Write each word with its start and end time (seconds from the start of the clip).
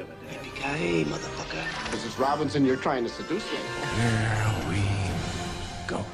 the 0.00 0.06
other 0.06 0.16
day. 0.26 0.36
Yippee-ki-yay, 0.36 1.04
motherfucker. 1.04 1.62
Mrs. 1.92 2.18
Robinson, 2.18 2.64
you're 2.64 2.80
trying 2.80 3.02
to 3.04 3.08
seduce 3.08 3.44
me. 3.52 3.58
Here 3.96 4.68
we 4.68 4.80
go. 5.86 6.04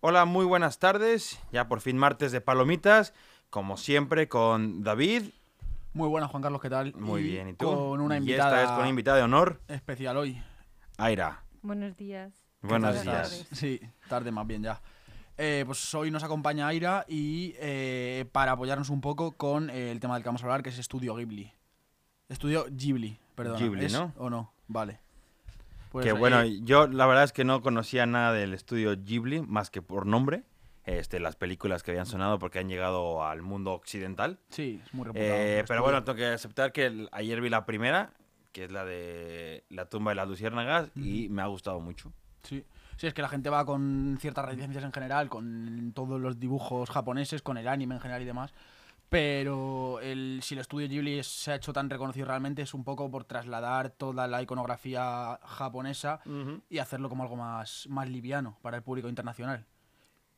Hola, 0.00 0.24
muy 0.24 0.46
buenas 0.46 0.78
tardes. 0.78 1.38
Ya 1.52 1.68
por 1.68 1.80
fin 1.80 1.98
martes 1.98 2.32
de 2.32 2.40
palomitas, 2.40 3.12
como 3.50 3.76
siempre 3.76 4.28
con 4.28 4.82
David. 4.82 5.24
Muy 5.92 6.08
buenas, 6.08 6.30
Juan 6.30 6.42
Carlos, 6.42 6.60
¿qué 6.62 6.70
tal? 6.70 6.94
Muy 6.94 7.22
bien, 7.22 7.48
¿y 7.48 7.52
tú? 7.54 7.66
Con 7.66 8.00
una 8.00 8.14
Y 8.14 8.18
invitada 8.18 8.50
esta 8.50 8.60
vez 8.60 8.70
con 8.70 8.80
una 8.80 8.88
invitada 8.88 9.16
de 9.18 9.22
honor, 9.24 9.60
especial 9.68 10.16
hoy. 10.16 10.40
Aira. 10.96 11.42
Buenos 11.62 11.96
días. 11.96 12.32
Buenos 12.62 13.02
días. 13.02 13.04
tardes. 13.04 13.46
Sí, 13.52 13.80
tarde 14.08 14.30
más 14.30 14.46
bien 14.46 14.62
ya. 14.62 14.80
Eh, 15.42 15.62
pues 15.64 15.94
hoy 15.94 16.10
nos 16.10 16.22
acompaña 16.22 16.68
Aira 16.68 17.06
y 17.08 17.54
eh, 17.58 18.26
para 18.30 18.52
apoyarnos 18.52 18.90
un 18.90 19.00
poco 19.00 19.32
con 19.32 19.70
eh, 19.70 19.90
el 19.90 19.98
tema 19.98 20.12
del 20.14 20.22
que 20.22 20.28
vamos 20.28 20.42
a 20.42 20.44
hablar, 20.44 20.62
que 20.62 20.68
es 20.68 20.78
Estudio 20.78 21.14
Ghibli. 21.14 21.50
Estudio 22.28 22.66
Ghibli, 22.70 23.18
perdón. 23.34 23.58
Ghibli, 23.58 23.86
¿es 23.86 23.92
¿no? 23.94 24.12
¿O 24.18 24.28
no? 24.28 24.52
Vale. 24.68 25.00
Pues, 25.92 26.04
que 26.04 26.12
bueno, 26.12 26.42
eh, 26.42 26.60
yo 26.62 26.86
la 26.88 27.06
verdad 27.06 27.24
es 27.24 27.32
que 27.32 27.44
no 27.44 27.62
conocía 27.62 28.04
nada 28.04 28.34
del 28.34 28.52
estudio 28.52 28.94
Ghibli, 29.02 29.40
más 29.40 29.70
que 29.70 29.80
por 29.80 30.04
nombre. 30.04 30.42
Este, 30.84 31.20
las 31.20 31.36
películas 31.36 31.82
que 31.82 31.92
habían 31.92 32.04
sonado 32.06 32.38
porque 32.38 32.58
han 32.58 32.68
llegado 32.68 33.24
al 33.24 33.40
mundo 33.40 33.72
occidental. 33.72 34.38
sí, 34.50 34.80
es 34.84 34.92
muy 34.92 35.06
reputado. 35.06 35.26
Eh, 35.30 35.60
el 35.60 35.64
pero 35.64 35.82
bueno, 35.82 36.04
tengo 36.04 36.16
que 36.16 36.26
aceptar 36.26 36.70
que 36.72 36.84
el- 36.86 37.08
ayer 37.12 37.40
vi 37.40 37.48
la 37.48 37.64
primera, 37.64 38.12
que 38.52 38.64
es 38.64 38.70
la 38.72 38.84
de 38.84 39.64
La 39.70 39.86
tumba 39.86 40.10
de 40.10 40.16
las 40.16 40.28
luciérnagas, 40.28 40.90
y 40.96 41.28
me 41.30 41.40
ha 41.40 41.46
gustado 41.46 41.80
mucho. 41.80 42.12
Sí. 42.42 42.62
Sí, 43.00 43.06
es 43.06 43.14
que 43.14 43.22
la 43.22 43.30
gente 43.30 43.48
va 43.48 43.64
con 43.64 44.18
ciertas 44.20 44.44
reticencias 44.44 44.84
en 44.84 44.92
general, 44.92 45.30
con 45.30 45.92
todos 45.94 46.20
los 46.20 46.38
dibujos 46.38 46.90
japoneses, 46.90 47.40
con 47.40 47.56
el 47.56 47.66
anime 47.66 47.94
en 47.94 48.00
general 48.02 48.20
y 48.20 48.26
demás. 48.26 48.52
Pero 49.08 50.00
el, 50.00 50.40
si 50.42 50.54
el 50.54 50.60
estudio 50.60 50.86
Ghibli 50.86 51.22
se 51.24 51.50
ha 51.50 51.54
hecho 51.54 51.72
tan 51.72 51.88
reconocido 51.88 52.26
realmente 52.26 52.60
es 52.60 52.74
un 52.74 52.84
poco 52.84 53.10
por 53.10 53.24
trasladar 53.24 53.88
toda 53.88 54.28
la 54.28 54.42
iconografía 54.42 55.40
japonesa 55.44 56.20
y 56.68 56.78
hacerlo 56.78 57.08
como 57.08 57.22
algo 57.22 57.36
más, 57.36 57.86
más 57.88 58.08
liviano 58.08 58.58
para 58.60 58.76
el 58.76 58.82
público 58.82 59.08
internacional. 59.08 59.64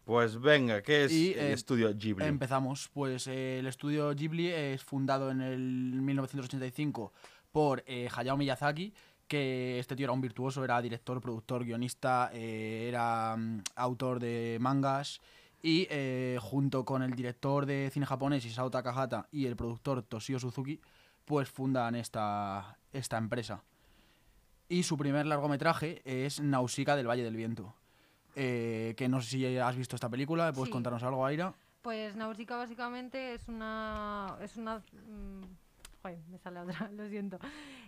Pues 0.04 0.40
venga, 0.40 0.82
¿qué 0.82 1.04
es 1.04 1.12
Y, 1.12 1.32
el 1.32 1.38
eh, 1.38 1.52
estudio 1.52 1.92
Ghibli? 1.92 2.24
Empezamos. 2.24 2.88
Pues 2.92 3.26
eh, 3.26 3.58
el 3.58 3.66
estudio 3.66 4.14
Ghibli 4.14 4.48
es 4.48 4.82
fundado 4.82 5.30
en 5.30 5.40
el 5.40 6.00
1985 6.00 7.12
por 7.50 7.84
eh, 7.86 8.08
Hayao 8.14 8.36
Miyazaki, 8.36 8.94
que 9.32 9.78
este 9.78 9.96
tío 9.96 10.04
era 10.04 10.12
un 10.12 10.20
virtuoso, 10.20 10.62
era 10.62 10.82
director, 10.82 11.18
productor, 11.22 11.64
guionista, 11.64 12.28
eh, 12.34 12.84
era 12.86 13.34
mm, 13.34 13.62
autor 13.76 14.20
de 14.20 14.58
mangas 14.60 15.22
y 15.62 15.86
eh, 15.88 16.38
junto 16.38 16.84
con 16.84 17.02
el 17.02 17.12
director 17.14 17.64
de 17.64 17.88
cine 17.90 18.04
japonés 18.04 18.44
Isao 18.44 18.70
Takahata 18.70 19.28
y 19.32 19.46
el 19.46 19.56
productor 19.56 20.02
Toshio 20.02 20.38
Suzuki, 20.38 20.78
pues 21.24 21.48
fundan 21.48 21.94
esta, 21.94 22.76
esta 22.92 23.16
empresa. 23.16 23.62
Y 24.68 24.82
su 24.82 24.98
primer 24.98 25.24
largometraje 25.24 26.02
es 26.04 26.38
Nausicaa 26.40 26.94
del 26.96 27.08
Valle 27.08 27.24
del 27.24 27.36
Viento. 27.36 27.74
Eh, 28.36 28.92
que 28.98 29.08
no 29.08 29.22
sé 29.22 29.30
si 29.30 29.56
has 29.56 29.76
visto 29.76 29.96
esta 29.96 30.10
película, 30.10 30.52
¿puedes 30.52 30.68
Sí. 30.68 30.72
contarnos 30.72 31.02
algo, 31.04 31.24
Aira? 31.24 31.54
Pues 31.80 32.14
Nausicaa 32.16 32.58
básicamente 32.58 33.32
es 33.34 33.48
una... 33.48 34.36
Es 34.42 34.58
una 34.58 34.78
mm, 34.78 35.42
joder, 36.02 36.18
me 36.28 36.38
sale 36.38 36.60
otra, 36.60 36.90
lo 36.92 37.08
siento. 37.08 37.38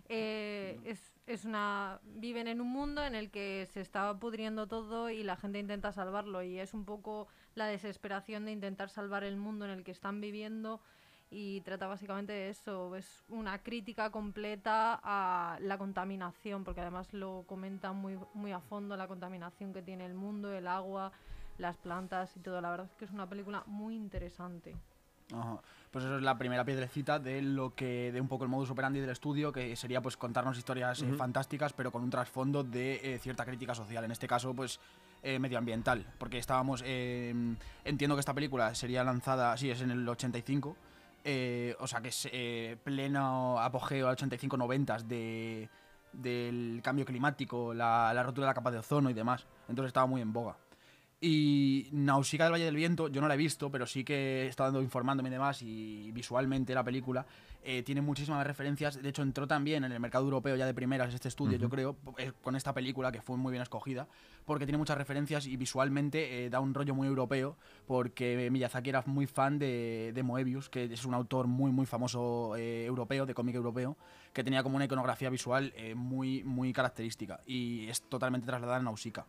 Eh, 0.08 0.78
es, 0.84 1.14
es 1.26 1.44
una... 1.44 2.00
Viven 2.04 2.48
en 2.48 2.60
un 2.60 2.70
mundo 2.70 3.04
en 3.04 3.14
el 3.14 3.30
que 3.30 3.66
se 3.72 3.80
está 3.80 4.18
pudriendo 4.18 4.66
todo 4.66 5.10
y 5.10 5.22
la 5.22 5.36
gente 5.36 5.58
intenta 5.58 5.92
salvarlo 5.92 6.42
y 6.42 6.58
es 6.58 6.74
un 6.74 6.84
poco 6.84 7.28
la 7.54 7.66
desesperación 7.66 8.44
de 8.44 8.52
intentar 8.52 8.88
salvar 8.88 9.24
el 9.24 9.36
mundo 9.36 9.64
en 9.64 9.72
el 9.72 9.84
que 9.84 9.90
están 9.90 10.20
viviendo 10.20 10.80
y 11.30 11.62
trata 11.62 11.86
básicamente 11.86 12.32
de 12.32 12.48
eso. 12.50 12.94
Es 12.94 13.24
una 13.28 13.62
crítica 13.62 14.10
completa 14.10 15.00
a 15.02 15.58
la 15.60 15.78
contaminación, 15.78 16.62
porque 16.64 16.80
además 16.80 17.12
lo 17.12 17.44
comenta 17.46 17.92
muy, 17.92 18.18
muy 18.34 18.52
a 18.52 18.60
fondo 18.60 18.96
la 18.96 19.08
contaminación 19.08 19.72
que 19.72 19.82
tiene 19.82 20.06
el 20.06 20.14
mundo, 20.14 20.52
el 20.52 20.68
agua, 20.68 21.12
las 21.58 21.76
plantas 21.78 22.36
y 22.36 22.40
todo. 22.40 22.60
La 22.60 22.70
verdad 22.70 22.86
es 22.86 22.94
que 22.94 23.04
es 23.04 23.10
una 23.10 23.28
película 23.28 23.64
muy 23.66 23.96
interesante. 23.96 24.76
Ajá. 25.32 25.58
Pues 25.90 26.04
eso 26.04 26.16
es 26.16 26.22
la 26.22 26.36
primera 26.36 26.64
piedrecita 26.64 27.20
de 27.20 27.40
lo 27.40 27.72
que 27.74 28.10
de 28.10 28.20
un 28.20 28.26
poco 28.26 28.42
el 28.42 28.50
modus 28.50 28.70
operandi 28.70 28.98
del 28.98 29.10
estudio, 29.10 29.52
que 29.52 29.76
sería 29.76 30.02
pues 30.02 30.16
contarnos 30.16 30.58
historias 30.58 31.00
eh, 31.02 31.12
fantásticas, 31.16 31.72
pero 31.72 31.92
con 31.92 32.02
un 32.02 32.10
trasfondo 32.10 32.64
de 32.64 33.14
eh, 33.14 33.18
cierta 33.20 33.44
crítica 33.44 33.76
social. 33.76 34.04
En 34.04 34.10
este 34.10 34.26
caso, 34.26 34.52
pues 34.54 34.80
eh, 35.22 35.38
medioambiental, 35.38 36.04
porque 36.18 36.38
estábamos 36.38 36.82
eh, 36.84 37.32
entiendo 37.84 38.16
que 38.16 38.20
esta 38.20 38.34
película 38.34 38.74
sería 38.74 39.04
lanzada, 39.04 39.56
sí, 39.56 39.70
es 39.70 39.80
en 39.82 39.92
el 39.92 40.06
85. 40.08 40.76
eh, 41.24 41.76
o 41.78 41.86
sea 41.86 42.00
que 42.02 42.08
es 42.08 42.28
pleno 42.82 43.58
apogeo 43.60 44.10
85-90 44.10 45.00
de, 45.04 45.68
del 46.12 46.80
cambio 46.82 47.04
climático, 47.04 47.72
la, 47.72 48.12
la 48.12 48.22
rotura 48.22 48.46
de 48.46 48.50
la 48.50 48.54
capa 48.54 48.70
de 48.70 48.78
ozono 48.78 49.10
y 49.10 49.14
demás. 49.14 49.46
Entonces 49.68 49.88
estaba 49.88 50.06
muy 50.06 50.20
en 50.20 50.32
boga. 50.32 50.56
Y 51.26 51.88
Nausicaa 51.90 52.44
del 52.44 52.52
Valle 52.52 52.66
del 52.66 52.76
Viento, 52.76 53.08
yo 53.08 53.22
no 53.22 53.28
la 53.28 53.32
he 53.32 53.38
visto, 53.38 53.70
pero 53.70 53.86
sí 53.86 54.04
que 54.04 54.42
he 54.42 54.46
estado 54.46 54.82
informándome 54.82 55.30
y 55.30 55.32
demás, 55.32 55.62
y 55.62 56.12
visualmente 56.12 56.74
la 56.74 56.84
película 56.84 57.24
eh, 57.62 57.82
tiene 57.82 58.02
muchísimas 58.02 58.46
referencias. 58.46 59.00
De 59.02 59.08
hecho, 59.08 59.22
entró 59.22 59.46
también 59.46 59.84
en 59.84 59.92
el 59.92 60.00
mercado 60.00 60.24
europeo 60.24 60.54
ya 60.54 60.66
de 60.66 60.74
primeras 60.74 61.14
este 61.14 61.28
estudio, 61.28 61.56
yo 61.56 61.70
creo, 61.70 61.96
eh, 62.18 62.32
con 62.42 62.56
esta 62.56 62.74
película 62.74 63.10
que 63.10 63.22
fue 63.22 63.38
muy 63.38 63.52
bien 63.52 63.62
escogida, 63.62 64.06
porque 64.44 64.66
tiene 64.66 64.76
muchas 64.76 64.98
referencias 64.98 65.46
y 65.46 65.56
visualmente 65.56 66.44
eh, 66.44 66.50
da 66.50 66.60
un 66.60 66.74
rollo 66.74 66.94
muy 66.94 67.08
europeo, 67.08 67.56
porque 67.86 68.50
Miyazaki 68.50 68.90
era 68.90 69.02
muy 69.06 69.26
fan 69.26 69.58
de, 69.58 70.12
de 70.14 70.22
Moebius, 70.22 70.68
que 70.68 70.84
es 70.84 71.06
un 71.06 71.14
autor 71.14 71.46
muy, 71.46 71.70
muy 71.70 71.86
famoso 71.86 72.54
europeo, 72.54 73.24
de 73.24 73.32
cómic 73.32 73.54
europeo, 73.54 73.96
que 74.34 74.44
tenía 74.44 74.62
como 74.62 74.76
una 74.76 74.84
iconografía 74.84 75.30
visual 75.30 75.72
muy, 75.96 76.44
muy 76.44 76.74
característica, 76.74 77.40
y 77.46 77.88
es 77.88 78.02
totalmente 78.02 78.46
trasladada 78.46 78.80
en 78.80 78.84
Nausicaa. 78.84 79.24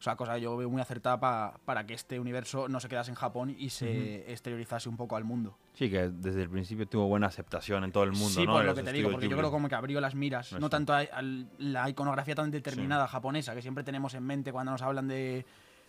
O 0.00 0.02
sea, 0.02 0.16
cosa 0.16 0.36
que 0.36 0.40
yo 0.40 0.56
veo 0.56 0.70
muy 0.70 0.80
acertada 0.80 1.20
pa- 1.20 1.60
para 1.66 1.84
que 1.84 1.92
este 1.92 2.18
universo 2.18 2.68
no 2.68 2.80
se 2.80 2.88
quedase 2.88 3.10
en 3.10 3.16
Japón 3.16 3.54
y 3.58 3.68
se 3.68 4.32
exteriorizase 4.32 4.88
un 4.88 4.96
poco 4.96 5.14
al 5.14 5.24
mundo. 5.24 5.58
Sí, 5.74 5.90
que 5.90 6.08
desde 6.08 6.42
el 6.44 6.48
principio 6.48 6.88
tuvo 6.88 7.06
buena 7.06 7.26
aceptación 7.26 7.84
en 7.84 7.92
todo 7.92 8.04
el 8.04 8.12
mundo, 8.12 8.28
sí, 8.40 8.46
¿no? 8.46 8.54
por 8.54 8.64
lo 8.64 8.74
que 8.74 8.82
te 8.82 8.92
digo, 8.92 9.10
porque 9.10 9.28
yo 9.28 9.36
creo 9.36 9.50
como 9.50 9.68
que 9.68 9.74
abrió 9.74 10.00
las 10.00 10.14
miras, 10.14 10.52
No 10.54 10.70
tanto 10.70 10.94
a, 10.94 11.00
a 11.00 11.20
la 11.58 11.90
iconografía 11.90 12.34
tan 12.34 12.50
determinada 12.50 13.06
japonesa 13.08 13.54
que 13.54 13.60
siempre 13.60 13.84
tenemos 13.84 14.14
en 14.14 14.24
mente 14.24 14.52
cuando 14.52 14.72
nos 14.72 14.80
hablan 14.80 15.06
de, 15.06 15.44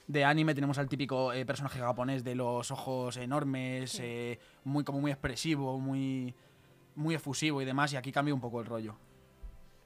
de 0.08 0.26
anime, 0.26 0.54
tenemos 0.56 0.78
al 0.78 0.90
típico 0.90 1.32
eh, 1.32 1.46
personaje 1.46 1.80
japonés 1.80 2.26
de 2.26 2.36
los 2.36 2.70
ojos 2.70 3.16
enormes, 3.16 3.92
Sí. 3.92 4.00
eh, 4.04 4.40
muy 4.66 4.84
como 4.84 5.00
muy 5.00 5.12
expresivo, 5.12 5.80
muy, 5.80 6.36
muy 6.96 7.16
efusivo 7.16 7.62
y 7.62 7.66
demás, 7.66 7.94
y 7.94 7.96
aquí 7.96 8.12
cambia 8.12 8.34
un 8.34 8.42
poco 8.42 8.60
el 8.60 8.66
rollo. 8.66 8.94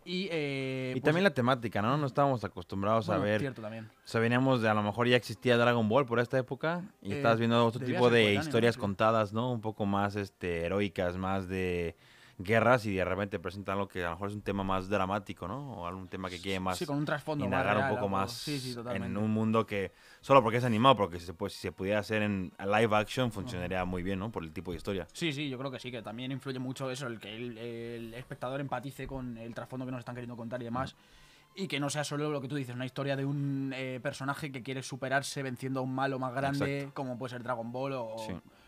Y, 0.05 0.29
eh, 0.31 0.93
Y 0.95 0.99
pues, 0.99 1.03
también 1.03 1.23
la 1.23 1.33
temática, 1.33 1.81
¿no? 1.81 1.97
No 1.97 2.05
estábamos 2.05 2.43
acostumbrados 2.43 3.07
bueno, 3.07 3.21
a 3.23 3.25
ver. 3.25 3.39
cierto 3.41 3.61
también. 3.61 3.85
O 3.85 4.07
sea, 4.07 4.21
veníamos 4.21 4.61
de 4.61 4.69
a 4.69 4.73
lo 4.75 4.83
mejor 4.83 5.07
ya 5.07 5.16
existía 5.16 5.57
Dragon 5.57 5.89
Ball 5.89 6.05
por 6.05 6.19
esta 6.19 6.38
época 6.38 6.83
y 7.01 7.11
Eh, 7.11 7.17
estabas 7.17 7.39
viendo 7.39 7.66
otro 7.66 7.83
tipo 7.83 8.09
de 8.11 8.35
historias 8.35 8.77
contadas, 8.77 9.33
¿no? 9.33 9.51
Un 9.51 9.61
poco 9.61 9.85
más 9.88 10.15
este 10.15 10.65
heroicas, 10.65 11.17
más 11.17 11.49
de 11.49 11.95
guerras 12.38 12.85
y 12.85 12.94
de 12.96 13.06
repente 13.06 13.40
presentan 13.40 13.73
algo 13.73 13.88
que 13.88 14.01
a 14.03 14.09
lo 14.09 14.12
mejor 14.16 14.29
es 14.29 14.35
un 14.35 14.41
tema 14.41 14.63
más 14.63 14.90
dramático, 14.90 15.47
¿no? 15.47 15.72
O 15.73 15.88
algún 15.88 16.07
tema 16.09 16.29
que 16.29 16.41
quiere 16.41 16.59
más 16.59 16.78
Sí, 16.78 16.85
con 16.85 16.97
un 16.97 17.06
trasfondo 17.06 17.46
indagar 17.46 17.75
un 17.78 17.84
real, 17.84 17.90
poco 17.94 18.06
algo- 18.06 18.18
más 18.18 18.31
sí, 18.34 18.59
sí, 18.59 18.75
en 18.91 19.16
un 19.18 19.31
mundo 19.31 19.66
que 19.66 19.94
solo 20.22 20.44
porque 20.44 20.57
es 20.57 20.63
animado, 20.66 20.97
porque 20.97 21.19
si 21.19 21.25
se, 21.25 21.34
puede- 21.34 21.51
si 21.51 21.59
se 21.59 21.72
pudiera 21.72 22.00
hacer 22.00 22.22
en 22.24 22.51
live 22.59 22.95
action 22.95 23.31
funcionaría 23.31 23.85
muy 23.85 24.03
bien, 24.03 24.19
¿no? 24.19 24.31
Por 24.31 24.44
el 24.44 24.51
tipo 24.51 24.72
de 24.72 24.78
historia. 24.78 25.07
Sí, 25.13 25.31
sí, 25.31 25.50
yo 25.50 25.57
creo 25.57 25.72
que 25.72 25.79
sí, 25.79 25.91
que 25.91 26.01
también 26.01 26.31
influye 26.31 26.59
mucho 26.59 26.91
eso, 26.91 27.07
el 27.07 27.19
que 27.19 27.34
el, 27.35 27.57
el 27.57 28.13
espectador 28.13 28.59
empatice 28.59 29.07
con 29.07 29.38
el 29.38 29.53
trasfondo 29.53 29.85
que 29.85 29.91
nos 29.94 30.00
están 30.00 30.16
queriendo 30.16 30.35
contar 30.35 30.62
y 30.62 30.66
demás. 30.66 30.95
Y 31.57 31.69
que 31.69 31.79
no 31.79 31.90
sea 31.90 32.03
solo 32.03 32.29
lo 32.31 32.41
que 32.41 32.50
tú 32.50 32.56
dices, 32.56 32.75
una 32.75 32.85
historia 32.85 33.16
de 33.16 33.24
un 33.24 33.72
eh, 33.74 34.01
personaje 34.03 34.51
que 34.51 34.62
quiere 34.62 34.84
superarse 34.84 35.41
venciendo 35.41 35.79
a 35.79 35.84
un 35.84 35.95
malo 35.95 36.19
más 36.19 36.34
grande, 36.34 36.79
Exacto. 36.79 36.94
como 36.95 37.18
puede 37.18 37.29
ser 37.31 37.44
Dragon 37.44 37.72
Ball 37.72 37.94
o 37.94 38.18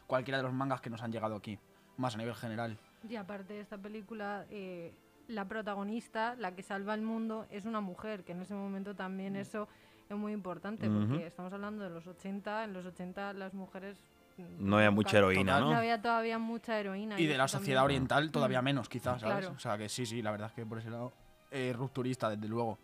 cualquiera 0.08 0.38
de 0.38 0.44
los 0.44 0.54
mangas 0.54 0.80
que 0.80 0.90
nos 0.90 1.02
han 1.02 1.12
llegado 1.12 1.36
aquí, 1.36 1.60
más 1.98 2.16
a 2.16 2.18
nivel 2.18 2.34
general. 2.36 2.78
Y 3.10 3.16
aparte 3.16 3.54
de 3.54 3.62
esta 3.62 3.78
película, 3.78 4.46
eh, 4.50 4.94
la 5.28 5.46
protagonista, 5.48 6.36
la 6.36 6.56
que 6.56 6.64
salva 6.64 6.94
el 6.94 7.02
mundo, 7.02 7.46
es 7.50 7.66
una 7.66 7.82
mujer, 7.82 8.24
que 8.24 8.32
en 8.32 8.42
ese 8.42 8.54
momento 8.54 8.96
también 8.96 9.36
eso 9.36 9.68
es 10.10 10.16
muy 10.18 10.32
importante, 10.34 10.88
Ujú. 10.90 11.08
porque 11.10 11.28
estamos 11.28 11.52
hablando 11.54 11.84
de 11.84 11.90
los 11.90 12.08
80, 12.08 12.64
en 12.64 12.74
los 12.74 12.86
80 12.86 13.34
las 13.34 13.54
mujeres... 13.54 13.98
mm, 14.38 14.44
No 14.70 14.78
había 14.78 14.92
mucha 14.92 15.18
heroína, 15.18 15.60
¿no? 15.60 15.72
No 15.72 15.78
había 15.78 16.02
todavía 16.02 16.38
mucha 16.38 16.80
heroína. 16.80 17.20
Y 17.20 17.26
de 17.28 17.38
la 17.38 17.48
sociedad 17.48 17.82
también- 17.82 17.98
oriental 18.04 18.32
todavía 18.32 18.62
Mm. 18.62 18.66
menos, 18.66 18.90
quizás, 18.90 19.20
¿sabes? 19.22 19.40
Claro. 19.46 19.56
O 19.56 19.60
sea 19.60 19.78
que 19.78 19.90
sí, 19.90 20.06
sí, 20.06 20.22
la 20.22 20.32
verdad 20.32 20.48
es 20.48 20.54
que 20.54 20.66
por 20.66 20.78
ese 20.80 20.90
lado, 20.90 21.12
eh, 21.52 21.74
rupturista, 21.76 22.30
desde 22.30 22.48
luego. 22.48 22.78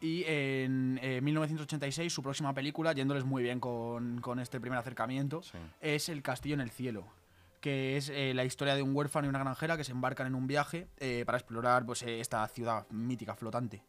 Y 0.00 0.22
en 0.26 0.98
eh, 1.02 1.20
1986, 1.22 2.12
su 2.12 2.22
próxima 2.22 2.52
película, 2.52 2.92
yéndoles 2.92 3.24
muy 3.24 3.42
bien 3.42 3.58
con, 3.58 4.20
con 4.20 4.38
este 4.38 4.60
primer 4.60 4.78
acercamiento, 4.78 5.40
Sí. 5.42 5.56
es 5.80 6.10
El 6.10 6.22
Castillo 6.22 6.54
en 6.54 6.60
el 6.60 6.70
Cielo, 6.70 7.06
que 7.64 7.96
es 7.96 8.10
eh, 8.10 8.34
la 8.34 8.44
historia 8.44 8.74
de 8.74 8.82
un 8.82 8.94
huérfano 8.94 9.24
y 9.26 9.30
una 9.30 9.38
granjera 9.38 9.78
que 9.78 9.84
se 9.84 9.92
embarcan 9.92 10.26
en 10.26 10.34
un 10.34 10.46
viaje 10.46 10.86
eh, 10.98 11.22
para 11.24 11.38
explorar 11.38 11.86
pues, 11.86 12.02
eh, 12.02 12.20
esta 12.20 12.46
ciudad 12.48 12.86
mítica 12.90 13.34
flotante. 13.34 13.82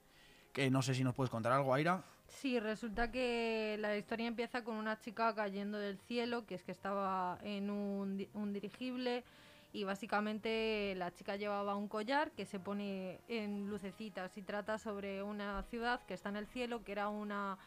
Que 0.53 0.71
no 0.71 0.81
sé 0.81 0.93
si 0.93 1.03
nos 1.03 1.13
puedes 1.13 1.29
contar 1.29 1.51
algo, 1.51 1.73
Aira. 1.73 2.01
Sí, 2.25 2.57
resulta 2.57 3.11
que 3.11 3.75
la 3.81 3.97
historia 3.97 4.27
empieza 4.27 4.63
con 4.63 4.77
una 4.77 4.97
chica 5.01 5.35
cayendo 5.35 5.77
del 5.77 5.97
cielo, 5.99 6.45
que 6.45 6.55
es 6.55 6.63
que 6.63 6.71
estaba 6.71 7.37
en 7.43 7.69
un, 7.69 8.15
di- 8.15 8.29
un 8.33 8.53
dirigible 8.53 9.25
y 9.73 9.83
básicamente 9.83 10.93
la 10.95 11.13
chica 11.13 11.35
llevaba 11.35 11.75
un 11.75 11.89
collar 11.89 12.31
que 12.31 12.45
se 12.45 12.61
pone 12.61 13.19
en 13.27 13.69
lucecitas 13.69 14.37
y 14.37 14.41
trata 14.41 14.77
sobre 14.79 15.21
una 15.21 15.61
ciudad 15.63 15.99
que 16.05 16.13
está 16.13 16.29
en 16.29 16.37
el 16.37 16.47
cielo, 16.47 16.81
que 16.85 16.93
era 16.93 17.09
una 17.09 17.57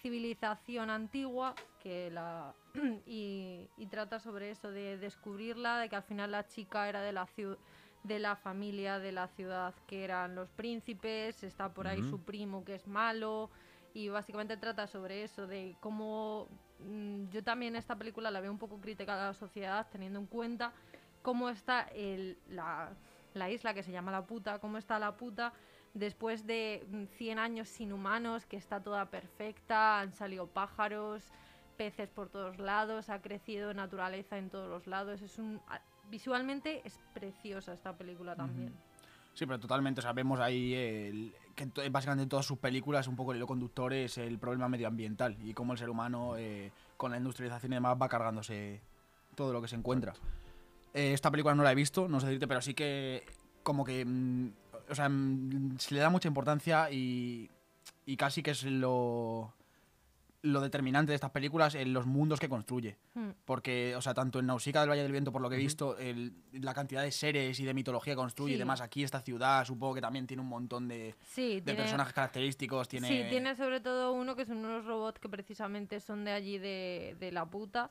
civilización 0.00 0.90
antigua 0.90 1.56
que 1.82 2.10
la 2.12 2.54
trata 3.96 4.20
sobre 4.20 4.50
eso 4.50 4.72
de 4.72 4.98
descubrirla, 4.98 5.78
de 5.78 5.88
que 5.88 5.96
al 5.96 6.02
final 6.02 6.30
la 6.30 6.46
chica 6.46 6.86
era 6.86 7.00
de 7.00 7.12
la 7.12 7.24
ciudad 7.26 7.56
de 8.02 8.18
la 8.18 8.36
familia 8.36 8.98
de 8.98 9.10
la 9.10 9.26
ciudad 9.26 9.74
que 9.88 10.04
eran 10.04 10.34
los 10.34 10.50
príncipes, 10.50 11.42
está 11.42 11.70
por 11.72 11.88
ahí 11.88 12.00
Ujú. 12.00 12.10
su 12.10 12.20
primo 12.20 12.62
que 12.62 12.74
es 12.74 12.86
malo 12.86 13.50
y 13.94 14.10
básicamente 14.10 14.58
trata 14.58 14.86
sobre 14.86 15.24
eso, 15.24 15.46
de 15.46 15.76
cómo 15.80 16.46
mm, 16.80 17.30
yo 17.30 17.42
también 17.42 17.74
esta 17.74 17.96
película 17.96 18.30
la 18.30 18.40
veo 18.40 18.52
un 18.52 18.58
poco 18.58 18.78
crítica 18.82 19.14
a 19.14 19.28
la 19.28 19.34
sociedad 19.34 19.86
teniendo 19.90 20.18
en 20.20 20.26
cuenta 20.26 20.74
cómo 21.22 21.48
está 21.48 21.80
el, 21.94 22.36
la, 22.50 22.90
la 23.32 23.50
isla 23.50 23.72
que 23.72 23.82
se 23.82 23.92
llama 23.92 24.12
la 24.12 24.26
puta, 24.26 24.58
cómo 24.58 24.76
está 24.76 24.98
la 24.98 25.16
puta 25.16 25.54
después 25.94 26.46
de 26.46 26.86
mm, 26.90 27.04
100 27.16 27.38
años 27.38 27.70
sin 27.70 27.94
humanos, 27.94 28.44
que 28.44 28.58
está 28.58 28.78
toda 28.82 29.06
perfecta, 29.06 30.00
han 30.00 30.12
salido 30.12 30.46
pájaros, 30.46 31.24
peces 31.76 32.08
por 32.10 32.28
todos 32.28 32.58
lados, 32.58 33.08
ha 33.10 33.20
crecido 33.20 33.72
naturaleza 33.74 34.38
en 34.38 34.50
todos 34.50 34.68
los 34.68 34.86
lados, 34.86 35.22
es 35.22 35.38
un 35.38 35.60
visualmente 36.10 36.82
es 36.84 37.00
preciosa 37.14 37.72
esta 37.72 37.96
película 37.96 38.36
también. 38.36 38.72
Sí, 39.34 39.44
pero 39.44 39.58
totalmente. 39.60 40.00
O 40.00 40.02
sea, 40.02 40.12
vemos 40.12 40.40
ahí 40.40 40.72
el- 40.74 41.34
que 41.54 41.66
to- 41.66 41.82
básicamente 41.90 42.22
en 42.22 42.28
todas 42.28 42.46
sus 42.46 42.58
películas 42.58 43.06
un 43.08 43.16
poco 43.16 43.32
el 43.32 43.38
hilo 43.38 43.46
conductor 43.46 43.92
es 43.92 44.16
el 44.18 44.38
problema 44.38 44.68
medioambiental 44.68 45.36
y 45.42 45.52
cómo 45.52 45.72
el 45.72 45.78
ser 45.78 45.90
humano 45.90 46.36
eh, 46.38 46.70
con 46.96 47.10
la 47.10 47.18
industrialización 47.18 47.72
y 47.72 47.76
demás 47.76 47.96
va 48.00 48.08
cargándose 48.08 48.80
todo 49.34 49.52
lo 49.52 49.60
que 49.60 49.68
se 49.68 49.76
encuentra. 49.76 50.14
Eh, 50.94 51.12
esta 51.12 51.30
película 51.30 51.54
no 51.54 51.62
la 51.62 51.72
he 51.72 51.74
visto, 51.74 52.08
no 52.08 52.20
sé 52.20 52.26
decirte, 52.26 52.46
pero 52.48 52.62
sí 52.62 52.72
que 52.72 53.24
como 53.62 53.84
que... 53.84 54.04
mm, 54.06 54.48
o 54.88 54.94
sea, 54.94 55.08
mm, 55.08 55.76
se 55.78 55.94
le 55.94 56.00
da 56.00 56.08
mucha 56.08 56.28
importancia 56.28 56.90
y, 56.90 57.50
y 58.06 58.16
casi 58.16 58.42
que 58.42 58.52
es 58.52 58.62
lo, 58.62 59.52
lo 60.46 60.60
determinante 60.60 61.12
de 61.12 61.14
estas 61.16 61.30
películas 61.30 61.74
en 61.74 61.92
los 61.92 62.06
mundos 62.06 62.38
que 62.40 62.48
construye. 62.48 62.96
Hmm. 63.14 63.30
Porque, 63.44 63.94
o 63.96 64.00
sea, 64.02 64.14
tanto 64.14 64.38
en 64.38 64.46
Nausicaa 64.46 64.80
del 64.80 64.90
Valle 64.90 65.02
del 65.02 65.12
Viento, 65.12 65.32
por 65.32 65.40
lo 65.42 65.48
que 65.48 65.56
he 65.56 65.58
visto, 65.58 65.96
el- 65.98 66.32
la 66.52 66.72
cantidad 66.74 67.02
de 67.02 67.10
seres 67.10 67.58
y 67.60 67.64
de 67.64 67.74
mitología 67.74 68.12
que 68.12 68.16
construye 68.16 68.52
y 68.52 68.56
Sí. 68.56 68.58
demás, 68.58 68.80
aquí 68.80 69.02
esta 69.02 69.20
ciudad 69.20 69.64
supongo 69.64 69.94
que 69.94 70.00
también 70.00 70.26
tiene 70.26 70.42
un 70.42 70.48
montón 70.48 70.88
de, 70.88 71.14
Sí, 71.22 71.56
de 71.56 71.62
tiene- 71.62 71.80
personajes 71.82 72.12
característicos, 72.14 72.88
tiene... 72.88 73.08
Sí, 73.08 73.24
tiene 73.28 73.54
sobre 73.56 73.80
todo 73.80 74.12
uno 74.12 74.36
que 74.36 74.44
son 74.46 74.58
unos 74.58 74.84
robots 74.84 75.18
que 75.20 75.28
precisamente 75.28 76.00
son 76.00 76.24
de 76.24 76.32
allí 76.32 76.58
de, 76.58 77.16
de 77.20 77.32
la 77.32 77.44
puta. 77.46 77.90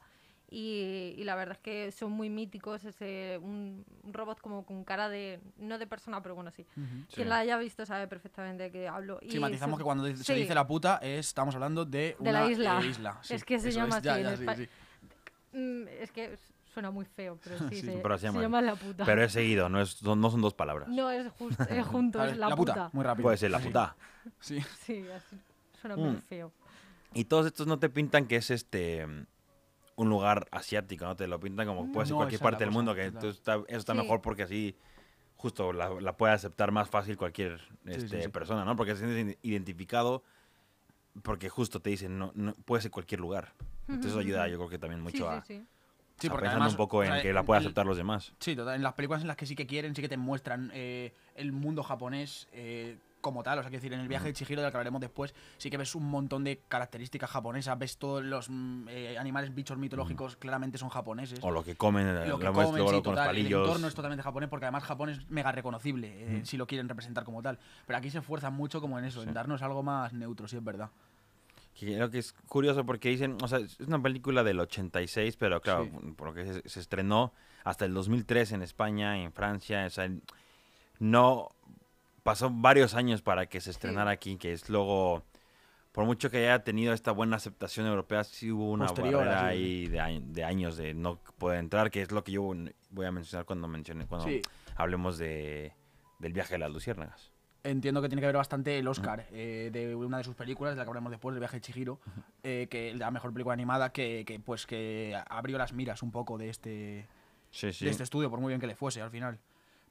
Y, 0.49 1.15
y 1.17 1.23
la 1.23 1.35
verdad 1.35 1.53
es 1.57 1.61
que 1.61 1.91
son 1.91 2.11
muy 2.11 2.29
míticos. 2.29 2.85
Ese, 2.85 3.39
un, 3.41 3.83
un 4.03 4.13
robot 4.13 4.39
como 4.41 4.63
con 4.65 4.83
cara 4.83 5.09
de. 5.09 5.39
No 5.57 5.77
de 5.77 5.87
persona, 5.87 6.21
pero 6.21 6.35
bueno, 6.35 6.51
sí. 6.51 6.65
Quien 7.13 7.29
la 7.29 7.39
haya 7.39 7.57
visto 7.57 7.85
sabe 7.85 8.07
perfectamente 8.07 8.63
de 8.63 8.71
qué 8.71 8.87
hablo. 8.87 9.19
Sí, 9.27 9.37
Y 9.37 9.39
matizamos 9.39 9.73
son- 9.73 9.77
que 9.79 9.83
cuando 9.83 10.05
se 10.07 10.23
sí, 10.23 10.33
dice 10.33 10.53
la 10.53 10.67
puta 10.67 10.99
es, 11.01 11.27
estamos 11.27 11.55
hablando 11.55 11.83
de, 11.85 11.99
De 11.99 12.15
una 12.19 12.31
la 12.31 12.51
isla. 12.51 12.79
eh, 12.81 12.85
isla, 12.87 13.19
sí. 13.21 13.33
Es 13.33 13.43
que 13.43 13.59
se 13.59 13.71
llama 13.71 13.97
es, 13.97 14.03
ya, 14.03 14.13
así 14.13 14.21
en 14.21 14.27
ya, 14.29 14.37
sí, 14.37 14.43
Espa- 14.43 14.55
sí. 14.55 14.69
mm, 15.57 15.87
Es 15.99 16.11
que 16.11 16.37
suena 16.73 16.91
muy 16.91 17.05
feo, 17.05 17.39
pero 17.43 17.57
sí, 17.57 17.65
Sí, 17.81 17.81
se, 17.81 17.97
pero 17.97 18.17
se 18.17 18.21
se 18.21 18.27
llama- 18.27 18.41
llama 18.41 18.61
la 18.61 18.75
puta. 18.75 19.03
Pero 19.05 19.23
es 19.23 19.31
seguido, 19.31 19.67
no, 19.69 19.81
es, 19.81 19.89
son- 19.91 20.21
no 20.21 20.29
son 20.29 20.41
dos 20.41 20.53
palabras. 20.53 20.87
No 20.89 21.09
es, 21.09 21.27
justo, 21.31 21.63
es 21.63 21.85
junto, 21.87 22.23
es 22.23 22.31
ver, 22.31 22.37
la, 22.37 22.55
puta. 22.55 22.89
muy 22.93 23.03
rápido. 23.03 23.23
Puede 23.23 23.37
ser 23.37 23.49
la 23.51 23.59
puta. 23.59 23.95
Sí. 24.39 24.59
Sí, 24.83 25.05
así, 25.09 25.37
suena 25.81 25.95
muy 25.95 26.09
Mm. 26.11 26.21
feo. 26.21 26.51
Y 27.13 27.25
todos 27.25 27.45
estos 27.47 27.65
no 27.65 27.79
te 27.79 27.89
pintan 27.89 28.27
que 28.27 28.35
es 28.35 28.51
este 28.51 29.07
un 29.95 30.09
lugar 30.09 30.47
asiático, 30.51 31.05
¿no? 31.05 31.15
Te 31.15 31.27
lo 31.27 31.39
pintan 31.39 31.67
como 31.67 31.91
puede 31.91 32.05
ser 32.07 32.13
No, 32.13 32.17
cualquier 32.17 32.41
parte 32.41 32.63
del 32.63 32.71
mundo, 32.73 32.93
que 32.93 33.01
claro. 33.01 33.15
entonces 33.15 33.37
está, 33.39 33.55
eso 33.67 33.77
está 33.77 33.93
Sí. 33.93 33.99
mejor 33.99 34.21
porque 34.21 34.43
así 34.43 34.75
justo 35.37 35.73
la, 35.73 35.89
la 36.01 36.17
puede 36.17 36.33
aceptar 36.33 36.71
más 36.71 36.89
fácil 36.89 37.17
cualquier 37.17 37.59
sí, 37.85 37.91
este, 37.91 38.23
sí. 38.23 38.29
persona, 38.29 38.65
¿no? 38.65 38.75
Porque 38.75 38.95
se 38.95 39.05
siente 39.13 39.37
identificado, 39.41 40.23
porque 41.23 41.49
justo 41.49 41.79
te 41.81 41.89
dicen, 41.89 42.17
no, 42.17 42.31
no 42.35 42.53
puede 42.65 42.81
ser 42.81 42.91
cualquier 42.91 43.21
lugar. 43.21 43.53
Entonces 43.87 44.11
eso 44.11 44.19
ayuda, 44.19 44.47
yo 44.47 44.57
creo 44.57 44.69
que 44.69 44.79
también 44.79 45.01
mucho 45.01 45.29
sí, 45.29 45.35
a, 45.35 45.41
sí, 45.45 45.53
sí. 45.59 45.65
Sí, 46.17 46.27
a 46.27 46.31
porque 46.31 46.43
pensando 46.45 46.61
además, 46.61 46.71
un 46.73 46.77
poco 46.77 46.97
o 46.97 47.03
en 47.03 47.11
sea, 47.13 47.21
que 47.21 47.33
la 47.33 47.43
pueda 47.43 47.59
el- 47.59 47.65
aceptar 47.65 47.85
los 47.85 47.97
demás. 47.97 48.33
Sí, 48.39 48.55
total, 48.55 48.75
en 48.75 48.83
las 48.83 48.93
películas 48.93 49.21
en 49.21 49.27
las 49.27 49.37
que 49.37 49.45
sí 49.45 49.55
que 49.55 49.67
quieren, 49.67 49.95
sí 49.95 50.01
que 50.01 50.09
te 50.09 50.17
muestran 50.17 50.71
eh, 50.73 51.13
el 51.35 51.51
mundo 51.51 51.83
japonés 51.83 52.47
eh, 52.53 52.97
como 53.25 53.41
tal. 53.41 53.57
O 53.57 53.61
sea, 53.63 53.71
quiero 53.71 53.81
decir, 53.81 53.93
en 53.93 54.01
el 54.01 54.07
viaje 54.07 54.27
de 54.27 54.33
Chihiro, 54.33 54.61
del 54.61 54.69
que 54.69 54.77
hablaremos 54.77 55.01
después, 55.01 55.33
sí 55.57 55.71
que 55.71 55.77
ves 55.77 55.95
un 55.95 56.05
montón 56.05 56.43
de 56.43 56.61
características 56.67 57.27
japonesas. 57.31 57.77
Ves 57.79 57.97
todos 57.97 58.23
los 58.23 58.49
mm, 58.51 58.87
eh, 58.89 59.17
animales, 59.17 59.55
bichos 59.55 59.79
mitológicos, 59.79 60.35
claramente 60.35 60.77
son 60.77 60.89
japoneses. 60.89 61.39
O 61.41 61.49
lo 61.49 61.63
que 61.63 61.75
comen, 61.75 62.05
lo 62.13 62.25
lo 62.27 62.37
que 62.39 62.45
comen, 62.45 62.67
sí, 62.67 62.83
con 62.83 62.91
los 62.93 63.01
total, 63.03 63.23
el 63.23 63.27
palillos. 63.29 63.65
entorno 63.67 63.87
es 63.87 63.95
totalmente 63.95 64.21
japonés 64.21 64.47
porque 64.47 64.65
además 64.65 64.83
Japón 64.83 65.09
es 65.09 65.27
mega 65.31 65.51
reconocible 65.51 66.37
eh, 66.37 66.41
si 66.45 66.55
lo 66.55 66.67
quieren 66.67 66.87
representar 66.87 67.23
como 67.23 67.41
tal. 67.41 67.57
Pero 67.87 67.97
aquí 67.97 68.11
se 68.11 68.19
esfuerzan 68.19 68.53
mucho 68.53 68.79
como 68.79 68.99
en 68.99 69.05
eso, 69.05 69.23
en 69.23 69.33
darnos 69.33 69.63
algo 69.63 69.81
más 69.81 70.13
neutro, 70.13 70.47
sí 70.47 70.57
es 70.57 70.63
verdad. 70.63 70.91
Creo 71.79 72.09
que 72.11 72.19
es 72.19 72.31
curioso 72.47 72.85
porque 72.85 73.09
dicen, 73.09 73.37
o 73.41 73.47
sea, 73.47 73.57
es 73.59 73.79
una 73.81 74.01
película 74.01 74.43
del 74.43 74.59
86, 74.59 75.35
pero 75.35 75.59
claro, 75.61 75.85
Sí. 75.85 76.13
porque 76.15 76.45
se, 76.45 76.69
se 76.69 76.79
estrenó 76.79 77.33
hasta 77.63 77.85
el 77.85 77.93
2003 77.95 78.51
en 78.53 78.61
España, 78.61 79.17
en 79.21 79.33
Francia, 79.33 79.85
o 79.85 79.89
sea, 79.89 80.09
no 80.99 81.49
pasó 82.25 82.49
varios 82.51 82.95
años 82.95 83.21
para 83.21 83.45
que 83.45 83.61
se 83.61 83.69
estrenara 83.69 84.09
aquí, 84.09 84.35
que 84.37 84.51
es 84.51 84.67
luego, 84.67 85.23
por 85.91 86.05
mucho 86.05 86.31
que 86.31 86.37
haya 86.39 86.63
tenido 86.63 86.91
esta 86.91 87.11
buena 87.11 87.35
aceptación 87.35 87.85
europea, 87.85 88.23
sí 88.23 88.51
hubo 88.51 88.71
una 88.71 88.87
Posterior, 88.87 89.17
barrera 89.19 89.45
ahí 89.45 89.87
de, 89.87 90.21
de 90.25 90.43
años 90.43 90.75
de 90.75 90.95
no 90.95 91.19
poder 91.37 91.59
entrar, 91.59 91.91
que 91.91 92.01
es 92.01 92.11
lo 92.11 92.23
que 92.23 92.31
yo 92.31 92.51
voy 92.89 93.05
a 93.05 93.11
mencionar 93.11 93.45
cuando 93.45 93.67
mencione, 93.67 94.07
cuando 94.07 94.27
Sí. 94.27 94.41
hablemos 94.75 95.19
de, 95.19 95.73
del 96.17 96.33
viaje 96.33 96.55
de 96.55 96.57
las 96.57 96.71
luciérnagas. 96.71 97.31
Entiendo 97.63 98.01
que 98.01 98.09
tiene 98.09 98.21
que 98.21 98.25
ver 98.27 98.37
bastante 98.37 98.79
el 98.79 98.87
Oscar 98.87 99.27
eh, 99.31 99.69
de 99.71 99.93
una 99.95 100.17
de 100.17 100.23
sus 100.23 100.33
películas, 100.35 100.73
de 100.73 100.77
la 100.77 100.83
que 100.83 100.89
hablaremos 100.89 101.11
después, 101.11 101.31
del 101.35 101.41
viaje 101.41 101.57
de 101.57 101.61
Chihiro, 101.61 101.99
eh, 102.41 102.65
que 102.71 102.95
la 102.95 103.11
mejor 103.11 103.31
película 103.33 103.53
animada 103.53 103.91
que, 103.91 104.23
que, 104.25 104.39
pues 104.39 104.65
que 104.65 105.15
abrió 105.29 105.59
las 105.59 105.73
miras 105.73 106.01
un 106.01 106.09
poco 106.11 106.39
de 106.39 106.49
este, 106.49 107.07
Sí, 107.51 107.71
sí. 107.71 107.85
de 107.85 107.91
este 107.91 108.01
estudio, 108.03 108.31
por 108.31 108.39
muy 108.39 108.49
bien 108.49 108.59
que 108.59 108.65
le 108.67 108.75
fuese 108.75 108.99
al 109.03 109.11
final. 109.11 109.37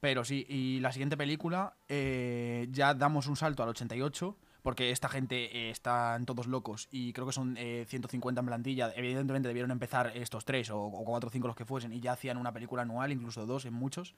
Pero 0.04 0.22
sí, 0.22 0.44
y 0.50 0.80
la 0.80 0.92
siguiente 0.92 1.16
película, 1.16 1.78
eh, 1.88 2.68
ya 2.70 2.92
damos 2.92 3.26
un 3.26 3.36
salto 3.36 3.62
al 3.62 3.70
88, 3.70 4.36
porque 4.60 4.90
esta 4.90 5.08
gente 5.08 5.44
eh, 5.56 5.70
están 5.70 6.26
todos 6.26 6.46
locos 6.46 6.88
y 6.90 7.14
creo 7.14 7.26
que 7.26 7.32
son 7.32 7.56
eh, 7.56 7.86
150 7.88 8.38
en 8.38 8.46
plantilla. 8.46 8.92
Evidentemente 8.94 9.48
debieron 9.48 9.70
empezar 9.70 10.12
estos 10.14 10.44
tres 10.44 10.68
o, 10.68 10.78
o 10.78 11.04
cuatro 11.06 11.28
o 11.28 11.30
cinco 11.30 11.46
los 11.46 11.56
que 11.56 11.64
fuesen 11.64 11.94
y 11.94 12.00
ya 12.00 12.12
hacían 12.12 12.36
una 12.36 12.52
película 12.52 12.82
anual, 12.82 13.12
incluso 13.12 13.46
dos 13.46 13.64
en 13.64 13.72
muchos. 13.72 14.14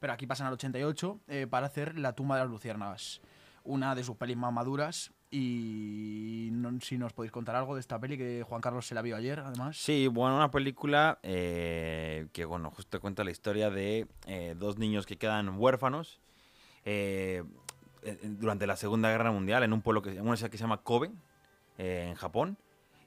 Pero 0.00 0.10
aquí 0.14 0.26
pasan 0.26 0.46
al 0.46 0.54
88 0.54 1.20
eh, 1.28 1.46
para 1.46 1.66
hacer 1.66 1.98
La 1.98 2.14
tumba 2.14 2.36
de 2.36 2.40
las 2.40 2.50
luciérnagas, 2.50 3.20
una 3.62 3.94
de 3.94 4.04
sus 4.04 4.16
pelis 4.16 4.38
más 4.38 4.54
maduras. 4.54 5.12
Y 5.30 6.50
no- 6.52 6.80
si 6.80 6.98
nos 6.98 7.12
podéis 7.12 7.32
contar 7.32 7.56
algo 7.56 7.74
de 7.74 7.80
esta 7.80 7.98
peli, 7.98 8.16
que 8.16 8.42
Juan 8.42 8.60
Carlos 8.60 8.86
se 8.86 8.94
la 8.94 9.02
vio 9.02 9.16
ayer, 9.16 9.40
además. 9.40 9.76
Sí, 9.76 10.06
bueno, 10.06 10.36
una 10.36 10.50
película 10.50 11.18
eh, 11.22 12.28
que, 12.32 12.44
bueno, 12.44 12.70
justo 12.70 13.00
cuenta 13.00 13.24
la 13.24 13.30
historia 13.30 13.70
de 13.70 14.06
eh, 14.26 14.54
dos 14.56 14.78
niños 14.78 15.04
que 15.04 15.16
quedan 15.16 15.58
huérfanos 15.58 16.20
eh, 16.84 17.42
durante 18.22 18.66
la 18.66 18.76
Segunda 18.76 19.10
Guerra 19.10 19.32
Mundial 19.32 19.64
en 19.64 19.72
un 19.72 19.82
pueblo 19.82 20.00
que, 20.02 20.20
una 20.20 20.36
ciudad 20.36 20.50
que 20.50 20.58
se 20.58 20.62
llama 20.64 20.82
Kobe, 20.82 21.10
eh, 21.78 22.06
en 22.08 22.14
Japón. 22.14 22.56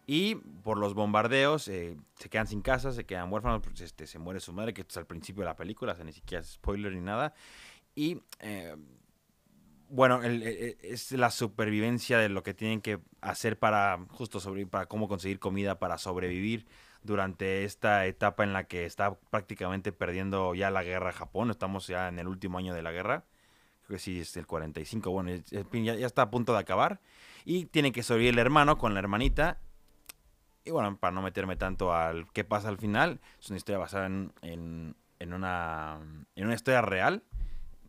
Y 0.06 0.36
por 0.36 0.78
los 0.80 0.96
bombardeos 0.96 1.68
eh, 1.68 1.96
se 2.16 2.30
quedan 2.30 2.48
sin 2.48 2.62
casa, 2.62 2.92
se 2.92 3.06
quedan 3.06 3.32
huérfanos, 3.32 3.62
pues, 3.62 3.80
este, 3.82 4.08
se 4.08 4.18
muere 4.18 4.40
su 4.40 4.52
madre, 4.52 4.74
que 4.74 4.82
esto 4.82 4.94
es 4.94 4.98
al 4.98 5.06
principio 5.06 5.42
de 5.42 5.46
la 5.46 5.56
película, 5.56 5.94
o 5.94 5.96
sea, 5.96 6.04
ni 6.04 6.14
siquiera 6.14 6.42
es 6.42 6.50
spoiler 6.50 6.92
ni 6.92 7.02
nada. 7.02 7.34
Y 7.96 8.20
eh, 8.40 8.76
bueno, 9.90 10.24
el- 10.24 10.44
el- 10.44 10.78
es 10.82 11.12
la 11.12 11.32
supervivencia 11.32 12.18
de 12.20 12.30
lo 12.30 12.44
que 12.44 12.54
tienen 12.54 12.82
que 12.82 13.00
hacer 13.22 13.58
para 13.60 14.00
justo 14.10 14.40
sobrevivir, 14.40 14.70
para 14.70 14.86
cómo 14.86 15.08
conseguir 15.08 15.40
comida, 15.40 15.80
para 15.80 15.98
sobrevivir 15.98 16.68
durante 17.04 17.64
esta 17.64 18.06
etapa 18.06 18.44
en 18.44 18.54
la 18.54 18.66
que 18.66 18.86
está 18.86 19.16
prácticamente 19.30 19.92
perdiendo 19.92 20.54
ya 20.56 20.70
la 20.70 20.84
guerra 20.84 21.12
Japón. 21.12 21.50
Estamos 21.50 21.88
ya 21.88 22.08
en 22.08 22.20
el 22.20 22.28
último 22.28 22.58
año 22.58 22.74
de 22.74 22.82
la 22.82 22.92
guerra. 22.92 23.24
Creo 23.88 23.98
que 23.98 24.04
sí, 24.04 24.20
es 24.20 24.36
el 24.38 24.46
45. 24.46 25.10
Bueno, 25.12 25.32
ya 25.52 25.94
está 26.06 26.24
a 26.24 26.30
punto 26.30 26.54
de 26.54 26.60
acabar. 26.60 27.00
Y 27.46 27.66
tiene 27.66 27.92
que 27.92 28.04
sobrevivir 28.04 28.34
el 28.34 28.40
hermano 28.40 28.78
con 28.78 28.94
la 28.94 29.00
hermanita. 29.00 29.60
Y 30.66 30.72
bueno, 30.72 30.98
para 30.98 31.12
no 31.12 31.22
meterme 31.22 31.56
tanto 31.56 31.94
al 31.94 32.32
qué 32.32 32.44
pasa 32.44 32.68
al 32.70 32.78
final, 32.78 33.22
es 33.40 33.50
una 33.50 33.58
historia 33.58 33.80
basada 33.80 34.06
en, 34.06 34.34
en, 34.42 34.96
en 35.20 35.34
una, 35.34 36.00
en 36.36 36.46
una 36.46 36.54
historia 36.54 36.82
real 36.82 37.24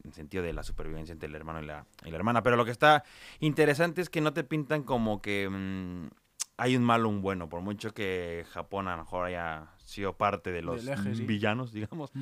en 0.05 0.13
sentido 0.13 0.43
de 0.43 0.53
la 0.53 0.63
supervivencia 0.63 1.13
entre 1.13 1.29
el 1.29 1.35
hermano 1.35 1.63
y 1.63 1.67
la, 1.67 1.87
y 2.05 2.11
la 2.11 2.17
hermana. 2.17 2.43
Pero 2.43 2.57
lo 2.57 2.65
que 2.65 2.71
está 2.71 3.05
interesante 3.39 4.01
es 4.01 4.11
que 4.11 4.21
no 4.21 4.33
te 4.33 4.45
pintan 4.45 4.83
como 4.83 5.21
que 5.21 5.49
mm, 5.49 6.09
hay 6.57 6.77
un 6.77 6.85
malo 6.85 7.09
o 7.09 7.13
un 7.13 7.23
bueno. 7.23 7.49
Por 7.49 7.61
mucho 7.61 7.93
que 7.95 8.45
Japón 8.51 8.89
a 8.89 8.97
lo 8.97 9.05
mejor 9.05 9.27
haya 9.27 9.69
sido 9.85 10.17
parte 10.17 10.53
de 10.53 10.63
los 10.63 10.85
Del 10.85 10.99
eje, 10.99 11.15
sí. 11.15 11.25
villanos, 11.25 11.73
digamos, 11.73 12.13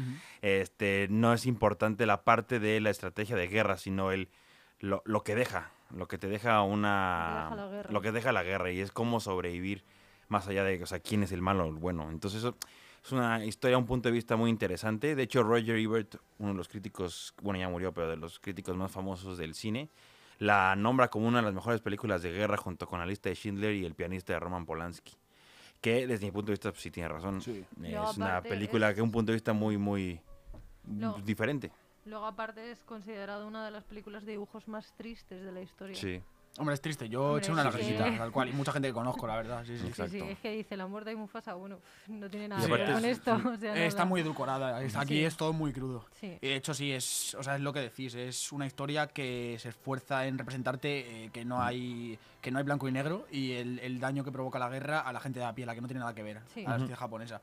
este, 0.42 1.08
no 1.10 1.32
es 1.32 1.46
importante 1.46 2.06
la 2.06 2.24
parte 2.24 2.60
de 2.60 2.80
la 2.80 2.90
estrategia 2.90 3.36
de 3.36 3.48
guerra, 3.48 3.76
sino 3.76 4.12
el 4.12 4.28
lo, 4.80 5.02
lo 5.04 5.22
que 5.24 5.34
deja, 5.34 5.72
lo 5.90 6.06
que 6.06 6.18
te 6.18 6.28
deja 6.28 6.62
una... 6.62 7.50
Lo 7.50 7.56
que 7.56 7.56
deja 7.56 7.56
la 7.56 7.70
guerra. 7.70 7.92
lo 7.92 8.00
que 8.00 8.12
deja 8.12 8.32
la 8.32 8.42
guerra 8.42 8.70
y 8.70 8.80
es 8.80 8.92
cómo 8.92 9.20
sobrevivir 9.20 9.84
más 10.28 10.46
allá 10.46 10.62
de, 10.62 10.82
o 10.82 10.86
sea, 10.86 11.00
quién 11.00 11.22
es 11.22 11.32
el 11.32 11.42
malo 11.42 11.64
o 11.64 11.68
el 11.68 11.74
bueno. 11.74 12.08
Entonces 12.10 12.38
eso 12.40 12.56
es 13.08 13.12
Es 13.12 13.18
una 13.18 13.44
historia, 13.44 13.78
un 13.78 13.86
punto 13.86 14.08
de 14.08 14.12
vista 14.12 14.36
muy 14.36 14.50
interesante. 14.50 15.14
De 15.14 15.22
hecho, 15.22 15.42
Roger 15.42 15.76
Ebert, 15.76 16.16
uno 16.38 16.50
de 16.52 16.54
los 16.56 16.68
críticos, 16.68 17.34
bueno, 17.42 17.58
ya 17.58 17.68
murió, 17.68 17.92
pero 17.92 18.08
de 18.10 18.16
los 18.16 18.38
críticos 18.38 18.76
más 18.76 18.90
famosos 18.92 19.38
del 19.38 19.54
cine, 19.54 19.88
la 20.38 20.76
nombra 20.76 21.08
como 21.08 21.26
una 21.26 21.38
de 21.38 21.44
las 21.44 21.54
mejores 21.54 21.80
películas 21.80 22.22
de 22.22 22.30
guerra 22.32 22.56
junto 22.56 22.86
con 22.86 22.98
la 22.98 23.06
lista 23.06 23.28
de 23.28 23.34
Schindler 23.34 23.74
y 23.74 23.84
el 23.84 23.94
pianista 23.94 24.34
de 24.34 24.40
Roman 24.40 24.66
Polanski. 24.66 25.14
Que 25.80 26.06
desde 26.06 26.26
mi 26.26 26.32
punto 26.32 26.46
de 26.46 26.52
vista, 26.54 26.70
pues, 26.70 26.82
sí 26.82 26.90
tiene 26.90 27.08
razón. 27.08 27.40
Sí. 27.40 27.64
Es 27.82 27.90
Luego, 27.92 28.10
una 28.16 28.42
película 28.42 28.90
es- 28.90 28.94
que 28.96 29.02
un 29.02 29.10
punto 29.12 29.32
de 29.32 29.36
vista 29.36 29.52
muy, 29.52 29.78
muy 29.78 30.20
No. 30.84 31.14
diferente. 31.24 31.70
Luego, 32.04 32.26
aparte, 32.26 32.70
es 32.70 32.82
considerado 32.84 33.46
una 33.46 33.64
de 33.64 33.70
las 33.70 33.84
películas 33.84 34.24
de 34.26 34.32
dibujos 34.32 34.66
más 34.68 34.92
tristes 34.96 35.42
de 35.44 35.52
la 35.52 35.60
historia. 35.62 35.94
Sí. 35.96 36.20
Hombre, 36.56 36.74
es 36.74 36.80
triste. 36.80 37.08
Yo 37.08 37.22
Hombre, 37.24 37.42
eché 37.42 37.52
una 37.52 37.62
sí, 37.62 37.68
lagrimita, 37.78 38.10
sí. 38.10 38.16
tal 38.18 38.32
cual. 38.32 38.48
Y 38.48 38.52
mucha 38.52 38.72
gente 38.72 38.88
que 38.88 38.94
conozco, 38.94 39.26
la 39.26 39.36
verdad. 39.36 39.62
Sí, 39.64 39.72
sí. 39.72 39.78
Sí, 39.78 39.82
sí, 39.84 39.88
Exacto. 40.02 40.24
es 40.24 40.38
que 40.40 40.50
dice 40.52 40.76
la 40.76 40.86
muerte 40.88 41.10
de 41.10 41.16
Mufasa, 41.16 41.54
bueno, 41.54 41.78
no 42.08 42.28
tiene 42.28 42.48
nada 42.48 42.64
que 42.66 42.72
ver 42.72 42.92
con 42.92 43.04
es- 43.04 43.18
esto. 43.18 43.32
o 43.54 43.56
sea, 43.56 43.76
Está 43.84 43.98
nada. 43.98 44.04
muy 44.08 44.20
edulcorada. 44.22 44.76
Aquí 44.78 45.14
Sí. 45.14 45.24
es 45.24 45.36
todo 45.36 45.52
muy 45.52 45.72
crudo. 45.72 46.04
De 46.20 46.56
hecho, 46.56 46.74
sí, 46.74 46.90
es, 46.92 47.34
o 47.34 47.42
sea, 47.44 47.54
es 47.56 47.60
lo 47.60 47.72
que 47.72 47.80
decís. 47.80 48.14
Es 48.14 48.50
una 48.50 48.66
historia 48.66 49.06
que 49.06 49.56
se 49.60 49.68
esfuerza 49.68 50.26
en 50.26 50.36
representarte 50.38 51.26
eh, 51.26 51.30
que, 51.32 51.44
no 51.44 51.62
hay, 51.62 52.18
que 52.40 52.50
no 52.50 52.58
hay 52.58 52.64
blanco 52.64 52.88
y 52.88 52.92
negro 52.92 53.26
y 53.30 53.52
el, 53.52 53.78
el 53.78 54.00
daño 54.00 54.24
que 54.24 54.32
provoca 54.32 54.58
la 54.58 54.68
guerra 54.68 55.00
a 55.00 55.12
la 55.12 55.20
gente 55.20 55.38
de 55.38 55.44
a 55.46 55.54
pie, 55.54 55.64
la 55.66 55.74
que 55.74 55.80
no 55.80 55.86
tiene 55.86 56.00
nada 56.00 56.14
que 56.14 56.22
ver, 56.24 56.40
Sí. 56.54 56.64
a 56.66 56.70
la 56.70 56.78
sociedad 56.78 56.98
japonesa. 56.98 57.40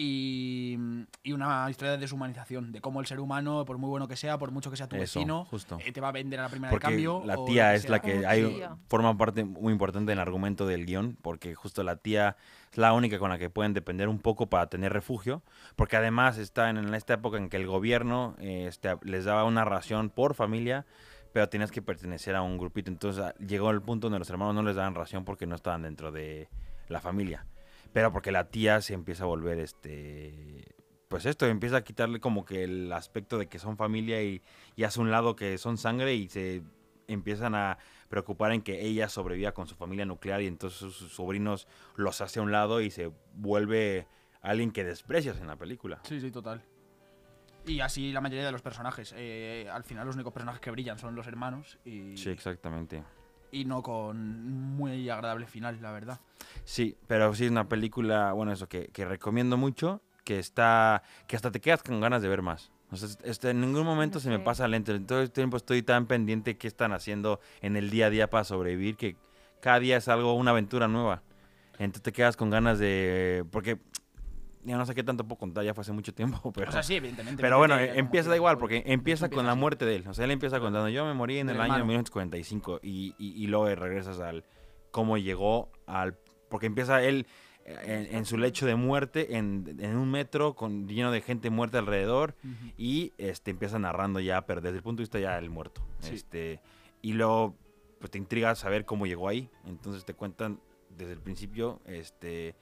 Y, 0.00 0.78
y 1.24 1.32
una 1.32 1.68
historia 1.68 1.90
de 1.90 1.98
deshumanización, 1.98 2.70
de 2.70 2.80
cómo 2.80 3.00
el 3.00 3.06
ser 3.06 3.18
humano, 3.18 3.64
por 3.64 3.78
muy 3.78 3.90
bueno 3.90 4.06
que 4.06 4.14
sea, 4.14 4.38
por 4.38 4.52
mucho 4.52 4.70
que 4.70 4.76
sea 4.76 4.86
tu 4.86 4.94
Eso, 4.94 5.18
vecino, 5.18 5.44
justo. 5.46 5.76
eh, 5.84 5.90
te 5.90 6.00
va 6.00 6.10
a 6.10 6.12
vender 6.12 6.38
a 6.38 6.44
la 6.44 6.48
primera 6.48 6.70
Porque 6.70 6.86
de 6.86 6.92
cambio. 6.92 7.22
la 7.24 7.44
tía 7.44 7.74
es 7.74 7.82
sea. 7.82 7.90
la 7.90 7.98
que 8.00 8.24
hay, 8.24 8.62
forma 8.88 9.16
parte 9.18 9.42
muy 9.44 9.72
importante 9.72 10.12
del 10.12 10.20
argumento 10.20 10.66
del 10.68 10.86
guion, 10.86 11.18
porque 11.20 11.56
justo 11.56 11.82
la 11.82 11.96
tía 11.96 12.36
es 12.70 12.78
la 12.78 12.92
única 12.92 13.18
con 13.18 13.30
la 13.30 13.38
que 13.38 13.50
pueden 13.50 13.74
depender 13.74 14.08
un 14.08 14.20
poco 14.20 14.46
para 14.48 14.68
tener 14.68 14.92
refugio, 14.92 15.42
porque 15.74 15.96
además 15.96 16.38
está 16.38 16.70
en, 16.70 16.76
en 16.76 16.94
esta 16.94 17.14
época 17.14 17.36
en 17.36 17.48
que 17.48 17.56
el 17.56 17.66
gobierno 17.66 18.36
eh, 18.38 18.66
este, 18.68 18.96
les 19.02 19.24
daba 19.24 19.42
una 19.44 19.64
ración 19.64 20.10
por 20.10 20.34
familia, 20.34 20.86
pero 21.32 21.48
tenías 21.48 21.72
que 21.72 21.82
pertenecer 21.82 22.36
a 22.36 22.42
un 22.42 22.56
grupito. 22.56 22.88
Entonces 22.88 23.24
llegó 23.44 23.72
el 23.72 23.82
punto 23.82 24.06
donde 24.06 24.20
los 24.20 24.30
hermanos 24.30 24.54
no 24.54 24.62
les 24.62 24.76
daban 24.76 24.94
ración 24.94 25.24
porque 25.24 25.44
no 25.46 25.56
estaban 25.56 25.82
dentro 25.82 26.12
de 26.12 26.48
la 26.86 27.00
familia. 27.00 27.44
Pero 27.92 28.12
porque 28.12 28.32
la 28.32 28.48
tía 28.48 28.80
se 28.80 28.94
empieza 28.94 29.24
a 29.24 29.26
volver 29.26 29.58
este 29.58 30.74
pues 31.08 31.24
esto 31.24 31.46
empieza 31.46 31.78
a 31.78 31.84
quitarle 31.84 32.20
como 32.20 32.44
que 32.44 32.64
el 32.64 32.92
aspecto 32.92 33.38
de 33.38 33.46
que 33.46 33.58
son 33.58 33.78
familia 33.78 34.22
y, 34.22 34.42
y 34.76 34.84
hace 34.84 35.00
un 35.00 35.10
lado 35.10 35.36
que 35.36 35.56
son 35.56 35.78
sangre 35.78 36.14
y 36.14 36.28
se 36.28 36.62
empiezan 37.08 37.54
a 37.54 37.78
preocupar 38.08 38.52
en 38.52 38.62
que 38.62 38.86
ella 38.86 39.08
sobreviva 39.08 39.52
con 39.52 39.66
su 39.66 39.74
familia 39.74 40.04
nuclear 40.04 40.42
y 40.42 40.46
entonces 40.46 40.78
sus, 40.78 40.96
sobrinos 41.12 41.66
los 41.96 42.20
hace 42.20 42.40
a 42.40 42.42
un 42.42 42.52
lado 42.52 42.80
y 42.80 42.90
se 42.90 43.10
vuelve 43.34 44.06
alguien 44.40 44.70
que 44.70 44.84
desprecias 44.84 45.40
en 45.40 45.46
la 45.46 45.56
película. 45.56 46.00
Sí, 46.04 46.20
sí, 46.20 46.30
total. 46.30 46.62
Y 47.66 47.80
así 47.80 48.12
la 48.12 48.20
mayoría 48.20 48.46
de 48.46 48.52
los 48.52 48.62
personajes. 48.62 49.14
Eh, 49.16 49.68
al 49.70 49.84
final 49.84 50.06
los 50.06 50.14
únicos 50.14 50.32
personajes 50.32 50.60
que 50.60 50.70
brillan 50.70 50.98
son 50.98 51.14
los 51.14 51.26
hermanos 51.26 51.78
y, 51.84 52.16
Sí, 52.16 52.30
exactamente. 52.30 53.02
Y 53.50 53.64
no 53.64 53.82
con 53.82 54.76
muy 54.76 55.08
agradable 55.08 55.46
final, 55.46 55.80
la 55.80 55.92
verdad. 55.92 56.20
Sí, 56.64 56.96
pero 57.06 57.34
sí 57.34 57.46
es 57.46 57.50
una 57.50 57.68
película, 57.68 58.32
bueno, 58.32 58.52
eso 58.52 58.68
que, 58.68 58.88
que 58.88 59.04
recomiendo 59.04 59.56
mucho, 59.56 60.02
que 60.24 60.38
está, 60.38 61.02
que 61.26 61.36
hasta 61.36 61.50
te 61.50 61.60
quedas 61.60 61.82
con 61.82 62.00
ganas 62.00 62.22
de 62.22 62.28
ver 62.28 62.42
más. 62.42 62.70
O 62.90 62.96
sea, 62.96 63.08
este, 63.24 63.50
en 63.50 63.60
ningún 63.60 63.84
momento 63.84 64.20
se 64.20 64.30
me 64.30 64.38
pasa 64.38 64.66
lento. 64.66 64.94
En 64.94 65.06
todo 65.06 65.20
el 65.20 65.30
tiempo 65.30 65.56
estoy 65.56 65.82
tan 65.82 66.06
pendiente 66.06 66.56
qué 66.56 66.68
están 66.68 66.92
haciendo 66.92 67.40
en 67.60 67.76
el 67.76 67.90
día 67.90 68.06
a 68.06 68.10
día 68.10 68.30
para 68.30 68.44
sobrevivir 68.44 68.96
que 68.96 69.16
cada 69.60 69.80
día 69.80 69.96
es 69.98 70.08
algo, 70.08 70.34
una 70.34 70.52
aventura 70.52 70.88
nueva. 70.88 71.22
Entonces 71.78 72.02
te 72.02 72.12
quedas 72.12 72.36
con 72.36 72.50
ganas 72.50 72.78
de, 72.78 73.44
porque 73.50 73.78
ya 74.64 74.76
no 74.76 74.86
sé 74.86 74.94
qué 74.94 75.02
tanto 75.02 75.24
puedo 75.26 75.38
contar, 75.38 75.64
ya 75.64 75.74
fue 75.74 75.82
hace 75.82 75.92
mucho 75.92 76.12
tiempo, 76.14 76.52
pero. 76.54 76.68
o 76.68 76.72
sea, 76.72 76.82
sí, 76.82 76.96
evidentemente. 76.96 77.40
Pero 77.40 77.58
bueno, 77.58 77.78
empieza 77.78 78.30
da 78.30 78.36
igual, 78.36 78.58
porque 78.58 78.82
empieza 78.86 79.28
con 79.28 79.46
la 79.46 79.54
muerte 79.54 79.84
de 79.84 79.96
él. 79.96 80.04
O 80.08 80.14
sea, 80.14 80.24
él 80.24 80.30
empieza 80.30 80.60
contando, 80.60 80.88
yo 80.88 81.04
me 81.04 81.14
morí 81.14 81.38
en 81.38 81.48
el 81.48 81.56
año 81.56 81.74
de 81.74 81.80
hermano. 81.80 81.84
1945 81.86 82.80
y, 82.82 83.14
y, 83.18 83.42
y 83.42 83.46
luego 83.46 83.66
regresas 83.74 84.20
al 84.20 84.44
cómo 84.90 85.18
llegó 85.18 85.70
al... 85.86 86.18
Porque 86.48 86.66
empieza 86.66 87.02
él 87.02 87.26
eh, 87.64 88.06
en, 88.10 88.16
en 88.16 88.24
su 88.24 88.38
lecho 88.38 88.66
de 88.66 88.74
muerte, 88.74 89.36
en, 89.36 89.76
en 89.78 89.96
un 89.96 90.10
metro 90.10 90.54
con, 90.54 90.88
lleno 90.88 91.12
de 91.12 91.20
gente 91.20 91.50
muerta 91.50 91.78
alrededor 91.78 92.34
y 92.78 93.12
este 93.18 93.50
empieza 93.50 93.78
narrando 93.78 94.20
ya, 94.20 94.46
pero 94.46 94.60
desde 94.60 94.78
el 94.78 94.82
punto 94.82 95.00
de 95.00 95.04
vista 95.04 95.18
ya 95.18 95.36
del 95.36 95.50
muerto. 95.50 95.82
Sí. 96.00 96.14
Este, 96.14 96.60
y 97.02 97.12
luego 97.12 97.56
pues 97.98 98.10
te 98.10 98.18
intriga 98.18 98.54
saber 98.54 98.84
cómo 98.86 99.06
llegó 99.06 99.28
ahí. 99.28 99.50
Entonces 99.66 100.04
te 100.04 100.14
cuentan 100.14 100.60
desde 100.96 101.12
el 101.12 101.20
principio 101.20 101.80
este 101.84 102.54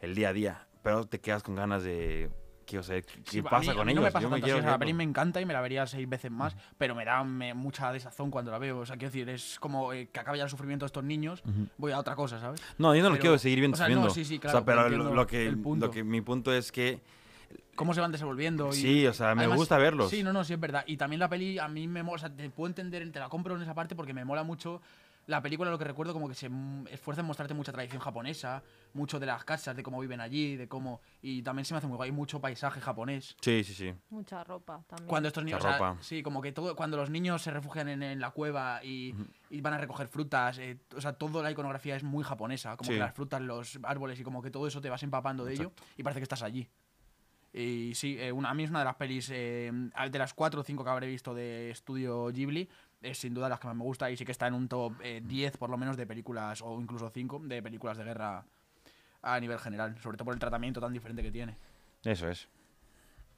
el 0.00 0.14
día 0.14 0.28
a 0.28 0.32
día. 0.32 0.68
Pero 0.84 1.04
te 1.06 1.18
quedas 1.18 1.42
con 1.42 1.54
ganas 1.56 1.82
de 1.82 2.30
quiero 2.66 2.82
saber 2.82 3.04
qué, 3.04 3.20
Sí, 3.26 3.42
pasa 3.42 3.72
mí- 3.72 3.76
con 3.76 3.88
ellos. 3.88 4.00
No 4.02 4.06
me 4.06 4.12
pasa 4.12 4.22
Yo 4.22 4.28
tanto 4.30 4.36
así, 4.36 4.42
quiero 4.44 4.58
o 4.58 4.62
sea, 4.62 4.70
la 4.72 4.78
peli 4.78 4.92
me 4.94 5.02
encanta 5.04 5.40
y 5.40 5.46
me 5.46 5.52
la 5.54 5.60
vería 5.62 5.86
seis 5.86 6.08
veces 6.08 6.30
más, 6.30 6.54
pero 6.78 6.94
me 6.94 7.04
da 7.04 7.24
me- 7.24 7.52
mucha 7.54 7.90
desazón 7.92 8.30
cuando 8.30 8.50
la 8.50 8.58
veo. 8.58 8.78
O 8.78 8.86
sea, 8.86 8.96
quiero 8.96 9.10
decir, 9.10 9.28
es 9.30 9.58
como 9.60 9.92
eh, 9.94 10.08
que 10.12 10.20
acaba 10.20 10.36
ya 10.36 10.44
el 10.44 10.50
sufrimiento 10.50 10.84
de 10.84 10.88
estos 10.88 11.02
niños, 11.04 11.42
Ujú. 11.44 11.68
voy 11.78 11.92
a 11.92 11.98
otra 11.98 12.14
cosa, 12.14 12.38
¿sabes? 12.38 12.62
No, 12.78 12.94
yo 12.94 13.02
no 13.02 13.08
lo 13.08 13.14
Pero- 13.14 13.20
quiero 13.22 13.38
seguir 13.38 13.60
viendo 13.60 13.74
o 13.74 13.78
sea, 13.78 13.88
no, 13.88 14.08
sí, 14.10 14.24
sí, 14.24 14.36
O 14.36 14.40
claro, 14.40 14.58
sea, 14.58 14.64
pero 14.66 14.88
lo, 14.90 15.14
lo 15.14 15.26
que, 15.26 15.50
punto. 15.52 15.86
lo 15.86 15.92
que 15.92 16.04
mi 16.04 16.20
punto 16.20 16.52
es 16.52 16.70
que 16.70 17.00
Cómo 17.76 17.92
se 17.92 18.00
van 18.00 18.12
desenvolviendo. 18.12 18.68
Y, 18.68 18.72
sí, 18.74 19.06
o 19.08 19.12
sea, 19.12 19.34
me 19.34 19.40
Además, 19.42 19.58
gusta 19.58 19.76
verlos. 19.78 20.08
Sí, 20.08 20.22
no, 20.22 20.32
no, 20.32 20.44
sí 20.44 20.52
es 20.52 20.60
verdad. 20.60 20.84
Y 20.86 20.96
también 20.96 21.18
la 21.18 21.28
peli 21.28 21.58
a 21.58 21.66
mí 21.66 21.88
me 21.88 22.04
mola, 22.04 22.14
o 22.14 22.18
sea, 22.18 22.30
te 22.30 22.48
puedo 22.48 22.68
entender, 22.68 23.10
te 23.10 23.18
la 23.18 23.28
compro 23.28 23.56
en 23.56 23.62
esa 23.62 23.74
parte 23.74 23.96
porque 23.96 24.14
me 24.14 24.24
mola 24.24 24.44
mucho 24.44 24.80
la 25.26 25.40
película, 25.40 25.70
lo 25.70 25.78
que 25.78 25.84
recuerdo 25.84 26.12
como 26.12 26.28
que 26.28 26.34
se 26.34 26.48
mm, 26.48 26.88
esfuerza 26.88 27.20
en 27.22 27.26
mostrarte 27.26 27.54
mucha 27.54 27.72
tradición 27.72 28.00
japonesa, 28.00 28.62
mucho 28.92 29.18
de 29.18 29.26
las 29.26 29.44
casas, 29.44 29.74
de 29.74 29.82
cómo 29.82 29.98
viven 30.00 30.20
allí, 30.20 30.56
de 30.56 30.68
cómo... 30.68 31.00
Y 31.22 31.42
también 31.42 31.64
se 31.64 31.72
me 31.74 31.78
hace 31.78 31.86
muy 31.86 31.96
guay, 31.96 32.12
mucho 32.12 32.40
paisaje 32.40 32.80
japonés. 32.80 33.36
Sí, 33.40 33.64
sí, 33.64 33.72
sí. 33.74 33.94
Mucha 34.10 34.44
ropa 34.44 34.84
también. 34.86 35.08
Cuando 35.08 35.28
estos 35.28 35.42
niños, 35.44 35.60
Mucha 35.60 35.68
o 35.76 35.78
sea, 35.78 35.88
ropa. 35.90 36.02
sí, 36.02 36.22
como 36.22 36.42
que 36.42 36.52
todo, 36.52 36.76
cuando 36.76 36.96
los 36.96 37.10
niños 37.10 37.40
se 37.42 37.50
refugian 37.50 37.88
en, 37.88 38.02
en 38.02 38.20
la 38.20 38.30
cueva 38.32 38.84
y, 38.84 39.14
y 39.50 39.60
van 39.60 39.74
a 39.74 39.78
recoger 39.78 40.08
frutas, 40.08 40.58
eh, 40.58 40.78
o 40.96 41.00
sea, 41.00 41.14
toda 41.14 41.42
la 41.42 41.50
iconografía 41.50 41.96
es 41.96 42.02
muy 42.04 42.22
japonesa, 42.24 42.76
como 42.76 42.88
Sí. 42.88 42.94
que 42.94 43.00
las 43.00 43.14
frutas, 43.14 43.40
los 43.40 43.78
árboles 43.82 44.20
y 44.20 44.24
como 44.24 44.42
que 44.42 44.50
todo 44.50 44.66
eso 44.66 44.80
te 44.80 44.90
vas 44.90 45.02
empapando 45.02 45.44
de 45.44 45.54
ello 45.54 45.72
y 45.96 46.02
parece 46.02 46.20
que 46.20 46.24
estás 46.24 46.42
allí. 46.42 46.68
Y 47.56 47.94
sí, 47.94 48.16
eh, 48.18 48.32
una, 48.32 48.50
a 48.50 48.54
mí 48.54 48.64
es 48.64 48.70
una 48.70 48.80
de 48.80 48.84
las 48.84 48.96
pelis, 48.96 49.30
eh, 49.32 49.70
de 50.10 50.18
las 50.18 50.34
cuatro 50.34 50.62
o 50.62 50.64
cinco 50.64 50.82
que 50.82 50.90
habré 50.90 51.06
visto 51.06 51.32
de 51.34 51.70
estudio 51.70 52.26
Ghibli, 52.32 52.68
es 53.04 53.18
sin 53.18 53.34
duda 53.34 53.48
las 53.48 53.60
que 53.60 53.66
más 53.66 53.76
me 53.76 53.82
gusta 53.84 54.10
y 54.10 54.16
sí 54.16 54.24
que 54.24 54.32
está 54.32 54.46
en 54.46 54.54
un 54.54 54.68
top 54.68 54.94
eh, 55.02 55.22
10 55.24 55.56
por 55.56 55.70
lo 55.70 55.76
menos 55.76 55.96
de 55.96 56.06
películas, 56.06 56.62
o 56.62 56.80
incluso 56.80 57.10
5 57.10 57.40
de 57.44 57.62
películas 57.62 57.96
de 57.98 58.04
guerra 58.04 58.44
a 59.22 59.40
nivel 59.40 59.58
general, 59.58 59.96
sobre 60.02 60.16
todo 60.16 60.26
por 60.26 60.34
el 60.34 60.40
tratamiento 60.40 60.80
tan 60.80 60.92
diferente 60.92 61.22
que 61.22 61.30
tiene. 61.30 61.56
Eso 62.04 62.28
es. 62.28 62.48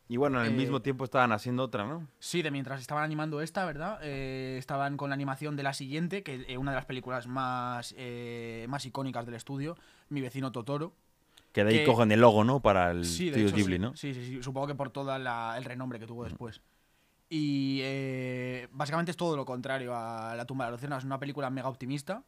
Y 0.08 0.16
bueno, 0.18 0.38
al 0.38 0.48
Eh, 0.48 0.50
mismo 0.50 0.80
tiempo 0.82 1.04
estaban 1.04 1.32
haciendo 1.32 1.64
otra, 1.64 1.84
¿no? 1.84 2.06
Sí, 2.20 2.42
de 2.42 2.50
mientras 2.52 2.80
estaban 2.80 3.02
animando 3.02 3.40
esta, 3.40 3.64
¿verdad? 3.64 3.98
Eh, 4.02 4.56
estaban 4.58 4.96
con 4.96 5.10
la 5.10 5.14
animación 5.14 5.56
de 5.56 5.64
la 5.64 5.72
siguiente, 5.74 6.22
que 6.22 6.44
es 6.48 6.56
una 6.58 6.70
de 6.70 6.76
las 6.76 6.84
películas 6.86 7.26
más, 7.26 7.92
eh, 7.98 8.66
más 8.68 8.86
icónicas 8.86 9.26
del 9.26 9.34
estudio, 9.34 9.76
Mi 10.08 10.20
vecino 10.20 10.52
Totoro. 10.52 10.92
Que 11.52 11.64
de 11.64 11.70
ahí 11.70 11.78
que- 11.80 11.84
cogen 11.86 12.12
el 12.12 12.20
logo, 12.20 12.44
¿no? 12.44 12.60
Para 12.60 12.90
el 12.92 13.04
Sí, 13.04 13.24
de 13.30 13.30
estudio 13.30 13.46
hecho, 13.48 13.56
Ghibli, 13.56 13.76
sí. 13.76 13.78
¿no? 13.80 13.96
Sí, 13.96 14.14
sí, 14.14 14.26
sí. 14.26 14.42
Supongo 14.42 14.68
que 14.68 14.74
por 14.76 14.90
todo 14.90 15.14
el 15.16 15.64
renombre 15.64 15.98
que 15.98 16.06
tuvo 16.06 16.22
después. 16.24 16.60
Y 17.28 17.80
eh, 17.82 18.68
básicamente 18.72 19.10
es 19.10 19.16
todo 19.16 19.36
lo 19.36 19.44
contrario 19.44 19.94
a 19.96 20.34
La 20.36 20.44
tumba 20.44 20.64
de 20.64 20.70
la 20.70 20.76
Lucierna. 20.76 20.98
Es 20.98 21.04
una 21.04 21.18
película 21.18 21.50
mega 21.50 21.68
optimista, 21.68 22.22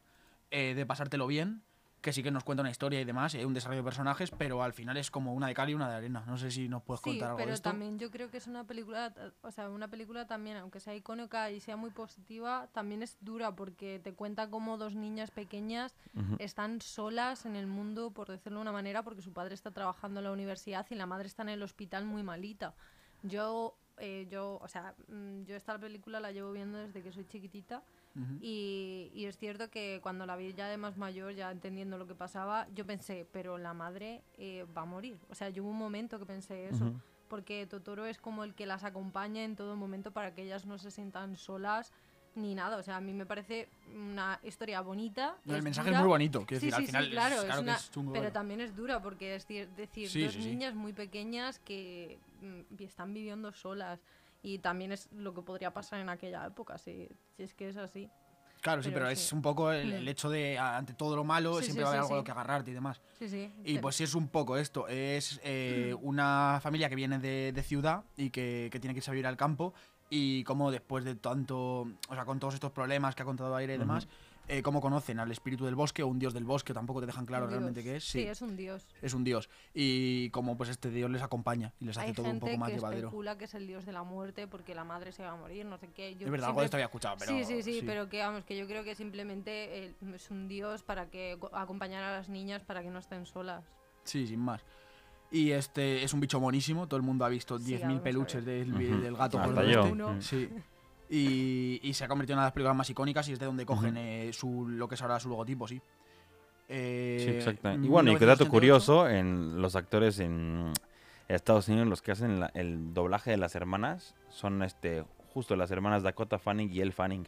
eh, 0.51 0.75
de 0.75 0.87
pasártelo 0.87 1.27
bien, 1.29 1.63
que 2.01 2.13
sí 2.13 2.23
que 2.23 2.31
nos 2.31 2.45
cuenta 2.45 2.63
una 2.63 2.71
historia 2.71 3.01
y 3.01 3.05
demás, 3.05 3.35
y 3.35 3.39
hay 3.39 3.45
un 3.45 3.55
desarrollo 3.55 3.81
de 3.83 3.85
personajes, 3.85 4.31
pero 4.31 4.63
al 4.63 4.73
final 4.73 4.97
es 4.97 5.11
como 5.11 5.35
una 5.35 5.49
de 5.49 5.55
cal 5.55 5.69
y 5.71 5.75
una 5.75 5.89
de 5.89 5.97
arena. 5.97 6.25
No 6.27 6.37
sé 6.37 6.51
si 6.51 6.69
nos 6.69 6.83
puedes 6.83 7.01
Sí, 7.03 7.11
contar 7.11 7.29
algo 7.31 7.39
de 7.39 7.45
pero 7.45 7.55
esto. 7.55 7.71
también 7.71 7.99
yo 7.99 8.11
creo 8.11 8.31
que 8.31 8.37
es 8.39 8.47
una 8.47 8.65
película, 8.65 9.13
eh, 9.17 9.31
o 9.43 9.51
sea, 9.51 9.69
una 9.69 9.89
película 9.89 10.27
también, 10.27 10.57
aunque 10.59 10.79
sea 10.81 10.95
icónica 10.95 11.51
y 11.51 11.61
sea 11.61 11.77
muy 11.77 11.91
positiva, 11.91 12.69
también 12.73 13.03
es 13.03 13.17
dura 13.21 13.55
porque 13.55 14.01
te 14.03 14.15
cuenta 14.15 14.49
cómo 14.49 14.79
dos 14.79 14.95
niñas 14.95 15.31
pequeñas 15.31 15.95
están 16.39 16.81
solas 16.81 17.47
en 17.47 17.55
el 17.57 17.67
mundo, 17.67 18.11
por 18.13 18.29
decirlo 18.29 18.59
de 18.59 18.63
una 18.63 18.73
manera, 18.73 19.03
porque 19.03 19.23
su 19.23 19.33
padre 19.33 19.55
está 19.55 19.71
trabajando 19.73 20.21
en 20.21 20.25
la 20.25 20.33
universidad 20.33 20.87
y 20.91 20.95
la 20.95 21.07
madre 21.07 21.27
está 21.27 21.43
en 21.43 21.51
el 21.51 21.63
hospital 21.65 22.05
muy 22.05 22.23
malita. 22.23 22.75
Yo, 23.25 23.77
eh, 24.01 24.27
yo, 24.31 24.59
o 24.63 24.69
sea, 24.69 24.95
mm, 25.09 25.45
yo 25.45 25.57
esta 25.57 25.79
película 25.79 26.21
la 26.21 26.33
llevo 26.33 26.53
viendo 26.53 26.79
desde 26.79 27.03
que 27.03 27.13
soy 27.13 27.25
chiquitita 27.25 27.83
y, 28.41 29.13
y 29.15 29.27
es 29.27 29.39
cierto 29.39 29.71
que 29.71 30.01
cuando 30.03 30.27
la 30.27 30.35
vi 30.35 30.53
ya 30.53 30.67
de 30.67 30.77
más 30.77 30.97
mayor, 30.97 31.35
ya 31.35 31.53
entendiendo 31.53 31.99
lo 31.99 32.07
que 32.09 32.17
pasaba, 32.17 32.67
yo 32.75 32.85
pensé, 32.85 33.29
pero 33.33 33.59
la 33.59 33.75
madre 33.75 34.25
eh, 34.39 34.67
va 34.77 34.83
a 34.83 34.87
morir. 34.87 35.21
O 35.31 35.37
sea, 35.37 35.51
yo 35.51 35.63
hubo 35.63 35.71
un 35.71 35.79
momento 35.79 36.19
que 36.19 36.27
pensé 36.27 36.69
eso, 36.69 37.01
porque 37.29 37.67
Totoro 37.67 38.07
es 38.07 38.19
como 38.19 38.43
el 38.43 38.55
que 38.55 38.67
las 38.67 38.83
acompaña 38.83 39.45
en 39.45 39.55
todo 39.55 39.77
momento 39.77 40.11
para 40.11 40.35
que 40.35 40.43
ellas 40.43 40.67
no 40.67 40.79
se 40.79 40.91
sientan 40.91 41.37
solas 41.37 41.93
ni 42.39 42.55
nada. 42.55 42.77
O 42.77 42.83
sea, 42.83 42.97
a 42.97 43.01
mí 43.01 43.13
me 43.13 43.27
parece 43.27 43.69
una 43.95 44.39
historia 44.43 44.81
bonita. 44.81 45.37
No, 45.45 45.53
el 45.55 45.59
es 45.59 45.65
mensaje 45.65 45.89
dura. 45.89 45.99
es 45.99 46.03
muy 46.03 46.09
bonito, 46.09 46.47
quiero 46.47 46.61
Sí, 46.61 46.67
decir, 46.67 46.75
al 46.75 46.81
sí, 46.83 46.87
final 46.87 47.05
sí, 47.05 47.11
claro, 47.11 47.35
es, 47.35 47.39
es 47.41 47.45
claro 47.47 47.61
que 47.61 47.65
una- 47.65 47.77
es 47.77 47.91
chungo, 47.91 48.13
pero 48.13 48.23
bueno. 48.25 48.33
también 48.33 48.61
es 48.61 48.75
dura 48.77 49.03
porque 49.03 49.35
es 49.35 49.47
decir, 49.49 50.11
dos 50.25 50.37
niñas 50.37 50.75
muy 50.75 50.93
pequeñas 50.93 51.59
que 51.59 52.19
mm, 52.41 52.83
están 52.83 53.13
viviendo 53.13 53.53
solas 53.53 54.01
y 54.43 54.59
también 54.59 54.93
es 54.93 55.09
lo 55.13 55.35
que 55.35 55.43
podría 55.43 55.73
pasar 55.75 56.01
en 56.01 56.09
aquella 56.09 56.47
época, 56.47 56.79
si, 56.79 57.09
si 57.37 57.43
es 57.43 57.55
que 57.55 57.69
es 57.69 57.77
así. 57.77 58.09
Claro, 58.61 58.83
sí, 58.83 58.89
Pero 58.93 59.07
pero 59.07 59.15
sí. 59.17 59.23
es 59.23 59.33
un 59.33 59.41
poco 59.41 59.71
el, 59.71 59.89
Mm. 59.89 59.97
el 59.99 60.09
hecho 60.09 60.29
de, 60.31 60.59
ante 60.59 60.93
todo 60.93 61.15
lo 61.15 61.23
malo, 61.23 61.61
siempre 61.63 61.85
va 61.85 61.91
a 61.91 61.93
haber 61.93 62.01
algo 62.03 62.15
a 62.15 62.17
lo 62.17 62.23
sí. 62.23 62.25
que 62.25 62.31
agarrarte 62.33 62.71
y 62.73 62.75
demás. 62.75 63.01
Sí, 63.19 63.29
sí. 63.29 63.53
Y 63.65 63.79
pues 63.79 63.95
sí 63.95 64.03
es 64.05 64.15
un 64.17 64.29
poco 64.29 64.57
esto, 64.57 64.89
es 64.89 65.41
eh, 65.45 65.95
una 66.01 66.59
familia 66.61 66.89
que 66.89 66.97
viene 66.97 67.19
de, 67.21 67.53
de 67.53 67.63
ciudad 67.63 68.03
y 68.17 68.31
que, 68.31 68.69
que 68.73 68.81
tiene 68.81 68.95
que 68.95 68.99
irse 68.99 69.11
a 69.11 69.13
vivir 69.13 69.29
al 69.29 69.37
campo 69.37 69.75
y 70.11 70.45
como 70.45 70.71
después 70.71 71.05
de 71.05 71.15
tanto, 71.15 71.81
o 71.83 72.15
sea, 72.15 72.25
con 72.25 72.39
todos 72.39 72.55
estos 72.55 72.73
problemas 72.73 73.15
que 73.15 73.23
ha 73.23 73.27
contado 73.27 73.55
Aire 73.57 73.75
y 73.75 73.79
demás, 73.79 74.09
eh, 74.51 74.63
cómo 74.63 74.81
conocen 74.81 75.21
al 75.21 75.31
espíritu 75.31 75.67
del 75.67 75.75
bosque 75.75 76.03
o 76.03 76.07
un 76.07 76.19
dios 76.19 76.33
del 76.33 76.45
bosque, 76.45 76.73
tampoco 76.73 77.01
te 77.01 77.07
dejan 77.07 77.27
claro 77.27 77.45
un 77.45 77.51
realmente 77.51 77.83
dios. 77.83 77.93
qué 77.93 77.97
es. 77.99 78.05
Sí, 78.05 78.23
Sí, 78.23 78.27
es 78.27 78.41
un 78.41 78.57
dios. 78.57 78.89
es 79.03 79.13
un 79.13 79.23
dios. 79.23 79.51
Y 79.75 80.31
como 80.31 80.57
pues 80.57 80.71
este 80.71 80.89
dios 80.91 81.11
les 81.11 81.21
acompaña 81.21 81.75
y 81.81 81.85
les 81.85 81.99
hace 81.99 82.07
Hay 82.07 82.13
todo 82.15 82.31
un 82.31 82.41
poco 82.41 82.57
más 82.57 82.71
que 82.71 82.77
llevadero. 82.77 83.09
especula 83.09 83.37
que 83.37 83.45
es 83.45 83.53
el 83.55 83.67
dios 83.67 83.85
de 83.85 83.93
la 83.93 84.05
muerte 84.05 84.47
porque 84.49 84.75
la 84.75 84.85
madre 84.85 85.13
se 85.13 85.23
va 85.23 85.33
a 85.33 85.37
morir, 85.37 85.67
no 85.67 85.77
sé 85.77 85.89
qué. 85.95 86.15
Yo 86.17 86.25
Es 86.25 86.31
verdad, 86.31 86.49
algo 86.49 86.61
siempre- 86.61 86.61
de 86.63 86.65
esto 86.65 86.77
había 86.79 86.87
escuchado, 86.87 87.17
pero... 87.19 87.31
sí, 87.33 87.45
sí, 87.45 87.63
sí, 87.63 87.83
pero 87.85 88.09
que 88.09 88.21
vamos, 88.21 88.45
que 88.45 88.57
yo 88.57 88.67
creo 88.67 88.85
que 88.85 88.95
simplemente 88.95 89.85
eh, 89.85 89.95
es 90.15 90.31
un 90.31 90.49
dios 90.49 90.83
para 90.83 91.11
que 91.11 91.37
co- 91.39 91.51
acompañar 91.55 92.03
a 92.05 92.13
las 92.13 92.31
niñas 92.31 92.63
para 92.65 92.83
que 92.83 92.89
no 92.89 93.01
estén 93.01 93.27
solas. 93.27 93.67
Sí, 94.05 94.27
sin 94.27 94.41
más. 94.41 94.63
Y 95.31 95.51
este 95.53 96.03
es 96.05 96.15
un 96.15 96.21
bicho 96.21 96.41
monísimo, 96.41 96.87
todo 96.87 96.97
el 96.97 97.03
mundo 97.03 97.25
ha 97.25 97.29
visto 97.29 97.59
Sí, 97.59 97.75
10.000 97.75 97.81
vamos 97.83 98.01
a 98.01 98.03
peluches 98.03 98.45
del, 98.45 98.73
gato 99.17 99.39
yo. 99.65 100.11
este. 100.13 100.23
Sí. 100.23 100.49
Y, 101.11 101.81
y 101.83 101.95
se 101.95 102.05
ha 102.05 102.09
convertido 102.09 102.35
en 102.35 102.39
una 102.39 102.45
de 102.45 102.47
las 102.49 102.53
películas 102.53 102.77
más 102.77 102.91
icónicas 102.91 103.29
y 103.29 103.33
es 103.33 103.39
de 103.39 103.47
donde 103.47 103.65
cogen 103.67 103.97
eh, 103.97 104.31
su, 104.33 104.67
lo 104.69 104.89
que 104.89 104.95
es 104.95 105.03
ahora 105.03 105.19
su 105.21 105.29
logotipo, 105.29 105.67
sí. 105.69 105.81
Eh, 106.69 107.19
Sí, 107.25 107.31
exacto. 107.37 107.73
Y 107.73 107.89
bueno, 107.89 108.13
y 108.13 108.17
que 108.17 108.27
dato 108.27 108.45
1988, 108.45 108.51
curioso, 108.51 109.09
en 109.09 109.61
los 109.63 109.75
actores 109.77 110.19
en 110.21 110.73
Estados 111.29 111.69
Unidos, 111.69 111.89
los 111.89 112.03
que 112.03 112.13
hacen 112.13 112.41
la- 112.41 112.51
el 112.55 112.93
doblaje 112.95 113.31
de 113.31 113.37
las 113.39 113.55
hermanas, 113.55 114.15
son 114.29 114.63
este 114.63 115.05
justo 115.33 115.57
las 115.57 115.71
hermanas 115.71 116.03
Dakota 116.03 116.39
Fanning 116.39 116.71
y 116.73 116.81
Elle 116.81 116.93
Fanning. 116.93 117.27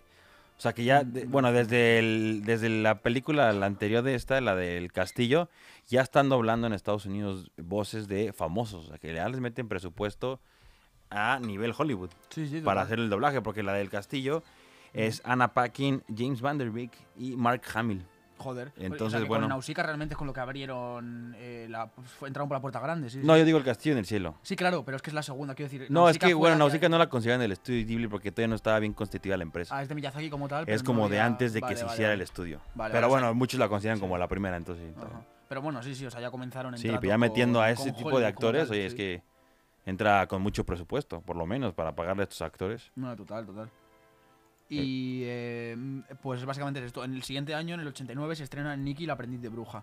O 0.61 0.63
sea 0.63 0.75
que 0.75 0.85
ya, 0.85 1.05
de- 1.05 1.25
bueno, 1.25 1.53
desde, 1.53 1.99
el, 1.99 2.43
desde 2.45 2.69
la 2.69 3.01
película, 3.01 3.51
la 3.55 3.65
anterior 3.65 4.03
de 4.03 4.15
esta, 4.15 4.43
la 4.43 4.55
del 4.55 4.93
castillo, 4.93 5.49
ya 5.89 6.03
están 6.03 6.29
doblando 6.29 6.67
en 6.67 6.75
Estados 6.75 7.07
Unidos 7.07 7.51
voces 7.57 8.09
de 8.09 8.35
famosos. 8.35 8.85
O 8.85 8.89
sea 8.91 8.99
que 8.99 9.15
ya 9.15 9.27
les 9.31 9.41
meten 9.41 9.69
presupuesto 9.69 10.39
a 11.09 11.41
nivel 11.41 11.73
Hollywood 11.77 12.11
Sí, 12.29 12.47
sí, 12.47 12.61
para 12.61 12.83
hacer 12.83 12.99
el 12.99 13.09
doblaje, 13.09 13.41
porque 13.41 13.63
la 13.63 13.73
del 13.73 13.89
castillo 13.89 14.43
es 14.93 15.23
Anna 15.25 15.55
Paquin, 15.55 16.03
James 16.15 16.43
Vanderbeek 16.43 16.93
y 17.17 17.37
Mark 17.37 17.63
Hamill. 17.73 18.05
Joder. 18.41 18.69
O 18.69 18.73
sea, 18.75 18.87
Entonces, 18.87 19.21
que 19.21 19.29
bueno. 19.29 19.43
Con 19.45 19.51
Nausicaa 19.51 19.83
realmente 19.83 20.15
es 20.15 20.19
con 20.19 20.27
lo 20.27 20.33
que 20.33 20.41
abrieron. 20.41 21.35
eh, 21.37 21.67
la, 21.69 21.89
pues, 21.91 22.09
entraron 22.27 22.49
por 22.49 22.57
la 22.57 22.61
puerta 22.63 22.81
grande, 22.81 23.11
sí. 23.11 23.21
No, 23.23 23.35
sí. 23.35 23.41
yo 23.41 23.45
digo 23.45 23.59
el 23.59 23.65
castillo 23.65 23.93
en 23.93 23.99
el 23.99 24.07
cielo. 24.07 24.35
Sí, 24.43 24.57
claro, 24.57 24.83
pero 24.85 24.97
es 24.97 25.03
que 25.03 25.11
es 25.11 25.15
la 25.15 25.23
segunda, 25.23 25.55
quiero 25.55 25.71
decir. 25.71 25.91
No, 25.91 26.09
es 26.09 26.19
que, 26.19 26.33
bueno, 26.33 26.57
Nausicaa 26.57 26.89
no 26.89 26.97
la 26.97 27.09
consideran 27.09 27.41
del 27.41 27.53
estudio 27.53 27.87
Ghibli 27.87 28.09
porque 28.09 28.33
todavía 28.33 28.49
no 28.49 28.57
estaba 28.57 28.79
bien 28.79 28.95
constituida 28.95 29.37
la 29.37 29.43
empresa. 29.43 29.77
Ah, 29.77 29.83
es 29.83 29.89
de 29.89 29.95
Miyazaki 29.95 30.31
como 30.31 30.49
tal. 30.49 30.65
pero 30.65 30.75
es 30.75 30.83
no 30.83 30.87
como 30.87 31.09
de 31.09 31.21
antes 31.21 31.53
de 31.53 31.61
que 31.61 31.65
vale, 31.67 31.77
se 31.77 31.85
hiciera 31.87 32.09
vale. 32.09 32.15
el 32.15 32.21
estudio. 32.23 32.61
Vale, 32.75 32.93
Pero 32.95 33.09
bueno, 33.09 33.35
muchos 33.35 33.61
la 33.61 33.69
consideran 33.69 34.01
como 34.01 34.17
la 34.17 34.27
primera, 34.27 34.57
entonces 34.57 34.93
Ajá. 34.97 35.23
Pero 35.49 35.63
bueno, 35.63 35.83
sí, 35.83 35.95
sí, 35.97 36.07
o 36.07 36.11
sea, 36.11 36.21
ya 36.21 36.31
comenzaron 36.31 36.75
en 36.75 36.81
Sí, 36.81 36.89
pero 36.89 37.09
ya 37.09 37.19
metiendo 37.19 37.59
con- 37.59 37.67
a 37.67 37.71
ese 37.71 37.91
tipo 37.93 38.09
de 38.11 38.15
Hollywood 38.17 38.25
actores, 38.25 38.63
tal, 38.69 38.71
oye, 38.73 38.87
es 38.87 38.95
que 38.95 39.23
entra 39.85 40.27
con 40.29 40.41
mucho 40.43 40.65
presupuesto, 40.65 41.21
por 41.23 41.37
lo 41.37 41.45
menos, 41.45 41.75
para 41.75 41.93
pagarle 41.95 42.23
a 42.23 42.25
estos 42.25 42.41
actores. 42.43 42.93
No, 42.95 43.17
total, 43.17 43.47
total. 43.47 43.69
Y 44.75 45.23
eh, 45.25 45.77
pues 46.23 46.45
básicamente 46.45 46.81
es 46.81 46.87
esto. 46.87 47.03
En 47.05 47.15
el 47.15 47.23
siguiente 47.23 47.55
año, 47.55 47.75
en 47.75 47.81
el 47.81 47.89
89, 47.89 48.37
se 48.37 48.45
estrena 48.45 48.77
Nicky, 48.77 49.07
la 49.07 49.15
aprendiz 49.15 49.41
de 49.41 49.49
bruja. 49.49 49.83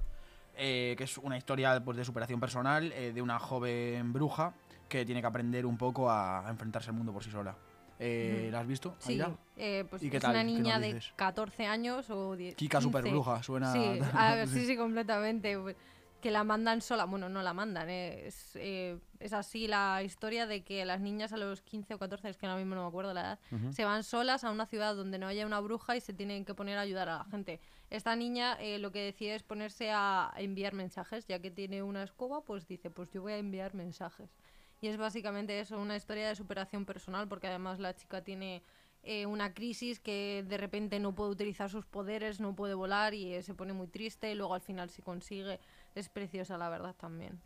eh, 0.60 0.96
que 0.98 1.04
es 1.04 1.18
una 1.20 1.38
historia 1.38 1.80
pues, 1.84 1.98
de 1.98 2.04
superación 2.06 2.40
personal 2.40 2.92
eh, 2.94 3.12
de 3.14 3.22
una 3.22 3.38
joven 3.38 4.12
bruja 4.14 4.54
que 4.90 5.06
tiene 5.06 5.22
que 5.22 5.28
aprender 5.28 5.66
un 5.68 5.78
poco 5.78 6.10
a, 6.10 6.48
a 6.48 6.50
enfrentarse 6.50 6.90
al 6.90 6.96
mundo 6.96 7.12
por 7.14 7.24
sí 7.24 7.30
sola. 7.30 7.56
Eh. 8.00 8.50
¿La 8.52 8.60
has 8.62 8.68
visto? 8.68 8.96
Sí, 9.00 9.20
eh, 9.56 9.86
pues 9.90 10.02
¿Y 10.04 10.10
qué 10.10 10.18
es 10.18 10.22
tal? 10.24 10.32
una 10.32 10.40
¿Qué 10.42 10.46
nos 10.46 10.54
niña 10.56 10.80
de 10.80 10.94
dices? 10.94 11.14
14 11.16 11.66
años 11.68 12.10
o 12.10 12.36
10. 12.36 12.56
Kika 12.56 12.78
15. 12.80 12.84
super 12.84 13.12
bruja, 13.12 13.44
suena. 13.44 13.74
Sí, 13.74 14.00
ah, 14.14 14.46
sí, 14.48 14.66
sí, 14.66 14.78
completamente. 14.78 15.58
Que 16.22 16.32
la 16.32 16.44
mandan 16.44 16.82
sola. 16.82 17.06
Bueno, 17.06 17.30
no 17.30 17.42
la 17.44 17.54
mandan. 17.54 17.90
eh, 17.90 18.28
Es, 18.28 18.56
eh, 18.56 18.98
es 19.20 19.34
así 19.34 19.68
la 19.68 20.02
historia 20.04 20.48
de 20.48 20.64
que 20.64 20.84
las 20.84 21.00
niñas 21.00 21.32
a 21.32 21.38
los 21.38 21.62
15 21.62 21.94
o 21.94 22.00
14, 22.00 22.30
es 22.30 22.38
que 22.38 22.48
ahora 22.48 22.58
mismo 22.58 22.76
no 22.76 22.82
me 22.82 22.88
acuerdo 22.88 23.14
la 23.14 23.22
edad, 23.22 23.40
se 23.72 23.86
van 23.86 24.04
solas 24.04 24.44
a 24.44 24.52
una 24.52 24.66
ciudad 24.66 24.96
donde 24.96 25.20
no 25.20 25.28
haya 25.28 25.46
una 25.46 25.60
bruja 25.60 25.96
y 25.96 26.02
se 26.02 26.14
tienen 26.14 26.44
que 26.44 26.54
poner 26.56 26.78
a 26.78 26.82
ayudar 26.82 27.08
a 27.10 27.20
la 27.20 27.26
gente. 27.26 27.60
Esta 27.90 28.16
niña 28.16 28.58
eh, 28.60 28.80
lo 28.80 28.92
que 28.92 29.04
decide 29.04 29.36
es 29.36 29.44
ponerse 29.44 29.92
a 29.92 30.34
enviar 30.38 30.74
mensajes, 30.74 31.26
ya 31.28 31.40
que 31.40 31.52
tiene 31.52 31.84
una 31.84 32.04
escoba, 32.04 32.42
pues 32.44 32.68
dice, 32.68 32.90
pues 32.90 33.10
yo 33.12 33.22
voy 33.22 33.34
a 33.34 33.38
enviar 33.38 33.74
mensajes. 33.76 34.30
Y 34.82 34.88
es 34.88 34.98
básicamente 34.98 35.60
eso, 35.60 35.80
una 35.80 35.96
historia 35.96 36.28
de 36.28 36.36
superación 36.36 36.86
personal, 36.86 37.28
porque 37.28 37.48
además 37.48 37.80
la 37.80 37.96
chica 37.96 38.24
tiene 38.24 38.62
eh, 39.04 39.26
una 39.26 39.54
crisis 39.54 40.00
que 40.00 40.44
de 40.48 40.58
repente 40.58 41.00
no 41.00 41.16
puede 41.16 41.32
utilizar 41.32 41.70
sus 41.70 41.86
poderes, 41.86 42.40
no 42.40 42.56
puede 42.56 42.74
volar 42.74 43.14
y 43.14 43.34
eh, 43.34 43.42
se 43.42 43.54
pone 43.56 43.74
muy 43.74 43.88
triste 43.88 44.32
y 44.32 44.36
luego 44.36 44.54
al 44.54 44.62
final 44.62 44.90
si 44.90 45.02
consigue. 45.02 45.60
Es 45.98 46.10
preciosa, 46.10 46.58
la 46.60 46.70
verdad, 46.70 46.96
también. 46.96 47.42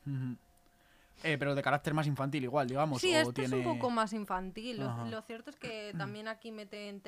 Eh, 1.24 1.38
pero 1.38 1.56
de 1.56 1.62
carácter 1.62 1.94
más 1.94 2.06
infantil, 2.06 2.44
igual, 2.44 2.68
digamos. 2.68 3.00
Sí, 3.00 3.14
o 3.14 3.18
esto 3.18 3.32
tiene... 3.34 3.48
es 3.48 3.54
un 3.54 3.64
poco 3.64 3.90
más 3.90 4.12
infantil. 4.12 4.80
Lo, 4.80 5.22
cierto 5.22 5.50
es 5.52 5.56
que 5.56 5.94
también 5.98 6.28
aquí 6.28 6.52
meten 6.52 7.02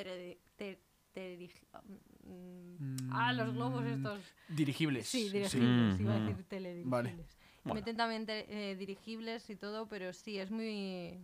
mm, 2.24 3.10
Ah, 3.12 3.34
los 3.34 3.54
globos 3.54 3.86
estos. 3.86 4.22
Dirigibles. 4.48 5.08
Sí, 5.08 5.30
sí. 5.30 5.34
dirigibles, 5.34 6.00
iba 6.00 6.14
a 6.16 6.20
Mm, 6.20 6.28
decir 6.28 6.44
teledirigibles. 6.46 6.92
Vale. 6.92 7.26
Bueno. 7.66 7.80
Meten 7.80 7.98
también 7.98 8.26
te- 8.26 8.72
eh, 8.72 8.76
dirigibles 8.76 9.50
y 9.50 9.56
todo, 9.58 9.88
pero 9.88 10.14
sí, 10.14 10.40
es 10.40 10.50
muy, 10.50 11.20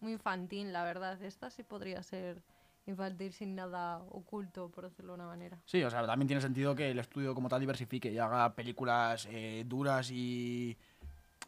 muy 0.00 0.12
infantil, 0.12 0.72
la 0.72 0.84
verdad. 0.84 1.20
Esta 1.22 1.50
sí 1.50 1.62
podría 1.64 2.02
ser 2.04 2.42
infantil 2.86 3.32
sin 3.32 3.54
nada 3.54 3.98
oculto, 4.10 4.70
por 4.70 4.84
decirlo 4.84 5.12
de 5.12 5.16
una 5.16 5.26
manera. 5.26 5.58
Sí, 5.64 5.82
o 5.82 5.90
sea, 5.90 6.06
también 6.06 6.28
tiene 6.28 6.40
sentido 6.40 6.74
que 6.74 6.90
el 6.90 6.98
estudio 6.98 7.34
como 7.34 7.48
tal 7.48 7.60
diversifique 7.60 8.10
y 8.10 8.18
haga 8.18 8.54
películas 8.54 9.26
eh, 9.30 9.64
duras 9.66 10.10
y, 10.10 10.76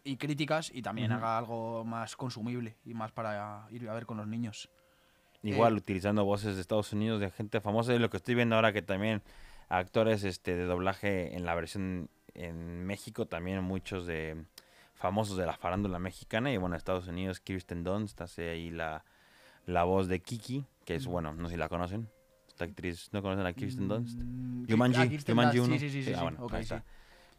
y 0.05 0.17
críticas 0.17 0.71
y 0.75 0.83
también 0.83 1.13
haga 1.13 1.39
algo 1.39 1.85
más 1.85 2.17
consumible 2.17 2.77
y 2.85 2.95
más 2.95 3.13
para 3.13 3.67
ir 3.71 3.89
a 3.89 3.95
ver 3.95 4.07
con 4.07 4.17
los 4.17 4.27
niños. 4.27 4.69
Igual 5.43 5.75
Eh, 5.75 5.79
utilizando 5.79 6.25
voces 6.25 6.57
de 6.57 6.61
Estados 6.61 6.93
Unidos 6.93 7.21
de 7.21 7.31
gente 7.31 7.61
famosa. 7.61 7.95
Y 7.95 7.99
lo 7.99 8.11
que 8.11 8.17
estoy 8.17 8.35
viendo 8.35 8.57
ahora 8.57 8.73
que 8.73 8.83
también 8.83 9.23
actores 9.69 10.25
este, 10.25 10.57
de 10.57 10.65
doblaje 10.65 11.37
en 11.37 11.45
la 11.45 11.55
versión 11.55 12.11
en 12.35 12.85
México, 12.85 13.27
también 13.27 13.63
muchos 13.63 14.07
de 14.07 14.45
famosos 14.95 15.37
de 15.37 15.47
la 15.47 15.57
farándula 15.57 16.01
mexicana. 16.01 16.53
Y 16.53 16.57
bueno, 16.57 16.75
Estados 16.75 17.07
Unidos, 17.07 17.39
Kirsten 17.39 17.85
Dunst 17.85 18.21
hace 18.21 18.49
ahí 18.51 18.71
la, 18.71 19.05
la 19.67 19.85
voz 19.85 20.09
de 20.09 20.21
Kiki, 20.21 20.65
que 20.89 20.95
es, 20.95 21.07
bueno, 21.07 21.35
no 21.35 21.49
sé 21.51 21.55
si 21.57 21.59
la 21.59 21.69
conocen. 21.69 22.09
Esta 22.49 22.65
actriz, 22.65 23.11
¿no 23.13 23.21
conocen 23.21 23.45
a 23.45 23.53
Kirsten 23.53 23.89
Dunst? 23.89 24.19
Mm, 24.19 24.65
Ki- 24.65 24.73
Jumanji, 24.73 25.01
ah, 25.03 25.07
Kirsten 25.07 25.35
Jumanji 25.35 25.59
Dunst, 25.59 25.71
1. 25.73 25.79
Sí, 25.81 25.91
sí, 25.91 25.93
sí. 25.93 26.03
sí, 26.05 26.13
ah, 26.15 26.17
sí, 26.17 26.23
bueno, 26.23 26.39
ok, 26.47 26.55
ahí 26.55 26.65
sí. 26.65 26.75
está. 26.75 26.85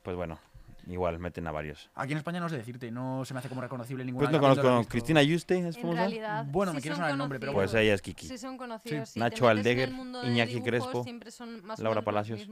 Pues 0.03 0.15
bueno, 0.15 0.38
igual 0.85 1.17
meten 1.17 1.47
a 1.47 1.51
varios. 1.51 1.89
Aquí 1.95 2.12
en 2.12 2.19
España 2.19 2.39
no 2.39 2.47
sé 2.47 2.57
decirte, 2.57 2.91
no 2.91 3.25
se 3.25 3.33
me 3.33 3.39
hace 3.39 3.49
como 3.49 3.62
reconocible 3.62 4.05
ninguna. 4.05 4.29
Pues 4.29 4.31
no 4.31 4.39
conozco. 4.39 4.88
Cristina 4.88 5.23
Yuste, 5.23 5.57
¿es 5.67 5.77
En 5.77 5.81
famosa? 5.81 5.99
realidad, 6.01 6.45
Bueno, 6.47 6.73
sí 6.73 6.75
me 6.75 6.81
quiere 6.83 6.93
son 6.95 6.97
sonar 7.01 7.12
el 7.12 7.17
nombre, 7.17 7.39
pero. 7.39 7.53
Pues 7.53 7.73
ella 7.73 7.95
es 7.95 8.03
Kiki. 8.03 8.27
Sí 8.27 8.38
son 8.38 8.55
conocidos. 8.59 9.09
Si 9.09 9.13
te 9.15 9.19
Nacho 9.19 9.47
Aldeguer, 9.47 9.89
Iñaki 9.89 10.53
dibujos, 10.53 10.69
Crespo, 10.69 11.03
siempre 11.03 11.31
son 11.31 11.65
más 11.65 11.79
Laura 11.79 12.03
Palacios. 12.03 12.47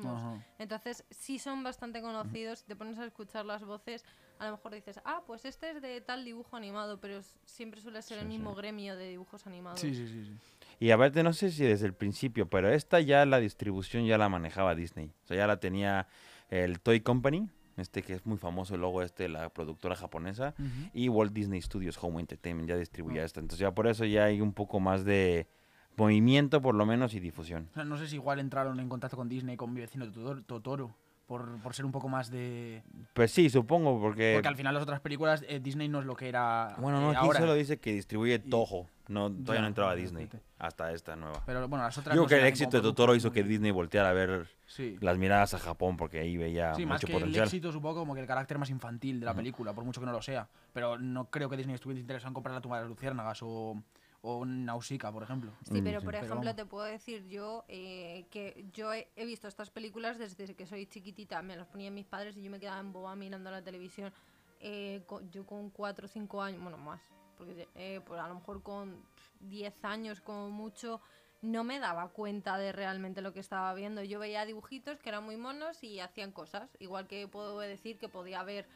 Entonces, 0.58 1.06
sí 1.12 1.38
son 1.38 1.62
bastante 1.64 2.02
conocidos. 2.02 2.58
Si 2.60 2.66
te 2.66 2.76
pones 2.76 2.98
a 2.98 3.06
escuchar 3.06 3.46
las 3.46 3.64
voces, 3.64 4.04
a 4.40 4.46
lo 4.48 4.54
mejor 4.54 4.74
dices, 4.74 5.00
ah, 5.06 5.22
pues 5.28 5.46
este 5.46 5.70
es 5.70 5.82
de 5.84 6.02
tal 6.02 6.26
dibujo 6.26 6.58
animado, 6.58 7.00
pero 7.00 7.22
siempre 7.46 7.82
suele 7.82 8.02
ser 8.02 8.18
el 8.18 8.24
Sí, 8.24 8.30
mismo 8.30 8.50
sí. 8.54 8.58
gremio 8.58 8.96
de 8.98 9.10
dibujos 9.10 9.46
animados. 9.46 9.80
Sí, 9.80 9.94
sí, 9.94 10.08
sí. 10.08 10.26
sí. 10.26 10.38
Y 10.80 10.92
aparte, 10.92 11.24
no 11.24 11.34
sé 11.34 11.52
si 11.52 11.64
desde 11.64 11.88
el 11.88 11.94
principio, 11.94 12.50
pero 12.50 12.70
esta 12.70 13.00
ya 13.02 13.26
la 13.26 13.40
distribución 13.40 14.06
ya 14.06 14.18
la 14.18 14.30
manejaba 14.30 14.76
Disney. 14.76 15.12
O 15.24 15.28
sea, 15.28 15.38
ya 15.38 15.48
la 15.48 15.60
tenía 15.60 16.08
el 16.50 16.80
Toy 16.80 17.02
Company, 17.02 17.50
este 17.78 18.04
que 18.04 18.14
es 18.14 18.26
muy 18.26 18.38
famoso, 18.38 18.76
el 18.76 18.82
logo 18.82 19.02
este, 19.02 19.28
la 19.28 19.50
productora 19.50 19.96
japonesa, 19.96 20.54
y 20.94 21.10
Walt 21.10 21.34
Disney 21.34 21.62
Studios 21.62 21.98
Home 22.02 22.20
Entertainment 22.20 22.70
ya 22.70 22.78
distribuía 22.78 23.24
Ah. 23.24 23.26
esta. 23.26 23.40
Entonces 23.40 23.60
ya 23.60 23.72
por 23.74 23.88
eso 23.88 24.06
ya 24.06 24.26
hay 24.26 24.40
un 24.42 24.54
poco 24.54 24.80
más 24.80 25.04
de 25.04 25.48
movimiento, 25.96 26.62
por 26.62 26.76
lo 26.76 26.86
menos, 26.86 27.14
y 27.16 27.20
difusión. 27.20 27.70
No 27.76 27.98
sé 27.98 28.08
si 28.08 28.16
igual 28.16 28.40
entraron 28.40 28.80
en 28.80 28.88
contacto 28.88 29.18
con 29.18 29.28
Disney, 29.30 29.58
con 29.58 29.74
mi 29.74 29.82
vecino 29.82 30.06
Totoro 30.46 30.96
por, 31.28 31.60
por 31.62 31.76
ser 31.76 31.86
un 31.86 31.92
poco 31.92 32.08
más 32.08 32.32
de... 32.32 32.82
Pues 33.14 33.32
sí, 33.32 33.50
supongo, 33.50 34.00
porque... 34.00 34.34
Porque 34.36 34.48
al 34.48 34.56
final 34.56 34.74
las 34.74 34.84
otras 34.84 35.02
películas 35.02 35.44
eh, 35.48 35.60
Disney 35.60 35.90
no 35.90 36.00
es 36.00 36.06
lo 36.06 36.16
que 36.16 36.30
era 36.30 36.74
Bueno, 36.80 37.02
no, 37.02 37.12
eh, 37.12 37.16
aquí 37.18 37.26
ahora. 37.26 37.40
solo 37.40 37.54
dice 37.54 37.78
que 37.80 37.92
distribuye 37.94 38.40
Toho. 38.40 38.88
No, 39.10 39.30
todavía 39.30 39.56
Ya, 39.56 39.62
no 39.62 39.68
entraba 39.68 39.96
Disney. 39.96 40.30
Hasta 40.60 40.92
esta 40.92 41.16
nueva. 41.16 41.42
Pero 41.46 41.68
bueno, 41.68 41.84
las 41.84 41.98
otras... 41.98 42.14
Digo 42.14 42.26
no 42.26 42.30
que 42.30 42.36
el 42.40 42.46
éxito 42.46 42.78
de 42.78 42.84
Totoro 42.84 43.14
hizo 43.16 43.32
que 43.32 43.44
Disney 43.44 43.72
volteara 43.72 44.10
a 44.10 44.14
ver 44.14 44.48
Sí. 44.68 44.98
las 45.02 45.18
miradas 45.18 45.54
a 45.54 45.60
Japón 45.60 45.96
porque 45.98 46.20
ahí 46.20 46.36
veía 46.38 46.74
Sí, 46.76 46.86
más 46.86 46.96
mucho 46.96 47.08
que 47.08 47.14
potencial. 47.14 47.42
el 47.44 47.48
éxito, 47.48 47.72
supongo, 47.72 48.00
como 48.00 48.16
que 48.16 48.22
el 48.22 48.28
carácter 48.28 48.58
más 48.58 48.70
infantil 48.70 49.20
de 49.20 49.26
la 49.26 49.34
película, 49.34 49.74
por 49.74 49.84
mucho 49.86 50.00
que 50.02 50.06
no 50.08 50.12
lo 50.14 50.22
sea. 50.22 50.48
Pero 50.74 50.98
no 50.98 51.26
creo 51.30 51.50
que 51.50 51.56
Disney 51.58 51.76
estuviese 51.76 52.02
interesado 52.02 52.30
en 52.30 52.34
comprar 52.34 52.56
la 52.56 52.62
tumba 52.62 52.78
de 52.78 52.84
las 52.84 52.90
luciérnagas 52.90 53.40
o, 53.44 53.82
o 54.30 54.46
Nausicaa, 54.46 55.12
por 55.12 55.24
ejemplo. 55.24 55.52
Sí, 55.64 55.80
Mm, 55.80 55.84
pero 55.86 56.00
sí. 56.00 56.06
por 56.06 56.16
ejemplo 56.16 56.54
te 56.56 56.66
puedo 56.66 56.86
decir 56.86 57.26
yo 57.28 57.64
eh, 57.70 58.26
que 58.30 58.66
yo 58.74 58.94
he, 58.94 59.08
he 59.16 59.26
visto 59.26 59.48
estas 59.48 59.70
películas 59.70 60.18
desde 60.18 60.54
que 60.54 60.66
soy 60.66 60.86
chiquitita, 60.86 61.42
me 61.42 61.56
las 61.56 61.68
ponían 61.68 61.94
mis 61.94 62.06
padres 62.06 62.36
y 62.36 62.44
yo 62.44 62.52
me 62.52 62.60
quedaba 62.60 62.80
en 62.80 62.92
boba 62.92 63.16
mirando 63.16 63.50
la 63.50 63.62
televisión. 63.62 64.12
Eh, 64.60 65.04
co- 65.06 65.22
yo 65.32 65.46
con 65.46 65.70
4 65.70 66.06
o 66.06 66.10
5 66.10 66.42
años, 66.42 66.62
bueno 66.62 66.78
más, 66.78 67.00
porque 67.38 67.70
eh, 67.76 68.02
pues 68.06 68.20
a 68.20 68.28
lo 68.28 68.36
mejor 68.36 68.62
con 68.64 69.02
10 69.40 69.74
años 69.86 70.20
como 70.20 70.50
mucho, 70.50 71.00
no 71.42 71.64
me 71.64 71.80
daba 71.80 72.10
cuenta 72.10 72.58
de 72.58 72.72
realmente 72.74 73.22
lo 73.22 73.32
que 73.32 73.40
estaba 73.40 73.74
viendo. 73.76 74.04
Yo 74.04 74.20
veía 74.20 74.46
dibujitos 74.46 75.00
que 75.00 75.10
eran 75.10 75.24
muy 75.24 75.38
monos 75.38 75.84
y 75.84 76.00
hacían 76.02 76.32
cosas. 76.32 76.76
Igual 76.80 77.08
que 77.08 77.28
puedo 77.28 77.60
decir 77.60 77.98
que 78.00 78.10
podía 78.10 78.40
haber 78.42 78.68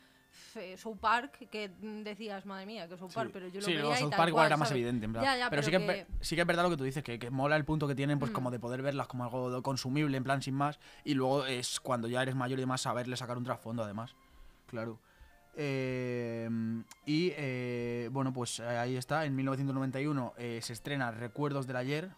eh, 0.56 0.78
South 0.78 0.98
Park, 1.00 1.48
que 1.50 1.70
mm, 1.70 2.04
decías, 2.04 2.46
madre 2.46 2.66
mía, 2.66 2.88
que 2.88 2.98
South 2.98 3.12
Park, 3.14 3.30
pero 3.34 3.48
yo 3.48 3.60
lo 3.60 3.66
Sí, 3.66 3.72
veía 3.72 3.82
luego 3.82 3.96
y 3.96 4.00
South 4.00 4.10
tal 4.12 4.18
Park 4.18 4.30
igual 4.30 4.42
cual, 4.44 4.48
era 4.48 4.58
más 4.58 4.68
¿sabes? 4.70 4.82
evidente, 4.82 5.06
en 5.06 5.12
plan. 5.14 5.24
Ya, 5.26 5.38
ya, 5.38 5.50
pero, 5.50 5.62
pero 5.64 5.80
sí, 5.80 5.86
que, 5.88 6.08
sí 6.22 6.36
que 6.36 6.42
es 6.42 6.48
verdad 6.48 6.64
lo 6.64 6.70
que 6.70 6.78
tú 6.78 6.84
dices, 6.84 7.04
que, 7.04 7.20
que 7.20 7.30
mola 7.30 7.56
el 7.56 7.66
punto 7.66 7.88
que 7.88 7.96
tienen, 7.96 8.20
pues 8.20 8.32
Mm. 8.32 8.34
como 8.36 8.52
de 8.52 8.60
poder 8.60 8.82
verlas 8.82 9.08
como 9.08 9.24
algo 9.24 9.62
consumible, 9.64 10.16
en 10.18 10.24
plan 10.24 10.42
sin 10.42 10.54
más, 10.56 10.80
y 11.04 11.14
luego 11.14 11.46
es 11.46 11.80
cuando 11.80 12.08
ya 12.08 12.22
eres 12.22 12.36
mayor 12.36 12.60
y 12.60 12.62
demás 12.62 12.82
saberle 12.82 13.16
sacar 13.18 13.38
un 13.38 13.44
trasfondo 13.44 13.84
además. 13.84 14.16
Claro. 14.68 15.00
Eh, 15.56 16.50
y 17.06 17.34
eh, 17.36 18.10
bueno, 18.12 18.32
pues 18.34 18.60
eh, 18.60 18.66
ahí 18.68 18.96
está, 18.96 19.26
en 19.26 19.36
1991 19.36 20.34
eh, 20.38 20.60
se 20.62 20.74
estrena 20.74 21.12
Recuerdos 21.12 21.68
del 21.68 21.76
Ayer, 21.76 22.10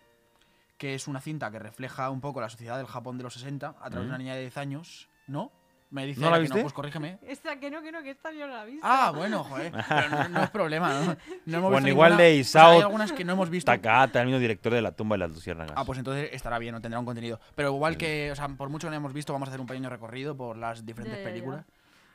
que 0.78 0.93
es 0.95 1.08
una 1.08 1.19
cinta 1.21 1.49
que 1.49 1.60
refleja 1.60 2.10
un 2.10 2.21
poco 2.21 2.41
la 2.41 2.49
sociedad 2.49 2.78
del 2.78 2.88
Japón 2.88 3.17
de 3.17 3.23
los 3.23 3.34
60 3.34 3.76
a 3.80 3.89
través 3.89 4.02
de 4.06 4.10
una 4.10 4.17
niña 4.17 4.36
de 4.36 4.41
10 4.41 4.58
años, 4.58 5.10
¿no? 5.28 5.52
Me 5.93 6.08
dice 6.08 6.19
¿No 6.21 6.29
la 6.32 6.36
Ana 6.36 6.38
que 6.38 6.41
viste? 6.49 6.62
pues 6.62 6.73
corrígeme. 6.73 7.19
Esta 7.21 7.60
que 7.60 7.69
no, 7.69 7.82
que 7.84 7.91
no, 7.91 8.01
que 8.01 8.10
esta 8.10 8.32
yo 8.32 8.47
no 8.47 8.53
la 8.53 8.63
he 8.63 8.71
visto. 8.71 8.82
Ah, 8.89 9.12
bueno, 9.15 9.43
joder. 9.43 9.71
Pero 9.71 10.10
no, 10.10 10.29
no 10.29 10.43
es 10.43 10.49
problema, 10.49 10.89
¿no? 10.91 11.15
No 11.45 11.58
hemos 11.60 11.71
Bueno, 11.71 11.75
visto 11.86 11.89
igual 11.89 12.12
ninguna, 12.13 12.23
de 12.29 12.36
Isao 12.38 12.71
Hay 12.71 12.82
algunas 12.82 13.12
que 13.12 13.23
no 13.23 13.34
hemos 13.34 13.49
visto. 13.51 13.71
Takahata, 13.71 14.19
el 14.21 14.25
mismo 14.25 14.39
director 14.39 14.73
de 14.73 14.82
La 14.82 14.91
tumba 14.91 15.13
de 15.13 15.19
las 15.19 15.29
luciérnagas. 15.32 15.73
Ah, 15.77 15.86
pues 15.86 15.99
entonces 15.99 16.29
estará 16.34 16.58
bien, 16.58 16.73
no 16.73 16.82
tendrá 16.82 16.99
un 16.99 17.06
contenido. 17.06 17.39
Pero 17.53 17.69
igual 17.69 17.95
que, 17.95 18.32
o 18.32 18.36
sea, 18.36 18.47
por 18.47 18.69
mucho 18.69 18.88
que 18.88 18.91
no 18.91 18.97
hemos 18.97 19.13
visto, 19.13 19.34
vamos 19.34 19.47
a 19.47 19.51
hacer 19.51 19.62
un 19.62 19.67
pequeño 19.67 19.89
recorrido 19.89 20.36
por 20.36 20.58
las 20.58 20.84
diferentes 20.86 21.19
Ya, 21.19 21.23
ya, 21.23 21.29
ya. 21.29 21.32
películas. 21.34 21.65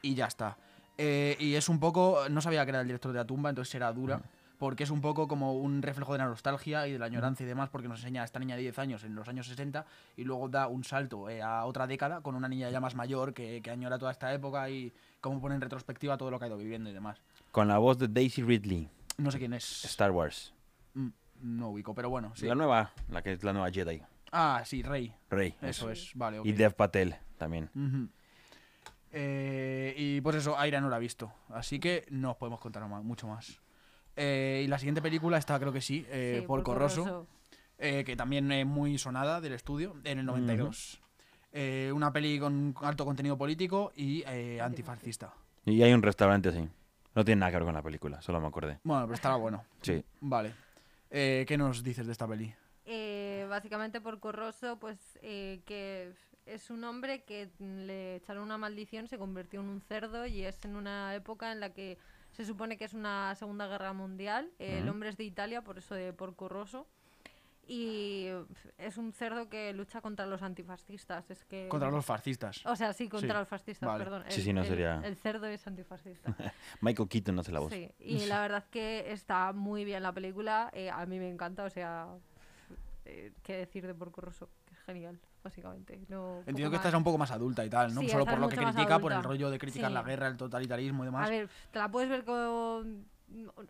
Y 0.02 0.14
ya 0.16 0.26
está. 0.26 0.56
Eh, 0.96 1.36
y 1.38 1.54
es 1.54 1.68
un 1.68 1.78
poco. 1.78 2.28
No 2.28 2.40
sabía 2.40 2.64
que 2.64 2.70
era 2.70 2.80
el 2.80 2.86
director 2.88 3.12
de 3.12 3.18
la 3.18 3.24
tumba, 3.24 3.48
entonces 3.50 3.70
será 3.70 3.92
dura. 3.92 4.20
Porque 4.58 4.82
es 4.82 4.90
un 4.90 5.00
poco 5.00 5.28
como 5.28 5.54
un 5.54 5.82
reflejo 5.82 6.12
de 6.12 6.18
la 6.18 6.26
nostalgia 6.26 6.86
y 6.88 6.92
de 6.92 6.98
la 6.98 7.06
añoranza 7.06 7.44
y 7.44 7.46
demás, 7.46 7.68
porque 7.70 7.86
nos 7.88 8.00
enseña 8.00 8.22
a 8.22 8.24
esta 8.24 8.40
niña 8.40 8.56
de 8.56 8.62
10 8.62 8.78
años 8.80 9.04
en 9.04 9.14
los 9.14 9.28
años 9.28 9.46
60 9.46 9.86
y 10.16 10.24
luego 10.24 10.48
da 10.48 10.66
un 10.66 10.82
salto 10.82 11.28
eh, 11.30 11.40
a 11.40 11.64
otra 11.64 11.86
década 11.86 12.20
con 12.22 12.34
una 12.34 12.48
niña 12.48 12.68
ya 12.68 12.80
más 12.80 12.96
mayor 12.96 13.32
que, 13.32 13.62
que 13.62 13.70
añora 13.70 13.98
toda 13.98 14.10
esta 14.10 14.34
época 14.34 14.68
y 14.68 14.92
cómo 15.20 15.40
pone 15.40 15.54
en 15.54 15.60
retrospectiva 15.60 16.16
todo 16.18 16.30
lo 16.32 16.38
que 16.40 16.46
ha 16.46 16.48
ido 16.48 16.56
viviendo 16.58 16.90
y 16.90 16.92
demás. 16.92 17.22
Con 17.52 17.68
la 17.68 17.78
voz 17.78 17.98
de 17.98 18.08
Daisy 18.08 18.42
Ridley, 18.42 18.88
No 19.16 19.30
sé 19.30 19.38
quién 19.38 19.52
es. 19.52 19.84
Star 19.84 20.10
Wars. 20.10 20.52
Mm, 20.94 21.08
No 21.42 21.70
ubico, 21.70 21.94
pero 21.94 22.10
bueno, 22.10 22.32
sí. 22.34 22.46
La 22.46 22.56
nueva, 22.56 22.90
la 23.10 23.22
que 23.22 23.32
es 23.32 23.44
la 23.44 23.52
nueva 23.52 23.70
Jedi. 23.70 24.02
Ah, 24.32 24.62
sí, 24.64 24.82
Rey. 24.82 25.14
Rey. 25.30 25.54
Eso 25.62 25.88
es, 25.90 26.10
vale. 26.14 26.40
ok. 26.40 26.46
Y 26.46 26.52
Dev 26.52 26.74
Patel 26.74 27.14
también. 27.38 27.70
Eh, 29.12 29.94
y 29.96 30.20
pues 30.20 30.36
eso, 30.36 30.58
Aira 30.58 30.80
no 30.80 30.88
la 30.90 30.96
ha 30.96 30.98
visto. 30.98 31.32
Así 31.48 31.78
que 31.78 32.04
no 32.10 32.32
os 32.32 32.36
podemos 32.36 32.60
contar 32.60 32.84
mucho 32.86 33.26
más. 33.28 33.60
Eh, 34.20 34.62
y 34.64 34.66
la 34.66 34.78
siguiente 34.78 35.00
película 35.00 35.38
está, 35.38 35.58
creo 35.60 35.72
que 35.72 35.80
sí, 35.80 36.04
eh, 36.10 36.38
Sí, 36.40 36.46
Porco 36.46 36.72
Porco 36.72 36.78
Rosso, 36.80 37.04
Rosso. 37.04 37.26
eh, 37.78 38.02
que 38.04 38.16
también 38.16 38.50
es 38.50 38.66
muy 38.66 38.98
sonada 38.98 39.40
del 39.40 39.52
estudio, 39.52 39.94
en 40.02 40.18
el 40.18 40.26
92. 40.26 41.00
Eh, 41.52 41.90
una 41.94 42.12
peli 42.12 42.38
con 42.40 42.74
alto 42.82 43.04
contenido 43.04 43.38
político 43.38 43.92
y 43.96 44.22
eh, 44.26 44.60
antifascista. 44.60 45.32
Y 45.64 45.82
hay 45.82 45.92
un 45.92 46.02
restaurante 46.02 46.48
así. 46.48 46.68
No 47.14 47.24
tiene 47.24 47.40
nada 47.40 47.52
que 47.52 47.56
ver 47.58 47.64
con 47.66 47.74
la 47.74 47.82
película, 47.82 48.20
solo 48.20 48.40
me 48.40 48.48
acordé. 48.48 48.78
Bueno, 48.84 49.02
pero 49.04 49.14
estará 49.14 49.36
bueno. 49.36 49.64
Sí. 49.82 50.04
Vale. 50.20 50.52
Eh, 51.10 51.44
¿Qué 51.48 51.56
nos 51.56 51.82
dices 51.82 52.04
de 52.06 52.12
esta 52.12 52.26
peli? 52.28 52.52
Eh, 52.84 53.46
básicamente 53.48 54.00
por 54.00 54.18
Corroso, 54.18 54.78
pues 54.78 54.98
eh, 55.22 55.60
que 55.64 56.12
es 56.46 56.70
un 56.70 56.84
hombre 56.84 57.22
que 57.24 57.48
mm, 57.58 57.86
le 57.86 58.16
echaron 58.16 58.42
una 58.42 58.58
maldición, 58.58 59.08
se 59.08 59.18
convirtió 59.18 59.60
en 59.60 59.68
un 59.68 59.80
cerdo 59.80 60.26
y 60.26 60.42
es 60.42 60.64
en 60.64 60.74
una 60.76 61.14
época 61.14 61.52
en 61.52 61.60
la 61.60 61.70
que 61.72 61.98
se 62.38 62.44
supone 62.44 62.76
que 62.76 62.84
es 62.84 62.94
una 62.94 63.34
Segunda 63.34 63.66
Guerra 63.66 63.92
Mundial. 63.92 64.48
Eh, 64.60 64.78
El 64.78 64.88
hombre 64.88 65.08
es 65.08 65.16
de 65.16 65.24
Italia, 65.24 65.62
por 65.62 65.76
eso 65.76 65.96
de 65.96 66.12
Porco 66.12 66.48
Rosso. 66.48 66.86
Y 67.66 68.28
es 68.78 68.96
un 68.96 69.12
cerdo 69.12 69.48
que 69.50 69.72
lucha 69.72 70.00
contra 70.00 70.24
los 70.24 70.40
antifascistas. 70.42 71.28
Es 71.32 71.44
que 71.44 71.66
Contra 71.68 71.90
los 71.90 72.06
fascistas. 72.06 72.64
O 72.64 72.76
sea, 72.76 72.92
sí, 72.92 73.08
contra 73.08 73.28
Sí, 73.34 73.38
los 73.40 73.48
fascistas, 73.48 73.88
vale. 73.88 74.04
perdón. 74.04 74.22
Sí, 74.28 74.36
El- 74.38 74.44
sí, 74.44 74.52
no 74.52 74.60
el- 74.62 74.68
sería- 74.68 75.00
El 75.04 75.16
cerdo 75.16 75.46
es 75.46 75.66
antifascista. 75.66 76.32
Michael 76.80 77.08
Keaton 77.08 77.38
hace 77.40 77.50
la 77.50 77.58
voz. 77.58 77.72
Sí, 77.72 77.90
y 77.98 78.24
la 78.26 78.40
verdad 78.48 78.64
que 78.70 79.10
está 79.12 79.52
muy 79.52 79.84
bien 79.84 80.04
la 80.04 80.12
película. 80.12 80.70
eh, 80.72 80.90
a 80.90 81.04
mí 81.06 81.18
me 81.18 81.28
encanta, 81.28 81.64
o 81.64 81.70
sea, 81.70 82.06
eh, 83.04 83.32
qué 83.42 83.56
decir 83.56 83.84
de 83.84 83.94
Porco 83.94 84.20
Rosso, 84.20 84.48
genial, 84.92 85.18
básicamente. 85.42 86.00
No, 86.08 86.38
Entiendo 86.46 86.70
que 86.70 86.76
esta 86.76 86.88
más. 86.88 86.94
es 86.94 86.98
un 86.98 87.04
poco 87.04 87.18
más 87.18 87.30
adulta 87.30 87.64
y 87.64 87.70
tal, 87.70 87.94
¿no? 87.94 88.00
Sí, 88.00 88.08
Solo 88.08 88.22
esta 88.24 88.32
por 88.32 88.40
lo 88.40 88.48
que 88.48 88.56
critica, 88.56 88.98
por 88.98 89.12
el 89.12 89.22
rollo 89.22 89.50
de 89.50 89.58
criticar 89.58 89.90
Sí. 89.90 89.94
la 89.94 90.02
guerra, 90.02 90.28
el 90.28 90.36
totalitarismo 90.36 91.04
y 91.04 91.06
demás. 91.06 91.26
A 91.26 91.30
ver, 91.30 91.48
te 91.70 91.78
la 91.78 91.90
puedes 91.90 92.08
ver 92.08 92.24
con 92.24 93.06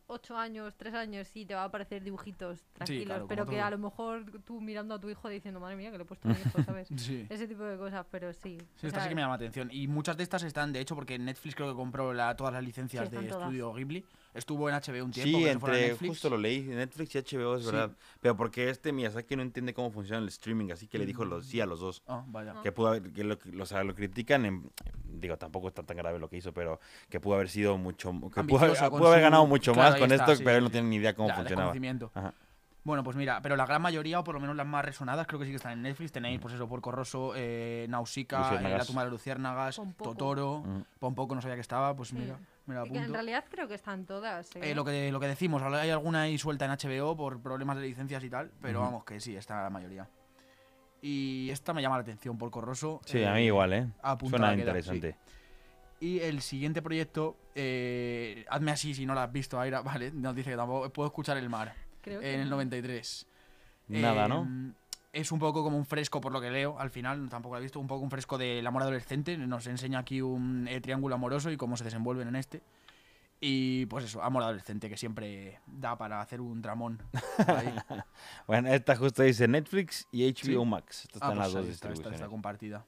8 0.06 0.36
años, 0.38 0.74
3 0.76 0.94
años 0.94 1.28
y 1.34 1.44
te 1.44 1.52
va 1.52 1.64
a 1.64 1.70
parecer 1.70 2.04
dibujitos 2.04 2.62
tranquilos, 2.74 3.06
claro, 3.06 3.26
pero 3.26 3.44
que 3.44 3.60
a 3.60 3.68
lo 3.70 3.78
mejor 3.78 4.24
tú 4.42 4.60
mirando 4.60 4.94
a 4.94 5.00
tu 5.00 5.10
hijo 5.10 5.28
diciendo, 5.28 5.58
madre 5.58 5.74
mía, 5.74 5.90
que 5.90 5.98
le 5.98 6.04
he 6.04 6.06
puesto 6.06 6.28
a 6.28 6.32
mi 6.32 6.38
hijo, 6.38 6.62
¿sabes? 6.62 6.88
Sí. 6.96 7.26
Ese 7.28 7.48
tipo 7.48 7.64
de 7.64 7.76
cosas, 7.76 8.06
pero 8.10 8.32
sí. 8.32 8.56
Sí, 8.76 8.86
esta 8.86 9.02
sí 9.02 9.08
que 9.08 9.14
me 9.16 9.20
llama 9.22 9.32
la 9.32 9.36
atención. 9.36 9.68
Y 9.72 9.88
muchas 9.88 10.16
de 10.16 10.22
estas 10.22 10.44
están, 10.44 10.72
de 10.72 10.78
hecho, 10.80 10.94
porque 10.94 11.18
Netflix 11.18 11.56
creo 11.56 11.68
que 11.70 11.74
compró 11.74 12.14
la- 12.14 12.36
todas 12.36 12.52
las 12.52 12.62
licencias 12.62 13.08
Sí, 13.08 13.16
de 13.16 13.22
todas. 13.26 13.42
estudio 13.42 13.72
Ghibli. 13.74 14.04
Estuvo 14.38 14.68
en 14.68 14.74
HBO 14.76 15.04
un 15.04 15.10
tiempo, 15.10 15.38
Sí, 15.38 15.46
entre, 15.48 15.88
Netflix. 15.88 16.08
justo 16.10 16.30
lo 16.30 16.38
leí, 16.38 16.62
Netflix 16.62 17.14
y 17.14 17.18
HBO 17.18 17.56
es 17.56 17.64
Sí. 17.64 17.70
verdad. 17.72 17.90
Pero 18.20 18.36
porque 18.36 18.70
este 18.70 18.92
Miyazaki 18.92 19.34
no 19.36 19.42
entiende 19.42 19.74
cómo 19.74 19.90
funciona 19.90 20.22
el 20.22 20.28
streaming, 20.28 20.70
así 20.70 20.86
que 20.86 20.98
le 20.98 21.06
dijo 21.06 21.24
los, 21.24 21.44
sí 21.46 21.60
a 21.60 21.66
los 21.66 21.80
dos. 21.80 22.02
Ah, 22.06 22.22
vaya. 22.28 22.54
Que 22.62 22.70
pudo 22.72 22.88
haber, 22.88 23.12
que 23.12 23.24
lo, 23.24 23.36
o 23.60 23.66
sea, 23.66 23.82
lo 23.84 23.94
critican, 23.94 24.44
en- 24.46 24.70
digo, 25.04 25.36
tampoco 25.36 25.68
está 25.68 25.82
tan 25.82 25.96
grave 25.96 26.18
lo 26.18 26.28
que 26.30 26.36
hizo, 26.36 26.52
pero 26.54 26.78
que 27.10 27.18
pudo 27.20 27.34
haber 27.34 27.48
sido 27.48 27.76
mucho, 27.76 28.12
que 28.32 28.44
pudo, 28.44 28.60
haber- 28.64 28.90
pudo 28.90 29.08
haber 29.08 29.22
ganado 29.22 29.44
mucho 29.46 29.72
Claro, 29.72 29.90
más 29.90 30.00
con 30.00 30.12
está, 30.12 30.24
esto, 30.24 30.36
sí, 30.36 30.44
pero 30.44 30.58
él 30.58 30.64
no 30.64 30.70
tiene 30.70 30.88
ni 30.88 30.96
idea 30.96 31.14
cómo 31.14 31.28
Ya, 31.28 31.34
funcionaba. 31.36 31.74
Ajá. 32.14 32.34
Bueno, 32.84 33.02
pues 33.04 33.16
mira, 33.16 33.42
pero 33.42 33.54
la 33.56 33.66
gran 33.66 33.82
mayoría, 33.82 34.20
o 34.20 34.24
por 34.24 34.34
lo 34.34 34.40
menos 34.40 34.56
las 34.56 34.66
más 34.66 34.82
resonadas, 34.84 35.26
creo 35.26 35.38
que 35.38 35.44
sí 35.44 35.50
que 35.50 35.56
están 35.56 35.72
en 35.72 35.82
Netflix. 35.82 36.10
Tenéis, 36.12 36.40
pues 36.40 36.54
eso, 36.54 36.66
Porco 36.68 36.90
Rosso, 36.90 37.32
eh, 37.36 37.86
Nausicaa, 37.90 38.54
eh, 38.60 38.62
La 38.78 38.84
tumba 38.84 39.04
de 39.04 39.10
luciérnagas, 39.10 39.76
Pompoco. 39.76 40.10
Totoro, 40.12 40.60
Mm. 40.64 40.82
Pompoco 40.98 41.34
no 41.34 41.42
sabía 41.42 41.56
que 41.56 41.60
estaba, 41.60 41.94
pues 41.94 42.10
Sí. 42.10 42.14
mira, 42.16 42.38
me 42.68 42.74
la 42.74 42.84
que 42.84 42.98
en 42.98 43.12
realidad 43.12 43.44
creo 43.50 43.66
que 43.66 43.74
están 43.74 44.04
todas. 44.04 44.54
¿eh? 44.56 44.70
Eh, 44.70 44.74
lo, 44.74 44.84
que, 44.84 45.10
lo 45.10 45.18
que 45.18 45.26
decimos, 45.26 45.62
ahora 45.62 45.80
hay 45.80 45.90
alguna 45.90 46.22
ahí 46.22 46.38
suelta 46.38 46.66
en 46.66 46.72
HBO 46.72 47.16
por 47.16 47.40
problemas 47.40 47.76
de 47.78 47.82
licencias 47.82 48.22
y 48.22 48.30
tal, 48.30 48.52
pero 48.60 48.80
vamos, 48.80 49.04
que 49.04 49.18
sí, 49.20 49.34
está 49.34 49.62
la 49.62 49.70
mayoría. 49.70 50.08
Y 51.00 51.48
esta 51.50 51.72
me 51.72 51.80
llama 51.80 51.96
la 51.96 52.02
atención, 52.02 52.36
Porco 52.36 52.60
Rosso. 52.60 53.00
Sí, 53.04 53.18
eh, 53.18 53.26
a 53.26 53.34
mí 53.34 53.42
igual, 53.42 53.72
¿eh? 53.72 53.88
Suena 54.28 54.50
queda, 54.50 54.58
interesante. 54.58 55.16
Y 56.00 56.20
el 56.20 56.42
siguiente 56.42 56.82
proyecto, 56.82 57.36
eh, 57.54 58.44
hazme 58.48 58.70
así 58.70 58.94
si 58.94 59.06
no 59.06 59.14
lo 59.14 59.20
has 59.20 59.32
visto, 59.32 59.58
Aira, 59.58 59.80
vale, 59.82 60.10
nos 60.12 60.34
dice 60.34 60.50
que 60.50 60.56
tampoco 60.56 60.92
puedo 60.92 61.08
escuchar 61.08 61.36
el 61.36 61.48
mar, 61.48 61.74
Creo 62.02 62.20
que 62.20 62.34
en 62.34 62.40
el 62.40 62.50
no. 62.50 62.56
93. 62.56 63.26
Nada, 63.88 64.28
¿no? 64.28 64.46
Es 65.12 65.32
un 65.32 65.38
poco 65.38 65.62
como 65.62 65.76
un 65.78 65.86
fresco, 65.86 66.20
por 66.20 66.32
lo 66.32 66.40
que 66.40 66.50
leo, 66.50 66.78
al 66.78 66.90
final, 66.90 67.28
tampoco 67.30 67.54
lo 67.54 67.60
he 67.60 67.62
visto, 67.62 67.80
un 67.80 67.86
poco 67.86 68.02
un 68.02 68.10
fresco 68.10 68.36
del 68.38 68.66
amor 68.66 68.82
adolescente. 68.82 69.36
Nos 69.38 69.66
enseña 69.66 69.98
aquí 70.00 70.20
un 70.20 70.68
eh, 70.68 70.80
triángulo 70.80 71.14
amoroso 71.14 71.50
y 71.50 71.56
cómo 71.56 71.76
se 71.76 71.84
desenvuelven 71.84 72.28
en 72.28 72.36
este. 72.36 72.62
Y 73.40 73.86
pues 73.86 74.04
eso, 74.04 74.22
amor 74.22 74.42
adolescente, 74.42 74.88
que 74.90 74.96
siempre 74.96 75.60
da 75.66 75.96
para 75.96 76.20
hacer 76.20 76.40
un 76.40 76.60
tramón. 76.60 77.00
ahí. 77.46 77.72
Bueno, 78.46 78.68
esta 78.68 78.96
justo 78.96 79.22
dice 79.22 79.46
Netflix 79.48 80.06
y 80.12 80.26
HBO 80.30 80.62
Sí. 80.64 80.66
Max. 80.68 81.04
Estas 81.04 81.22
Ah, 81.22 81.26
están 81.32 81.36
pues 81.36 81.38
las 81.38 81.52
dos 81.52 81.62
está, 81.62 81.72
esta 81.72 81.88
distribuciones. 81.88 82.20
está 82.20 82.28
compartida. 82.28 82.84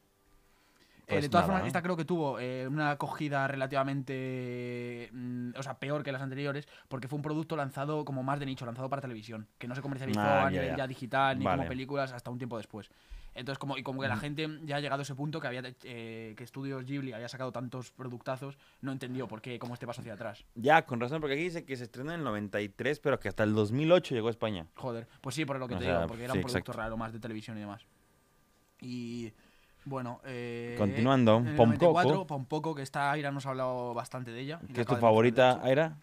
Pues 1.11 1.23
de 1.23 1.29
todas 1.29 1.47
nada, 1.47 1.59
formas, 1.59 1.67
esta 1.69 1.83
creo 1.83 1.97
que 1.97 2.05
tuvo 2.05 2.39
eh, 2.41 2.67
una 2.69 2.91
acogida 2.93 3.47
relativamente. 3.49 5.11
mm, 5.13 5.51
o 5.59 5.63
sea, 5.63 5.79
peor 5.79 6.03
que 6.03 6.13
las 6.13 6.23
anteriores, 6.23 6.67
porque 6.89 7.09
fue 7.09 7.17
un 7.17 7.23
producto 7.23 7.57
lanzado 7.57 8.05
como 8.05 8.23
más 8.23 8.39
de 8.41 8.47
nicho, 8.47 8.65
lanzado 8.67 8.89
para 8.89 9.03
televisión, 9.03 9.47
que 9.59 9.69
no 9.69 9.75
se 9.75 9.83
comercializó 9.83 10.21
Ah, 10.21 10.43
a 10.43 10.45
ya, 10.45 10.51
nivel 10.51 10.69
ya. 10.71 10.77
ya 10.79 10.87
digital 10.87 11.39
ni 11.39 11.45
como 11.45 11.67
películas 11.67 12.13
hasta 12.13 12.31
un 12.31 12.39
tiempo 12.39 12.57
después. 12.57 12.91
Entonces, 13.33 13.61
como, 13.61 13.79
y 13.79 13.85
como 13.85 14.03
que 14.03 14.09
la 14.09 14.17
gente 14.17 14.49
ya 14.65 14.77
ha 14.77 14.81
llegado 14.81 15.01
a 15.01 15.03
ese 15.05 15.15
punto 15.15 15.41
que 15.41 15.47
había 15.47 15.63
eh, 15.85 16.35
que 16.37 16.43
Estudios 16.43 16.85
Ghibli 16.85 17.13
había 17.13 17.29
sacado 17.29 17.53
tantos 17.53 17.93
productazos, 17.93 18.59
no 18.81 18.91
entendió 18.91 19.29
por 19.29 19.41
qué, 19.41 19.57
cómo 19.61 19.75
este 19.75 19.87
paso 19.87 20.01
hacia 20.01 20.15
atrás. 20.15 20.45
Ya, 20.57 20.85
con 20.85 20.99
razón, 20.99 21.21
porque 21.21 21.35
aquí 21.35 21.45
dice 21.45 21.65
que 21.65 21.77
se 21.77 21.85
estrenó 21.85 22.11
en 22.13 22.19
el 22.19 22.25
93, 22.25 22.99
pero 22.99 23.21
que 23.21 23.29
hasta 23.29 23.45
el 23.45 23.55
2008 23.55 24.17
llegó 24.17 24.27
a 24.27 24.31
España. 24.33 24.67
Joder, 24.75 25.07
pues 25.21 25.37
sí, 25.37 25.45
por 25.45 25.61
lo 25.61 25.69
que 25.69 25.77
O 25.77 25.79
te 25.79 25.85
sea, 25.85 25.95
digo, 25.99 26.09
porque 26.09 26.25
era 26.25 26.33
sí, 26.33 26.39
un 26.39 26.43
producto 26.43 26.59
exacto. 26.73 26.73
raro 26.83 26.97
más 26.97 27.13
de 27.13 27.21
televisión 27.21 27.57
y 27.57 27.61
demás. 27.61 27.87
Y 28.81 29.33
bueno, 29.91 30.21
eh, 30.25 30.77
Continuando, 30.79 31.39
en 31.39 31.49
el 31.49 31.57
Pompoco. 31.57 31.93
94, 31.93 32.27
Pompoco, 32.27 32.75
que 32.75 32.83
está 32.83 33.11
Aira 33.11 33.31
nos 33.33 33.45
ha 33.45 33.51
hablado 33.51 33.93
bastante 33.93 34.31
de 34.31 34.41
ella. 34.41 34.61
¿Qué 34.69 34.73
la 34.75 34.81
es 34.83 34.87
tu 34.87 34.97
favorita. 34.97 35.61
Aira? 35.63 35.99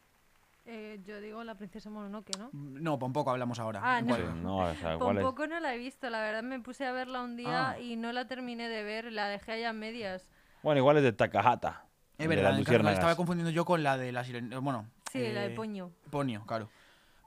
Eh, 0.65 1.00
yo 1.06 1.21
digo 1.21 1.41
la 1.45 1.56
princesa 1.56 1.89
Mononoke, 1.89 2.38
¿no? 2.38 2.50
No, 2.52 3.00
Pompoco 3.00 3.32
hablamos 3.32 3.58
ahora. 3.60 3.80
Ah, 3.82 4.00
¿En 4.00 4.08
no. 4.08 4.17
No, 4.36 4.58
o 4.58 4.76
sea, 4.76 4.97
¿cuál 4.97 5.17
es? 5.17 5.23
Tampoco 5.23 5.47
no 5.47 5.60
la 5.62 5.73
he 5.73 5.78
visto, 5.78 6.10
la 6.10 6.19
verdad 6.19 6.43
me 6.43 6.60
puse 6.60 6.86
a 6.86 6.91
verla 6.91 7.21
un 7.23 7.38
día 7.38 7.69
Ah. 7.71 7.80
y 7.80 7.95
no 7.95 8.12
la 8.12 8.28
terminé 8.28 8.67
de 8.67 8.84
ver, 8.84 9.12
la 9.13 9.30
dejé 9.30 9.54
allá 9.54 9.69
a 9.69 9.73
medias. 9.73 10.28
Bueno, 10.62 10.80
igual 10.80 10.97
es 10.97 11.04
de 11.04 11.13
Takahata. 11.13 11.86
Es 12.17 12.28
verdad, 12.28 12.52
en 12.52 12.58
luciérnagas. 12.58 12.95
estaba 13.00 13.15
confundiendo 13.15 13.52
yo 13.52 13.63
con 13.63 13.82
la 13.84 13.97
de 13.97 14.12
la 14.12 14.23
sirena. 14.26 14.60
Bueno, 14.60 14.86
Sí, 15.12 15.19
la 15.19 15.41
de 15.41 15.54
eh, 15.54 15.56
Poño. 15.56 15.91
Ponio, 16.12 16.43
claro. 16.45 16.69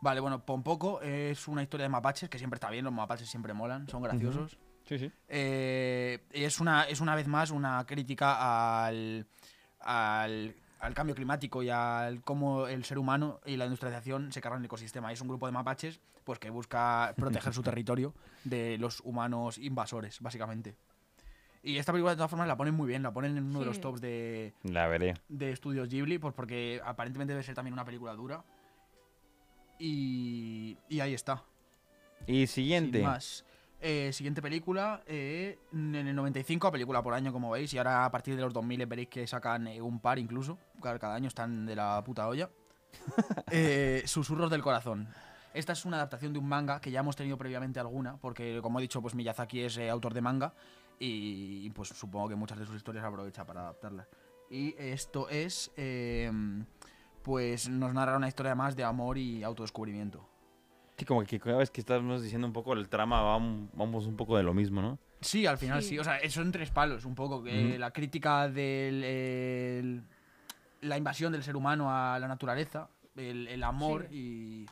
Vale, 0.03 0.21
bueno, 0.21 0.45
Pompoco 0.45 1.01
es 1.01 1.49
una 1.49 1.63
historia 1.63 1.85
de 1.85 1.89
mapaches 1.89 2.29
que 2.29 2.37
siempre 2.39 2.57
está 2.57 2.69
bien, 2.71 2.85
los 2.85 2.93
mapaches 2.93 3.29
siempre 3.29 3.55
molan, 3.55 3.89
son 3.89 4.03
graciosos. 4.03 4.59
Sí, 4.91 4.99
sí. 4.99 5.11
Eh, 5.29 6.19
es, 6.33 6.61
una, 6.61 6.83
es 6.85 7.01
una 7.01 7.15
vez 7.15 7.27
más 7.27 7.51
una 7.51 7.87
crítica 7.87 8.85
al, 8.85 9.27
al 9.79 10.55
al 10.81 10.95
cambio 10.95 11.15
climático 11.15 11.63
y 11.63 11.69
al 11.69 12.23
cómo 12.23 12.67
el 12.67 12.85
ser 12.85 12.99
humano 12.99 13.41
y 13.45 13.57
la 13.57 13.67
industrialización 13.67 14.33
se 14.33 14.41
cargan 14.41 14.61
el 14.61 14.65
ecosistema. 14.65 15.13
Es 15.13 15.21
un 15.21 15.29
grupo 15.29 15.47
de 15.47 15.53
mapaches 15.53 16.01
pues 16.25 16.39
que 16.39 16.51
busca 16.51 17.13
proteger 17.17 17.53
su 17.53 17.63
territorio 17.63 18.15
de 18.45 18.79
los 18.79 19.01
humanos 19.01 19.59
invasores, 19.59 20.21
básicamente. 20.21 20.75
Y 21.63 21.77
esta 21.77 21.93
película 21.93 22.13
de 22.13 22.17
todas 22.17 22.31
formas 22.31 22.49
la 22.49 22.57
ponen 22.57 22.75
muy 22.75 22.89
bien, 22.89 23.03
la 23.03 23.13
ponen 23.13 23.37
en 23.37 23.45
uno 23.45 23.61
de 23.61 23.67
los 23.67 23.81
tops 23.81 24.01
de, 24.01 24.55
La 24.63 24.89
veré. 24.89 25.15
de 25.29 25.53
estudios 25.53 25.91
Ghibli, 25.91 26.19
pues 26.19 26.33
porque 26.33 26.81
aparentemente 26.83 27.35
debe 27.35 27.43
ser 27.43 27.55
también 27.55 27.75
una 27.75 27.85
película 27.85 28.15
dura. 28.15 28.43
Y, 29.79 30.79
y 30.89 31.01
ahí 31.01 31.13
está. 31.13 31.43
Y 32.27 32.47
Sin 32.47 32.49
siguiente. 32.49 33.03
más. 33.03 33.45
Eh, 33.83 34.13
siguiente 34.13 34.43
película, 34.43 35.03
eh, 35.07 35.59
en 35.73 35.95
el 35.95 36.15
95, 36.15 36.71
película 36.71 37.03
por 37.03 37.15
año, 37.15 37.33
como 37.33 37.51
veis, 37.51 37.73
y 37.73 37.79
ahora 37.79 38.05
a 38.05 38.11
partir 38.11 38.37
de 38.37 38.43
los 38.43 38.53
2000 38.53 38.85
veréis 38.85 39.09
que 39.09 39.27
sacan 39.27 39.67
eh, 39.69 39.81
un 39.81 40.01
par 40.01 40.19
incluso, 40.19 40.59
cada, 40.83 41.15
año 41.15 41.29
están 41.29 41.65
de 41.65 41.77
la 41.77 42.03
puta 42.05 42.29
olla. 42.29 42.51
Eh, 43.53 44.03
Susurros 44.05 44.51
del 44.51 44.63
corazón. 44.63 45.09
Esta 45.55 45.73
es 45.73 45.85
una 45.85 45.97
adaptación 45.97 46.33
de 46.33 46.39
un 46.39 46.47
manga 46.47 46.81
que 46.81 46.91
ya 46.91 47.01
hemos 47.01 47.17
tenido 47.17 47.39
previamente 47.39 47.81
alguna, 47.81 48.17
porque 48.19 48.61
como 48.63 48.79
he 48.79 48.83
dicho, 48.83 49.01
pues 49.01 49.15
Miyazaki 49.15 49.63
es 49.63 49.79
autor 49.79 50.13
de 50.15 50.21
manga 50.21 50.55
y, 50.99 51.63
y, 51.65 51.71
pues 51.71 51.89
supongo 51.89 52.29
que 52.29 52.37
muchas 52.37 52.59
de 52.59 52.67
sus 52.67 52.77
historias 52.77 53.05
aprovecha 53.05 53.45
para 53.45 53.63
adaptarlas. 53.63 54.07
Y 54.51 54.75
esto 54.79 55.29
es, 55.29 55.73
pues 57.23 57.69
nos 57.69 57.95
narra 57.95 58.17
una 58.17 58.29
historia 58.29 58.55
más 58.55 58.77
de 58.77 58.85
amor 58.85 59.19
y 59.19 59.43
autodescubrimiento. 59.43 60.30
Sí, 61.01 61.07
como 61.07 61.25
que 61.25 61.41
cada 61.41 61.57
vez 61.57 61.71
que 61.71 61.81
estamos 61.81 62.23
diciendo 62.23 62.47
un 62.47 62.53
poco 62.53 62.75
el 62.75 62.89
trama, 62.91 63.23
vam- 63.23 63.69
vamos 63.73 64.07
un 64.07 64.17
poco 64.17 64.37
de 64.37 64.43
lo 64.43 64.53
mismo, 64.53 64.83
¿no? 64.83 64.99
Sí, 65.23 65.47
al 65.47 65.57
final 65.59 65.83
Sí. 65.83 65.89
sí. 65.91 65.99
O 65.99 66.05
sea, 66.05 66.19
son 66.29 66.53
tres 66.53 66.71
palos, 66.71 67.05
un 67.07 67.15
poco. 67.15 67.43
Que. 67.43 67.79
La 67.79 67.91
crítica 67.91 68.49
de 68.49 70.03
la 70.83 70.97
invasión 70.99 71.33
del 71.33 71.43
ser 71.43 71.57
humano 71.57 71.91
a 71.91 72.19
la 72.19 72.29
naturaleza, 72.29 72.89
el, 73.17 73.49
el 73.49 73.63
amor 73.63 74.09
y, 74.11 74.67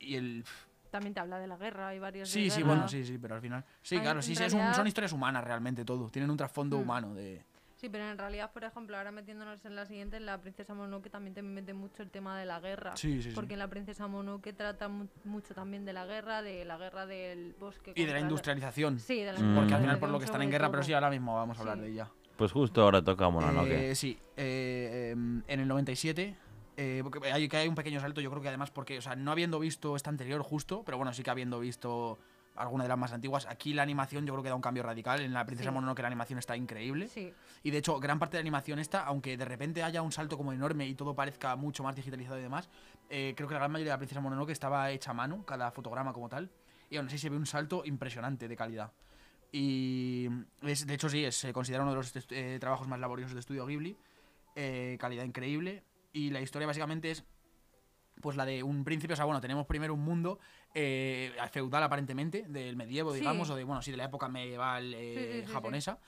y 0.00 0.14
el... 0.16 0.44
También 0.90 1.12
te 1.14 1.20
habla 1.20 1.38
de 1.38 1.46
la 1.48 1.56
guerra, 1.56 1.88
hay 1.88 1.98
varios. 1.98 2.28
Sí, 2.28 2.48
sí, 2.48 2.58
guerra. 2.58 2.66
bueno, 2.68 2.88
sí, 2.88 3.04
sí, 3.04 3.18
pero 3.18 3.34
al 3.34 3.40
final... 3.40 3.64
Sí, 3.82 3.96
Ay, 3.96 4.02
claro, 4.02 4.22
sí, 4.22 4.34
sí, 4.34 4.44
son 4.48 4.86
historias 4.86 5.12
humanas 5.12 5.42
realmente 5.44 5.84
todo. 5.84 6.08
Tienen 6.08 6.30
un 6.30 6.36
trasfondo 6.36 6.78
Mm. 6.78 6.82
humano 6.82 7.14
de... 7.14 7.44
Sí, 7.76 7.90
pero 7.90 8.08
en 8.10 8.16
realidad, 8.16 8.50
por 8.52 8.64
ejemplo, 8.64 8.96
ahora 8.96 9.12
metiéndonos 9.12 9.62
en 9.66 9.76
la 9.76 9.84
siguiente, 9.84 10.16
en 10.16 10.24
la 10.24 10.40
princesa 10.40 10.72
Mononoke 10.72 11.10
también 11.10 11.34
te 11.34 11.42
mete 11.42 11.74
mucho 11.74 12.02
el 12.02 12.10
tema 12.10 12.38
de 12.38 12.46
la 12.46 12.58
guerra. 12.58 12.96
Sí, 12.96 13.20
sí, 13.22 13.28
sí. 13.28 13.34
Porque 13.34 13.52
en 13.52 13.58
la 13.58 13.68
princesa 13.68 14.06
Mononoke 14.06 14.54
trata 14.54 14.88
mu- 14.88 15.08
mucho 15.24 15.54
también 15.54 15.84
de 15.84 15.92
la 15.92 16.06
guerra, 16.06 16.40
de 16.40 16.64
la 16.64 16.78
guerra 16.78 17.04
del 17.04 17.54
bosque. 17.60 17.92
Y 17.94 18.04
de 18.06 18.12
la 18.12 18.20
industrialización. 18.20 18.98
Sí, 18.98 19.22
de 19.22 19.32
la 19.34 19.38
Mm. 19.40 19.54
Porque 19.56 19.74
al 19.74 19.80
final 19.82 19.98
por 19.98 20.08
lo 20.08 20.18
que 20.18 20.24
están 20.24 20.40
en 20.42 20.50
guerra, 20.50 20.70
pero 20.70 20.82
sí, 20.82 20.94
ahora 20.94 21.10
mismo 21.10 21.34
vamos 21.34 21.58
a 21.58 21.60
hablar 21.60 21.76
Sí. 21.76 21.82
de 21.82 21.88
ella. 21.90 22.10
Pues 22.38 22.50
justo 22.52 22.82
ahora 22.82 23.02
toca 23.02 23.28
Mononoke. 23.28 23.90
Eh, 23.90 23.94
sí, 23.94 24.18
eh, 24.38 25.10
em, 25.12 25.42
en 25.46 25.60
el 25.60 25.68
97. 25.68 26.34
eh, 26.78 27.00
porque 27.02 27.30
hay, 27.32 27.48
que 27.48 27.56
hay 27.56 27.68
un 27.68 27.74
pequeño 27.74 28.00
salto, 28.00 28.20
yo 28.20 28.28
creo 28.30 28.42
que 28.42 28.48
además 28.48 28.70
porque, 28.70 28.98
o 28.98 29.02
sea, 29.02 29.16
no 29.16 29.30
habiendo 29.32 29.58
visto 29.58 29.96
esta 29.96 30.10
anterior 30.10 30.42
justo, 30.42 30.82
pero 30.84 30.98
bueno, 30.98 31.12
sí 31.14 31.22
que 31.22 31.30
habiendo 31.30 31.58
visto 31.58 32.18
alguna 32.56 32.84
de 32.84 32.88
las 32.88 32.98
más 32.98 33.12
antiguas, 33.12 33.46
aquí 33.46 33.74
la 33.74 33.82
animación 33.82 34.26
yo 34.26 34.32
creo 34.34 34.42
que 34.42 34.48
da 34.48 34.54
un 34.54 34.60
cambio 34.62 34.82
radical. 34.82 35.20
En 35.20 35.32
la 35.32 35.44
Princesa 35.46 35.70
Sí. 35.70 35.74
Mononoke 35.74 36.00
la 36.02 36.08
animación 36.08 36.38
está 36.38 36.56
increíble. 36.56 37.08
Sí, 37.08 37.32
Y 37.62 37.70
de 37.70 37.78
hecho, 37.78 37.98
gran 38.00 38.18
parte 38.18 38.36
de 38.36 38.42
la 38.42 38.46
animación 38.46 38.78
esta, 38.78 39.04
aunque 39.04 39.36
de 39.36 39.44
repente 39.44 39.82
haya 39.82 40.02
un 40.02 40.12
salto 40.12 40.36
como 40.36 40.52
enorme 40.52 40.86
y 40.86 40.94
todo 40.94 41.14
parezca 41.14 41.54
mucho 41.56 41.82
más 41.82 41.96
digitalizado 41.96 42.38
y 42.38 42.42
demás, 42.42 42.68
eh, 43.10 43.34
creo 43.36 43.48
que 43.48 43.54
la 43.54 43.60
gran 43.60 43.72
mayoría 43.72 43.92
de 43.92 43.94
la 43.94 43.98
Princesa 43.98 44.20
Mononoke 44.20 44.50
estaba 44.52 44.90
hecha 44.90 45.10
a 45.10 45.14
mano, 45.14 45.44
cada 45.44 45.70
fotograma 45.70 46.12
como 46.12 46.28
tal, 46.28 46.50
y 46.90 46.96
aún 46.96 47.06
así 47.08 47.18
se 47.18 47.28
ve 47.30 47.36
un 47.36 47.46
salto 47.46 47.82
impresionante 47.84 48.48
de 48.48 48.56
calidad. 48.56 48.92
Y 49.52 50.28
es, 50.62 50.86
de 50.86 50.94
hecho 50.94 51.08
sí, 51.08 51.24
es- 51.24 51.36
se 51.36 51.52
considera 51.52 51.82
uno 51.82 51.92
de 51.92 51.96
los 51.96 52.12
eh, 52.30 52.58
trabajos 52.60 52.88
más 52.88 52.98
laboriosos 53.00 53.34
de 53.34 53.40
Estudio 53.40 53.66
Ghibli, 53.66 53.96
eh, 54.54 54.96
calidad 55.00 55.24
increíble, 55.24 55.82
y 56.12 56.30
la 56.30 56.40
historia 56.40 56.66
básicamente 56.66 57.10
es 57.10 57.24
pues 58.20 58.36
la 58.36 58.44
de 58.44 58.62
un 58.62 58.84
príncipe, 58.84 59.12
o 59.12 59.16
sea, 59.16 59.24
bueno, 59.24 59.40
tenemos 59.40 59.66
primero 59.66 59.94
un 59.94 60.00
mundo 60.00 60.38
eh, 60.74 61.32
feudal 61.52 61.82
aparentemente, 61.82 62.44
del 62.48 62.76
medievo, 62.76 63.12
Sí. 63.12 63.20
digamos, 63.20 63.50
o 63.50 63.56
de, 63.56 63.64
bueno, 63.64 63.82
sí, 63.82 63.90
de 63.90 63.96
la 63.96 64.04
época 64.04 64.28
medieval 64.28 64.94
eh, 64.94 65.14
Sí, 65.16 65.22
sí, 65.32 65.40
sí, 65.40 65.46
sí. 65.46 65.52
japonesa, 65.52 65.98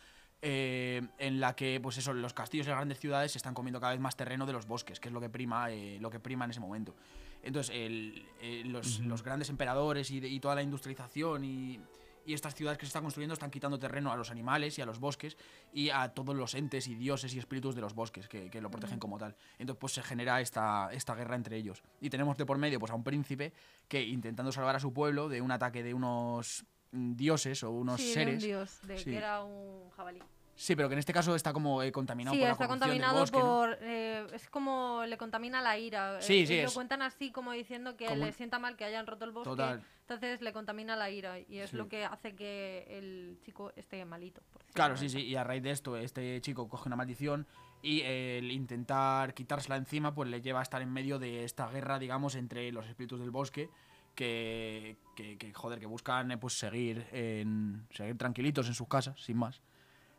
eh, 0.40 1.03
en 1.18 1.40
la 1.40 1.55
que, 1.57 1.81
pues 1.83 1.99
eso, 1.99 2.12
los 2.12 2.33
castillos 2.33 2.66
y 2.66 2.71
las 2.71 2.79
grandes 2.79 2.99
ciudades 3.01 3.33
se 3.33 3.38
están 3.38 3.55
comiendo 3.55 3.81
cada 3.81 3.92
vez 3.92 4.01
más 4.01 4.16
terreno 4.16 4.47
de 4.47 4.53
los 4.53 4.66
bosques, 4.66 5.01
que 5.01 5.09
es 5.09 5.12
lo 5.12 5.21
que 5.21 5.29
prima, 5.29 5.71
eh, 5.71 5.99
lo 6.01 6.11
que 6.11 6.21
prima 6.21 6.44
en 6.44 6.53
ese 6.53 6.61
momento. 6.61 6.94
Entonces, 7.42 7.75
el- 7.75 8.27
eh, 8.40 8.62
los, 8.64 9.01
los 9.01 9.23
grandes 9.23 9.49
emperadores 9.51 10.11
y, 10.11 10.21
de- 10.21 10.29
y 10.29 10.40
toda 10.40 10.55
la 10.55 10.62
industrialización 10.62 11.44
y, 11.44 11.81
y 12.29 12.35
estas 12.35 12.55
ciudades 12.55 12.77
que 12.77 12.85
se 12.85 12.88
están 12.88 13.03
construyendo 13.03 13.33
están 13.33 13.51
quitando 13.51 13.79
terreno 13.79 14.12
a 14.12 14.17
los 14.17 14.31
animales 14.31 14.79
y 14.79 14.83
a 14.83 14.87
los 14.87 15.01
bosques 15.01 15.38
y 15.73 15.88
a 15.88 16.11
todos 16.11 16.37
los 16.37 16.53
entes 16.55 16.87
y 16.87 16.95
dioses 16.95 17.33
y 17.35 17.38
espíritus 17.38 17.75
de 17.75 17.81
los 17.81 17.95
bosques 17.95 18.29
que, 18.29 18.51
que 18.51 18.61
lo 18.61 18.71
protegen 18.71 18.99
como 18.99 19.17
tal. 19.17 19.35
Entonces, 19.59 19.81
pues 19.81 19.95
se 19.95 20.03
genera 20.03 20.38
esta, 20.43 20.91
esta 20.93 21.14
guerra 21.14 21.37
entre 21.37 21.57
ellos. 21.57 21.83
Y 22.03 22.11
tenemos 22.11 22.37
de 22.37 22.45
por 22.45 22.59
medio 22.59 22.79
pues, 22.79 22.93
a 22.93 22.95
un 22.95 23.03
príncipe 23.03 23.55
que, 23.88 24.03
intentando 24.03 24.53
salvar 24.53 24.77
a 24.77 24.81
su 24.81 24.93
pueblo 24.93 25.31
de 25.31 25.41
un 25.41 25.51
ataque 25.53 25.83
de 25.83 25.95
unos 25.95 26.67
mm, 26.93 27.14
dioses 27.14 27.62
o 27.64 27.71
unos 27.71 27.99
sí, 27.99 28.09
de 28.09 28.12
seres. 28.12 28.35
un 28.35 28.41
dios, 28.41 28.79
de 28.87 28.99
Sí. 28.99 29.05
que 29.07 29.17
era 29.17 29.43
un 29.43 29.88
jabalí. 29.97 30.23
Sí, 30.55 30.75
pero 30.77 30.88
que 30.88 30.95
en 30.95 30.99
este 30.99 31.12
caso 31.14 31.35
está 31.37 31.53
como 31.53 31.83
eh, 31.85 31.93
contaminado 31.93 32.35
Sí, 32.35 32.41
por 32.41 32.49
la 32.49 32.53
está 32.53 32.67
contaminado 32.69 33.21
bosque, 33.21 33.38
¿no? 33.38 33.45
por... 33.45 33.79
eh, 33.81 34.27
es 34.35 34.49
como 34.51 35.05
le 35.07 35.17
contamina 35.17 35.62
la 35.62 35.79
ira. 35.79 36.21
Sí, 36.21 36.41
Eh, 36.43 36.47
sí, 36.47 36.55
es- 36.59 36.64
Lo 36.67 36.73
cuentan 36.75 37.01
así 37.01 37.31
como 37.31 37.53
diciendo 37.53 37.97
que 37.97 38.07
Como 38.07 38.27
le 38.27 38.33
sienta 38.33 38.59
mal 38.59 38.77
que 38.77 38.85
hayan 38.85 39.07
roto 39.07 39.25
el 39.25 39.31
bosque. 39.31 39.49
Total. 39.51 39.83
Entonces 40.09 40.40
le 40.40 40.55
contamina 40.55 40.97
la 40.97 41.11
ira 41.11 41.38
y 41.38 41.59
es 41.59 41.68
Sí. 41.71 41.77
lo 41.77 41.87
que 41.87 42.07
hace 42.07 42.35
que 42.35 42.87
el 42.88 43.38
chico 43.44 43.73
esté 43.77 44.03
malito. 44.07 44.40
por 44.51 44.62
Claro, 44.73 44.97
sí, 44.97 45.11
sí. 45.11 45.21
Y 45.21 45.37
a 45.37 45.44
raíz 45.44 45.62
de 45.62 45.71
esto, 45.71 45.99
este 45.99 46.40
chico 46.40 46.66
coge 46.66 46.88
una 46.88 46.97
maldición 46.97 47.47
y 47.83 48.01
el 48.03 48.51
intentar 48.51 49.35
quitársela 49.35 49.77
encima, 49.77 50.14
pues 50.14 50.31
le 50.31 50.40
lleva 50.40 50.61
a 50.61 50.62
estar 50.62 50.81
en 50.81 50.90
medio 50.90 51.18
de 51.18 51.44
esta 51.44 51.68
guerra, 51.68 51.99
digamos, 51.99 52.37
entre 52.37 52.73
los 52.73 52.87
espíritus 52.87 53.21
del 53.21 53.31
bosque. 53.31 53.68
Que, 54.14 54.97
que, 55.14 55.37
que, 55.38 55.53
joder, 55.55 55.79
que 55.79 55.87
buscan 55.87 56.33
eh, 56.33 56.38
pues 56.38 56.59
seguir, 56.59 57.07
en, 57.12 57.87
seguir 57.92 58.16
tranquilitos 58.18 58.66
en 58.66 58.75
sus 58.75 58.88
casas, 58.88 59.21
sin 59.23 59.37
más. 59.37 59.61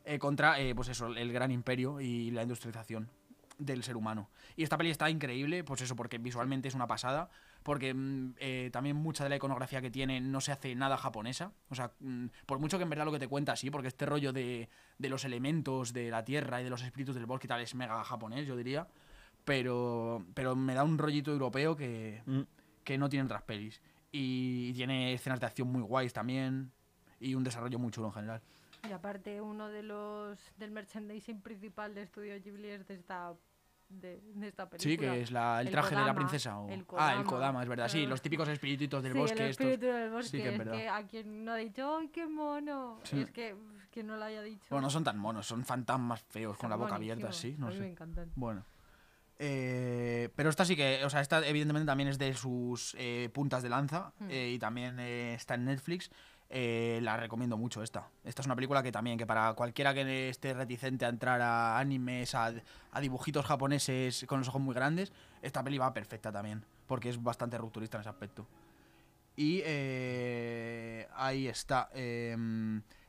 eh, 0.05 0.17
contra, 0.19 0.57
eh, 0.61 0.73
pues 0.73 0.87
eso, 0.87 1.07
el 1.07 1.33
gran 1.33 1.51
imperio 1.51 1.99
y 1.99 2.31
la 2.31 2.43
industrialización 2.43 3.09
del 3.57 3.83
ser 3.83 3.97
humano. 3.97 4.29
Y 4.55 4.63
esta 4.63 4.77
peli 4.77 4.89
está 4.89 5.09
increíble, 5.09 5.63
pues 5.65 5.81
eso, 5.81 5.95
porque 5.97 6.17
visualmente 6.17 6.69
es 6.69 6.75
una 6.75 6.87
pasada, 6.87 7.29
porque 7.63 7.93
mm, 7.93 8.35
eh, 8.39 8.69
también 8.71 8.95
mucha 8.95 9.23
de 9.23 9.29
la 9.29 9.35
iconografía 9.35 9.81
que 9.81 9.91
tiene 9.91 10.21
no 10.21 10.41
se 10.41 10.51
hace 10.51 10.75
nada 10.75 10.97
japonesa. 10.97 11.51
O 11.69 11.75
sea, 11.75 11.91
mm, 11.99 12.27
por 12.45 12.59
mucho 12.59 12.77
que 12.77 12.83
en 12.83 12.89
verdad 12.89 13.05
lo 13.05 13.11
que 13.11 13.19
te 13.19 13.27
cuenta 13.27 13.55
sí, 13.55 13.69
porque 13.69 13.87
este 13.89 14.05
rollo 14.05 14.31
de, 14.33 14.69
de 14.97 15.09
los 15.09 15.25
elementos 15.25 15.93
de 15.93 16.09
la 16.09 16.23
tierra 16.23 16.61
y 16.61 16.63
de 16.63 16.69
los 16.69 16.81
espíritus 16.83 17.15
del 17.15 17.25
bosque 17.25 17.47
y 17.47 17.49
tal 17.49 17.61
es 17.61 17.75
mega 17.75 18.03
japonés, 18.03 18.47
yo 18.47 18.55
diría. 18.55 18.87
Pero, 19.45 20.25
pero 20.33 20.55
me 20.55 20.73
da 20.73 20.83
un 20.83 20.97
rollito 20.97 21.31
europeo 21.31 21.75
que, 21.75 22.21
Mm. 22.25 22.41
que 22.83 22.97
no 22.97 23.09
tienen 23.09 23.25
otras 23.25 23.43
pelis. 23.43 23.81
Y 24.11 24.73
tiene 24.73 25.13
escenas 25.13 25.39
de 25.39 25.45
acción 25.45 25.67
muy 25.71 25.81
guays 25.81 26.13
también. 26.13 26.71
Y 27.19 27.35
un 27.35 27.43
desarrollo 27.43 27.79
muy 27.79 27.91
chulo 27.91 28.07
en 28.07 28.13
general. 28.13 28.41
Y 28.87 28.91
aparte, 28.91 29.41
uno 29.41 29.67
de 29.67 29.83
los 29.83 30.39
del 30.57 30.71
merchandising 30.71 31.41
principal 31.41 31.93
de 31.93 32.03
Estudio 32.03 32.33
Ghibli 32.41 32.69
es 32.69 32.87
de 32.87 32.95
esta, 32.95 33.33
de, 33.89 34.21
de 34.35 34.47
esta 34.47 34.69
película. 34.69 34.91
Sí, 34.91 34.97
que 34.97 35.21
es 35.21 35.31
la- 35.31 35.59
el, 35.61 35.67
El 35.67 35.71
traje 35.73 35.89
de 35.89 35.95
la 35.95 36.01
Kodama, 36.01 36.15
princesa. 36.19 36.57
o- 36.59 36.69
el 36.69 36.73
Ah, 36.73 36.75
el 36.79 36.85
Kodama, 36.85 37.23
Kodama, 37.25 37.63
es 37.63 37.69
verdad. 37.69 37.87
Sí, 37.89 38.05
los 38.05 38.21
típicos 38.21 38.47
espirititos 38.49 39.01
del 39.03 39.13
sí, 39.13 39.17
bosque. 39.19 39.43
el 39.43 39.49
estos. 39.49 39.65
espíritu 39.67 39.93
del 39.93 40.09
bosque. 40.11 40.29
Sí 40.29 40.37
que 40.37 40.47
es 40.47 40.51
es 40.53 40.57
verdad. 40.57 40.73
que 40.73 40.89
a 40.89 41.07
quien 41.07 41.45
no 41.45 41.51
ha 41.51 41.55
dicho, 41.57 41.97
¡ay, 41.97 42.07
qué 42.09 42.27
mono! 42.27 42.99
Sí. 43.03 43.21
Es 43.21 43.31
que, 43.31 43.55
que 43.91 44.03
no 44.03 44.15
lo 44.17 44.23
haya 44.25 44.41
dicho. 44.43 44.65
Bueno, 44.69 44.83
no 44.83 44.89
son 44.89 45.03
tan 45.03 45.17
monos, 45.17 45.47
son 45.47 45.65
fantasmas 45.65 46.21
feos 46.21 46.57
con 46.57 46.69
la 46.69 46.75
boca 46.75 46.95
abierta, 46.95 47.31
sí, 47.33 47.55
no 47.57 47.67
a 47.67 47.69
mí 47.71 47.75
sé. 47.75 47.81
me 47.81 47.87
encantan. 47.89 48.31
Bueno. 48.35 48.63
Eh, 49.41 50.29
pero 50.35 50.49
esta 50.49 50.65
sí 50.65 50.75
que, 50.75 51.03
o 51.05 51.09
sea, 51.09 51.21
esta 51.21 51.45
evidentemente 51.47 51.85
también 51.85 52.09
es 52.09 52.17
de 52.17 52.33
sus 52.33 52.93
eh, 52.99 53.29
puntas 53.33 53.63
de 53.63 53.69
lanza 53.69 54.11
Hmm. 54.19 54.29
eh, 54.29 54.49
y 54.51 54.59
también 54.59 54.99
está 54.99 55.53
en 55.55 55.65
Netflix. 55.65 56.11
Eh, 56.51 56.99
la 57.03 57.15
recomiendo 57.15 57.57
mucho 57.57 57.83
esta. 57.83 58.09
Esta 58.23 58.41
es 58.41 58.45
una 58.47 58.55
película 58.55 58.81
que 58.81 58.91
también, 58.91 59.17
que 59.17 59.27
para 59.27 59.53
cualquiera 59.53 59.93
que 59.93 60.29
esté 60.29 60.53
reticente 60.53 61.05
a 61.05 61.09
entrar 61.09 61.41
a 61.41 61.77
animes, 61.77 62.33
a, 62.33 62.51
a 62.91 63.01
dibujitos 63.01 63.45
japoneses 63.45 64.25
con 64.27 64.39
los 64.39 64.47
ojos 64.47 64.61
muy 64.61 64.73
grandes, 64.73 65.11
esta 65.43 65.63
peli 65.63 65.77
va 65.77 65.93
perfecta 65.93 66.31
también, 66.31 66.65
porque 66.87 67.09
es 67.09 67.21
bastante 67.21 67.57
rupturista 67.57 67.97
en 67.97 68.01
ese 68.01 68.09
aspecto. 68.09 68.47
Y 69.35 69.61
eh, 69.63 71.07
ahí 71.15 71.47
está. 71.47 71.89
eh, 71.93 72.35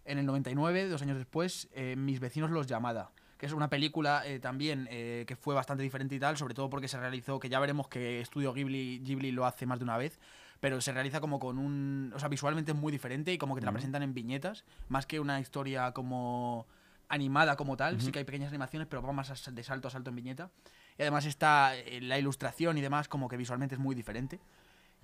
en 0.05 0.18
el 0.18 0.26
99, 0.26 0.88
dos 0.88 1.03
años 1.03 1.16
después, 1.16 1.68
eh, 1.72 1.94
Mis 1.96 2.20
vecinos 2.20 2.50
los 2.50 2.66
llamada. 2.66 3.11
Que 3.38 3.46
es 3.46 3.53
una 3.53 3.70
película 3.70 4.22
eh, 4.26 4.38
también 4.38 4.87
eh, 4.90 5.24
que 5.26 5.35
fue 5.35 5.55
bastante 5.55 5.83
diferente 5.83 6.14
y 6.14 6.18
tal, 6.18 6.37
sobre 6.37 6.53
todo 6.53 6.68
porque 6.68 6.88
se 6.88 6.98
realizó, 6.98 7.38
que 7.38 7.48
ya 7.48 7.59
veremos 7.59 7.88
que 7.88 8.20
Estudio 8.20 8.53
Ghibli, 8.53 8.98
Ghibli 8.98 9.33
lo 9.33 9.46
hace 9.46 9.64
más 9.66 9.79
de 9.79 9.85
una 9.85 9.96
vez, 9.96 10.18
pero 10.61 10.81
se 10.81 10.92
realiza 10.92 11.20
como 11.20 11.38
con 11.38 11.59
un... 11.59 12.12
O 12.14 12.18
sea, 12.18 12.29
visualmente 12.29 12.73
es 12.73 12.77
muy 12.79 12.92
diferente 12.92 13.33
y 13.33 13.38
como 13.38 13.55
que 13.55 13.61
te 13.61 13.66
la 13.66 13.73
presentan 13.73 14.03
en 14.03 14.12
viñetas, 14.14 14.64
más 14.88 15.07
que 15.07 15.18
una 15.18 15.40
historia 15.40 15.92
como 15.92 16.66
animada 17.09 17.57
como 17.57 17.77
tal. 17.77 17.99
Sí 17.99 18.05
Ujú. 18.07 18.12
que 18.12 18.18
hay 18.20 18.25
pequeñas 18.25 18.51
animaciones, 18.51 18.87
pero 18.88 19.03
va 19.03 19.12
más 19.12 19.31
a- 19.49 19.51
de 19.51 19.62
salto 19.64 19.88
a 19.88 19.90
salto 19.90 20.11
en 20.11 20.16
viñeta. 20.16 20.51
Y 20.99 21.03
además 21.03 21.25
está 21.25 21.75
eh, 21.77 22.01
la 22.03 22.18
ilustración 22.18 22.77
y 22.79 22.83
demás 22.83 23.09
como 23.09 23.27
que 23.29 23.37
visualmente 23.38 23.75
es 23.75 23.81
muy 23.81 23.94
diferente. 23.94 24.38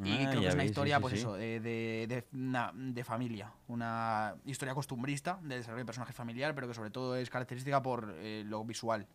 Y 0.04 0.24
Ah, 0.26 0.28
creo 0.30 0.42
que 0.42 0.48
es 0.48 0.54
una 0.54 0.62
vi, 0.62 0.68
sí, 0.68 0.72
historia, 0.72 0.96
sí, 0.96 1.00
pues 1.00 1.12
sí. 1.14 1.18
eso, 1.20 1.32
de, 1.34 1.58
de, 1.58 2.06
de, 2.06 2.24
una- 2.38 2.70
de 2.74 3.02
familia. 3.02 3.50
Una 3.68 4.34
historia 4.44 4.74
costumbrista 4.74 5.38
de 5.42 5.56
desarrollo 5.56 5.80
de 5.80 5.86
personaje 5.86 6.12
familiar, 6.12 6.54
pero 6.54 6.68
que 6.68 6.74
sobre 6.74 6.90
todo 6.90 7.16
es 7.16 7.30
característica 7.30 7.82
por 7.82 8.14
eh, 8.18 8.44
lo 8.46 8.62
visual. 8.62 9.06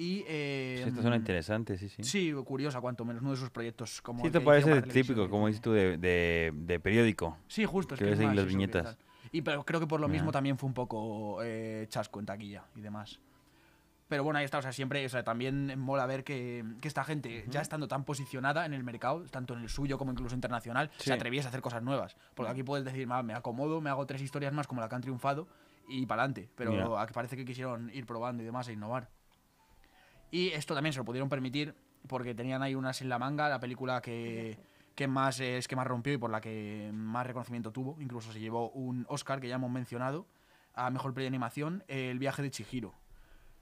Y, 0.00 0.24
eh, 0.28 0.80
Sí, 0.84 0.88
esta 0.90 1.02
suena 1.02 1.16
interesante, 1.16 1.76
sí, 1.76 1.88
sí. 1.88 2.04
Sí, 2.04 2.32
curiosa, 2.44 2.80
cuanto 2.80 3.04
menos, 3.04 3.20
uno 3.20 3.32
de 3.32 3.36
sus 3.36 3.50
proyectos. 3.50 4.00
Como 4.00 4.24
Sí, 4.24 4.30
te 4.30 4.40
parece 4.40 4.80
típico, 4.82 5.28
como 5.28 5.48
dices 5.48 5.60
tú, 5.60 5.72
de, 5.72 5.98
de, 5.98 6.52
de 6.54 6.78
periódico. 6.80 7.36
Sí, 7.48 7.64
justo, 7.66 7.94
es 7.94 7.98
que 7.98 8.04
que 8.04 8.10
ves 8.12 8.20
es 8.20 8.26
más 8.26 8.36
las 8.36 8.46
viñetas. 8.46 8.96
Y 9.32 9.42
pero 9.42 9.64
creo 9.64 9.80
que 9.80 9.88
por 9.88 10.00
lo 10.00 10.08
mismo 10.08 10.30
también 10.30 10.56
fue 10.56 10.68
un 10.68 10.74
poco 10.74 11.40
eh, 11.42 11.84
chasco 11.88 12.20
en 12.20 12.26
taquilla 12.26 12.64
y 12.76 12.80
demás. 12.80 13.18
Pero 14.06 14.22
bueno, 14.24 14.38
ahí 14.38 14.44
está, 14.44 14.58
o 14.58 14.62
sea, 14.62 14.72
siempre, 14.72 15.04
o 15.04 15.08
sea, 15.08 15.24
también 15.24 15.78
mola 15.78 16.06
ver 16.06 16.22
que, 16.24 16.64
que 16.80 16.86
esta 16.88 17.02
gente, 17.04 17.44
ya 17.48 17.60
estando 17.60 17.88
tan 17.88 18.04
posicionada 18.04 18.64
en 18.64 18.72
el 18.72 18.84
mercado, 18.84 19.26
tanto 19.26 19.52
en 19.54 19.60
el 19.60 19.68
suyo 19.68 19.98
como 19.98 20.12
incluso 20.12 20.34
internacional, 20.34 20.90
Sí. 20.96 21.06
se 21.06 21.12
atreviese 21.12 21.48
a 21.48 21.50
hacer 21.50 21.60
cosas 21.60 21.82
nuevas. 21.82 22.16
Porque 22.34 22.52
aquí 22.52 22.62
puedes 22.62 22.86
decir, 22.86 23.10
"Va, 23.10 23.22
me 23.24 23.34
acomodo, 23.34 23.80
me 23.82 23.90
hago 23.90 24.06
tres 24.06 24.22
historias 24.22 24.52
más 24.54 24.66
como 24.68 24.80
la 24.80 24.88
que 24.88 24.94
han 24.94 25.02
triunfado 25.02 25.48
y 25.88 26.06
para 26.06 26.22
adelante. 26.22 26.48
Pero 26.54 26.98
aquí 26.98 27.12
parece 27.12 27.36
que 27.36 27.44
quisieron 27.44 27.90
ir 27.92 28.06
probando 28.06 28.42
y 28.42 28.46
demás 28.46 28.68
e 28.68 28.72
innovar. 28.74 29.10
Y 30.30 30.48
esto 30.48 30.74
también 30.74 30.92
se 30.92 30.98
lo 30.98 31.04
pudieron 31.04 31.28
permitir 31.28 31.74
porque 32.06 32.34
tenían 32.34 32.62
ahí 32.62 32.74
unas 32.74 33.00
en 33.02 33.08
la 33.08 33.18
manga, 33.18 33.48
la 33.48 33.60
película 33.60 34.00
que, 34.00 34.58
que 34.94 35.08
más 35.08 35.40
eh, 35.40 35.58
es 35.58 35.68
que 35.68 35.76
más 35.76 35.86
rompió 35.86 36.12
y 36.12 36.18
por 36.18 36.30
la 36.30 36.40
que 36.40 36.90
más 36.92 37.26
reconocimiento 37.26 37.70
tuvo. 37.72 37.96
Incluso 38.00 38.32
se 38.32 38.40
llevó 38.40 38.70
un 38.70 39.04
Oscar 39.08 39.40
que 39.40 39.48
ya 39.48 39.56
hemos 39.56 39.70
mencionado 39.70 40.26
a 40.74 40.90
mejor 40.90 41.12
peli 41.12 41.24
de 41.24 41.28
animación, 41.28 41.82
eh, 41.88 42.10
El 42.10 42.18
viaje 42.18 42.42
de 42.42 42.50
Chihiro. 42.50 42.94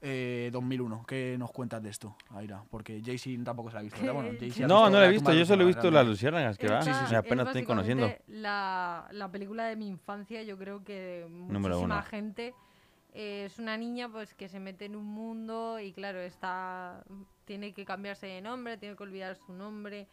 eh, 0.01 0.49
2001, 0.53 1.03
¿qué 1.07 1.35
nos 1.39 1.51
cuentas 1.51 1.81
de 1.81 1.89
esto, 1.89 2.15
Aira? 2.29 2.63
Porque 2.69 3.01
Jaycee 3.03 3.35
tampoco 3.43 3.69
se 3.69 3.73
la 3.73 3.79
ha 3.79 3.83
visto. 3.83 3.99
Bueno, 4.13 4.29
ha 4.29 4.67
No, 4.67 4.89
no 4.91 4.99
la 4.99 5.07
he 5.07 5.09
visto, 5.09 5.33
yo 5.33 5.43
solo 5.45 5.63
he 5.63 5.65
visto 5.65 5.89
las 5.89 6.05
luciérnagas, 6.05 6.57
que 6.59 6.67
va. 6.67 6.79
Esta 6.79 7.07
Sí, 7.07 7.15
apenas 7.15 7.45
es 7.45 7.49
estoy 7.49 7.63
conociendo. 7.65 8.07
La, 8.27 9.07
la 9.11 9.31
película 9.31 9.65
de 9.65 9.75
mi 9.75 9.87
infancia, 9.87 10.43
yo 10.43 10.57
creo 10.59 10.83
que 10.83 11.25
Número 11.27 11.75
muchísima 11.77 11.95
uno. 11.95 12.03
gente 12.03 12.53
eh, 13.13 13.45
es 13.45 13.59
una 13.59 13.77
niña 13.77 14.09
pues 14.09 14.33
que 14.33 14.47
se 14.49 14.59
mete 14.59 14.85
en 14.85 14.95
un 14.95 15.05
mundo 15.05 15.79
y 15.79 15.91
claro, 15.93 16.19
está 16.19 17.03
tiene 17.45 17.73
que 17.73 17.85
cambiarse 17.85 18.27
de 18.27 18.41
nombre, 18.41 18.77
tiene 18.77 18.95
que 18.95 19.03
olvidar 19.03 19.35
su 19.35 19.53
nombre 19.53 20.07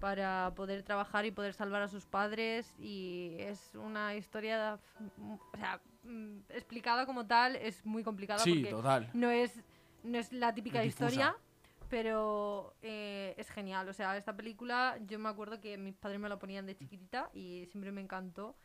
para 0.00 0.52
poder 0.56 0.82
trabajar 0.82 1.24
y 1.26 1.30
poder 1.30 1.54
salvar 1.54 1.82
a 1.82 1.88
sus 1.88 2.06
padres 2.06 2.74
y 2.78 3.36
es 3.38 3.74
una 3.74 4.16
historia 4.16 4.78
o 5.54 5.56
sea, 5.56 5.80
mm, 6.02 6.38
explicada 6.48 7.06
como 7.06 7.26
tal 7.26 7.56
es 7.56 7.84
muy 7.86 8.02
complicada 8.02 8.40
Sí, 8.40 8.54
porque 8.54 8.70
total. 8.70 9.10
no 9.12 9.30
es, 9.30 9.62
no 10.02 10.18
es 10.18 10.32
la 10.32 10.52
típica 10.54 10.80
difusa. 10.80 11.04
historia, 11.06 11.36
pero 11.88 12.74
eh, 12.82 13.34
es 13.36 13.50
genial. 13.50 13.86
O 13.88 13.92
sea, 13.92 14.16
esta 14.16 14.34
película 14.34 14.98
yo 15.06 15.18
me 15.18 15.28
acuerdo 15.28 15.60
que 15.60 15.76
mis 15.76 15.94
padres 15.96 16.18
me 16.18 16.28
la 16.28 16.38
ponían 16.38 16.64
de 16.66 16.74
chiquitita 16.74 17.30
y 17.34 17.66
siempre 17.66 17.92
me 17.92 18.00
encantó. 18.00 18.56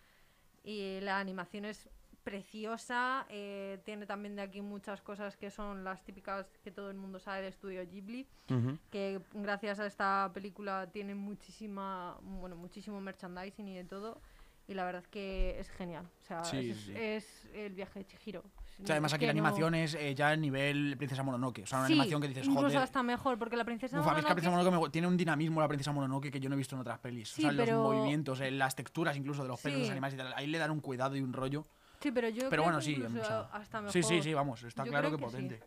Y 0.63 0.99
la 1.01 1.19
animación 1.19 1.65
es 1.65 1.89
preciosa, 2.31 3.25
eh, 3.29 3.79
tiene 3.85 4.05
también 4.05 4.35
de 4.35 4.41
aquí 4.41 4.61
muchas 4.61 5.01
cosas 5.01 5.37
que 5.37 5.49
son 5.49 5.83
las 5.83 6.03
típicas 6.03 6.45
que 6.63 6.71
todo 6.71 6.89
el 6.91 6.97
mundo 6.97 7.19
sabe 7.19 7.41
de 7.41 7.47
estudio 7.47 7.85
Ghibli, 7.89 8.27
Ujú. 8.49 8.77
que 8.91 9.21
gracias 9.33 9.79
a 9.79 9.85
esta 9.85 10.29
película 10.33 10.87
tiene 10.91 11.15
muchísima, 11.15 12.17
bueno, 12.21 12.55
muchísimo 12.55 12.99
merchandising 13.01 13.67
y 13.69 13.75
de 13.75 13.83
todo. 13.85 14.21
Y 14.69 14.73
la 14.73 14.83
verdad 14.83 15.01
es 15.01 15.07
que 15.07 15.57
es 15.61 15.69
genial. 15.69 16.05
O 16.23 16.25
sea, 16.25 16.43
Sí, 16.43 16.71
es, 16.71 16.77
sí. 16.81 16.93
es 16.93 17.45
el 17.53 17.73
viaje 17.73 17.99
de 17.99 18.05
Chihiro. 18.07 18.41
O 18.41 18.85
sea, 18.85 18.95
además 18.95 19.13
aquí 19.13 19.25
la 19.25 19.31
que 19.31 19.39
no- 19.39 19.45
animación 19.47 19.73
es 19.75 19.95
eh, 19.95 20.13
ya 20.13 20.33
el 20.33 20.41
nivel 20.41 20.95
Princesa 20.97 21.23
Mononoke. 21.23 21.63
O 21.63 21.65
sea, 21.65 21.79
una 21.79 21.87
Sí, 21.87 21.93
animación 21.93 22.21
que 22.21 22.27
dices, 22.27 22.43
incluso 22.45 22.63
joder. 22.67 22.77
hasta 22.79 23.01
mejor, 23.01 23.39
porque 23.39 23.55
la 23.55 23.63
princesa 23.63 23.97
Uf, 23.97 24.05
mí 24.05 24.11
es 24.11 24.15
que 24.25 24.29
la 24.29 24.35
Princesa 24.35 24.51
Mononoke- 24.53 24.65
Mononoke 24.65 24.87
me- 24.87 24.91
tiene 24.91 25.07
un 25.07 25.15
dinamismo 25.15 25.61
la 25.61 25.69
Princesa 25.69 25.93
Mononoke 25.93 26.29
que 26.29 26.39
yo 26.41 26.49
no 26.49 26.55
he 26.55 26.57
visto 26.57 26.75
en 26.75 26.81
otras 26.81 26.99
pelis. 26.99 27.31
O 27.39 27.41
sea, 27.41 27.51
pero- 27.55 27.81
los 27.81 27.93
movimientos, 27.95 28.41
eh, 28.41 28.51
las 28.51 28.75
texturas 28.75 29.15
incluso 29.15 29.41
de 29.43 29.47
los 29.47 29.61
pelos 29.61 29.77
de 29.77 29.83
los 29.83 29.91
animales 29.91 30.15
y 30.15 30.17
tal. 30.17 30.33
Ahí 30.35 30.47
le 30.47 30.57
dan 30.57 30.71
un 30.71 30.81
cuidado 30.81 31.15
y 31.15 31.21
un 31.21 31.31
rollo. 31.31 31.65
Sí, 31.99 32.11
pero 32.11 32.29
yo 32.29 32.41
Pero 32.41 32.49
creo 32.49 32.63
bueno, 32.63 32.77
que 32.79 32.85
sí. 32.85 32.91
incluso 32.93 33.19
o 33.21 33.25
sea, 33.25 33.39
hasta 33.51 33.79
mejor. 33.81 33.93
sí, 33.93 34.03
sí, 34.03 34.21
sí, 34.21 34.33
vamos. 34.33 34.63
Está 34.63 34.83
Yo 34.85 34.91
claro 34.91 35.09
que, 35.11 35.17
sí. 35.17 35.23
potente. 35.23 35.59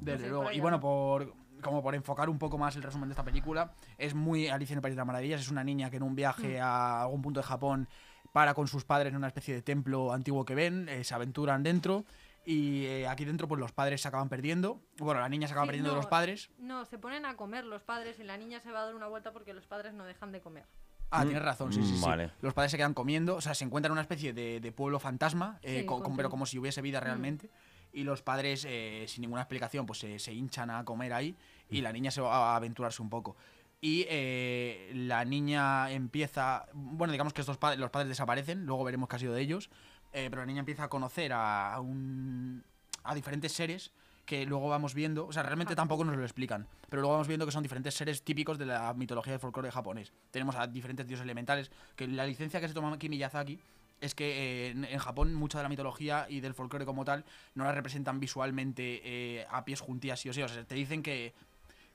Desde 0.00 0.28
luego. 0.28 0.50
Y 0.52 0.60
bueno, 0.60 0.80
por 0.80 1.34
como 1.62 1.82
por 1.82 1.94
enfocar 1.96 2.28
un 2.30 2.38
poco 2.38 2.56
más 2.56 2.76
el 2.76 2.84
resumen 2.84 3.08
de 3.08 3.14
esta 3.14 3.24
película, 3.24 3.72
es 3.96 4.14
muy 4.14 4.46
Alicia 4.48 4.74
en 4.74 4.78
el 4.78 4.82
País 4.82 4.94
de 4.94 4.98
las 4.98 5.06
Maravillas. 5.06 5.40
Es 5.40 5.50
una 5.50 5.64
niña 5.64 5.90
que 5.90 5.96
en 5.96 6.04
un 6.04 6.14
viaje 6.14 6.58
Mm. 6.60 6.62
a 6.62 7.02
algún 7.02 7.20
punto 7.22 7.40
de 7.40 7.44
Japón 7.46 7.88
para 8.32 8.54
con 8.54 8.68
sus 8.68 8.84
padres 8.84 9.10
en 9.10 9.16
una 9.16 9.26
especie 9.26 9.54
de 9.54 9.62
templo 9.62 10.12
antiguo 10.12 10.44
que 10.44 10.54
ven, 10.54 10.88
eh, 10.88 11.02
se 11.02 11.14
aventuran 11.14 11.62
dentro. 11.64 12.04
Y 12.44 12.86
eh, 12.86 13.08
aquí 13.08 13.24
dentro, 13.24 13.46
pues 13.48 13.58
los 13.60 13.72
padres 13.72 14.00
se 14.00 14.08
acaban 14.08 14.28
perdiendo. 14.28 14.80
Bueno, 14.98 15.20
la 15.20 15.28
niña 15.28 15.48
se 15.48 15.52
acaba 15.52 15.64
Sí, 15.66 15.68
perdiendo 15.68 15.90
de 15.90 15.96
los 15.96 16.06
padres. 16.06 16.48
No, 16.58 16.84
se 16.84 16.96
ponen 16.98 17.26
a 17.26 17.36
comer 17.36 17.64
los 17.64 17.82
padres 17.82 18.18
y 18.20 18.22
la 18.24 18.36
niña 18.38 18.60
se 18.60 18.70
va 18.70 18.80
a 18.82 18.84
dar 18.86 18.94
una 18.94 19.08
vuelta 19.08 19.32
porque 19.32 19.52
los 19.52 19.66
padres 19.66 19.92
no 19.94 20.04
dejan 20.04 20.30
de 20.32 20.40
comer. 20.40 20.64
Ah, 21.10 21.24
Mm, 21.24 21.28
tienes 21.28 21.42
razón, 21.42 21.72
sí, 21.72 21.82
sí, 21.82 21.96
sí. 21.96 22.04
vale. 22.04 22.30
Los 22.42 22.52
padres 22.54 22.70
se 22.70 22.76
quedan 22.76 22.92
comiendo, 22.94 23.36
o 23.36 23.40
sea, 23.40 23.54
se 23.54 23.64
encuentran 23.64 23.90
en 23.90 23.92
una 23.92 24.02
especie 24.02 24.32
de, 24.34 24.60
de 24.60 24.72
pueblo 24.72 24.98
fantasma, 25.00 25.58
eh, 25.62 25.80
Sí, 25.80 25.86
co- 25.86 26.02
con- 26.02 26.16
pero 26.16 26.28
como 26.28 26.44
si 26.46 26.58
hubiese 26.58 26.80
Mm. 26.82 26.84
vida 26.84 27.00
realmente. 27.00 27.50
Y 27.92 28.04
los 28.04 28.20
padres, 28.22 28.66
eh, 28.68 29.06
sin 29.08 29.22
ninguna 29.22 29.40
explicación, 29.42 29.86
pues 29.86 30.00
se, 30.00 30.18
se 30.18 30.32
hinchan 30.34 30.68
a 30.70 30.84
comer 30.84 31.12
ahí 31.14 31.32
Mm. 31.70 31.74
y 31.74 31.80
la 31.80 31.92
niña 31.92 32.10
se 32.10 32.20
va 32.20 32.52
a 32.52 32.56
aventurarse 32.56 33.00
un 33.00 33.08
poco. 33.08 33.36
Y 33.80 34.04
eh, 34.08 34.90
la 34.94 35.24
niña 35.24 35.90
empieza, 35.92 36.66
bueno, 36.74 37.12
digamos 37.12 37.32
que 37.32 37.40
estos 37.40 37.56
padres, 37.56 37.78
los 37.78 37.90
padres 37.90 38.08
desaparecen, 38.08 38.66
luego 38.66 38.84
veremos 38.84 39.08
qué 39.08 39.16
ha 39.16 39.18
sido 39.20 39.32
de 39.32 39.40
ellos, 39.40 39.70
eh, 40.12 40.26
pero 40.30 40.42
la 40.42 40.46
niña 40.46 40.60
empieza 40.60 40.84
a 40.84 40.88
conocer 40.88 41.32
a, 41.32 41.72
a 41.74 41.80
un, 41.80 42.64
a 43.04 43.14
diferentes 43.14 43.52
seres 43.52 43.92
que 44.28 44.44
luego 44.44 44.68
vamos 44.68 44.92
viendo, 44.92 45.26
o 45.26 45.32
sea, 45.32 45.42
realmente 45.42 45.74
tampoco 45.74 46.04
nos 46.04 46.14
lo 46.14 46.22
explican, 46.22 46.66
pero 46.90 47.00
luego 47.00 47.14
vamos 47.14 47.28
viendo 47.28 47.46
que 47.46 47.50
son 47.52 47.62
diferentes 47.62 47.94
seres 47.94 48.22
típicos 48.22 48.58
de 48.58 48.66
la 48.66 48.92
mitología 48.92 49.32
del 49.32 49.40
folclore 49.40 49.70
japonés. 49.72 50.12
Tenemos 50.30 50.54
a 50.54 50.66
diferentes 50.66 51.06
dioses 51.06 51.24
elementales, 51.24 51.70
que 51.96 52.06
la 52.06 52.26
licencia 52.26 52.60
que 52.60 52.68
se 52.68 52.74
toma 52.74 52.92
aquí 52.92 53.08
Miyazaki 53.08 53.58
es 54.02 54.14
que 54.14 54.26
eh, 54.66 54.68
en, 54.72 54.84
en 54.84 54.98
Japón 54.98 55.32
mucha 55.32 55.56
de 55.58 55.62
la 55.62 55.70
mitología 55.70 56.26
y 56.28 56.40
del 56.40 56.52
folclore 56.52 56.84
como 56.84 57.06
tal 57.06 57.24
no 57.54 57.64
la 57.64 57.72
representan 57.72 58.20
visualmente 58.20 59.00
eh, 59.02 59.46
a 59.50 59.64
pies 59.64 59.80
juntillas 59.80 60.20
sí 60.20 60.28
o 60.28 60.34
sí, 60.34 60.42
o 60.42 60.48
sea, 60.48 60.62
te 60.62 60.74
dicen 60.74 61.02
que 61.02 61.32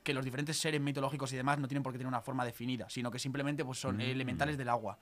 que 0.01 0.13
los 0.15 0.25
diferentes 0.25 0.57
seres 0.57 0.81
mitológicos 0.81 1.31
y 1.33 1.37
demás 1.37 1.59
no 1.59 1.67
tienen 1.67 1.83
por 1.83 1.93
qué 1.93 1.97
tener 1.99 2.09
una 2.09 2.19
forma 2.21 2.43
definida, 2.43 2.89
sino 2.89 3.09
que 3.11 3.19
simplemente 3.19 3.63
pues, 3.63 3.77
son 3.79 3.97
Mm. 3.97 4.01
elementales 4.01 4.57
del 4.57 4.67
agua, 4.69 4.97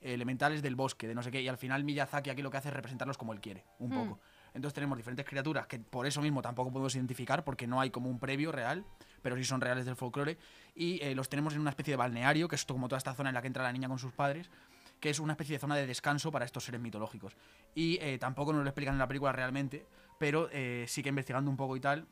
elementales 0.00 0.62
del 0.62 0.76
bosque, 0.76 1.06
de 1.08 1.14
no 1.14 1.22
sé 1.22 1.30
qué, 1.30 1.42
y 1.42 1.48
al 1.48 1.58
final 1.58 1.84
Miyazaki 1.84 2.30
aquí 2.30 2.42
lo 2.42 2.50
que 2.50 2.56
hace 2.58 2.68
es 2.68 2.74
representarlos 2.74 3.18
como 3.18 3.32
él 3.34 3.40
quiere, 3.40 3.64
un 3.80 3.90
Mm. 3.90 3.94
poco. 3.94 4.20
Entonces 4.56 4.74
tenemos 4.74 4.96
diferentes 4.96 5.26
criaturas 5.26 5.66
que 5.66 5.78
por 5.78 6.06
eso 6.06 6.22
mismo 6.22 6.42
tampoco 6.42 6.72
podemos 6.72 6.94
identificar 6.96 7.44
porque 7.44 7.66
no 7.66 7.80
hay 7.80 7.90
como 7.90 8.08
un 8.08 8.18
previo 8.18 8.50
real, 8.50 8.84
pero 9.22 9.36
sí 9.36 9.44
son 9.44 9.60
reales 9.60 9.84
del 9.84 9.96
folclore, 9.96 10.38
y 10.74 11.00
eh, 11.02 11.14
los 11.14 11.28
tenemos 11.28 11.54
en 11.54 11.60
una 11.60 11.70
especie 11.70 11.92
de 11.92 11.96
balneario, 11.96 12.48
que 12.48 12.56
es 12.56 12.64
como 12.64 12.88
toda 12.88 12.98
esta 12.98 13.14
zona 13.14 13.30
en 13.30 13.34
la 13.34 13.42
que 13.42 13.48
entra 13.48 13.62
la 13.62 13.72
niña 13.72 13.88
con 13.88 13.98
sus 13.98 14.12
padres, 14.12 14.50
que 14.98 15.10
es 15.10 15.20
una 15.20 15.34
especie 15.34 15.56
de 15.56 15.58
zona 15.58 15.76
de 15.76 15.86
descanso 15.86 16.32
para 16.32 16.44
estos 16.44 16.64
seres 16.64 16.80
mitológicos. 16.80 17.36
Y 17.74 17.98
eh, 18.00 18.18
tampoco 18.18 18.52
nos 18.52 18.62
lo 18.62 18.68
explican 18.68 18.94
en 18.94 18.98
la 18.98 19.06
película 19.06 19.32
realmente, 19.32 19.86
pero 20.18 20.48
eh, 20.50 20.86
sí 20.88 21.02
que 21.02 21.10
investigando 21.10 21.50
un 21.50 21.56
poco 21.56 21.76
y 21.76 21.80
tal, 21.80 22.06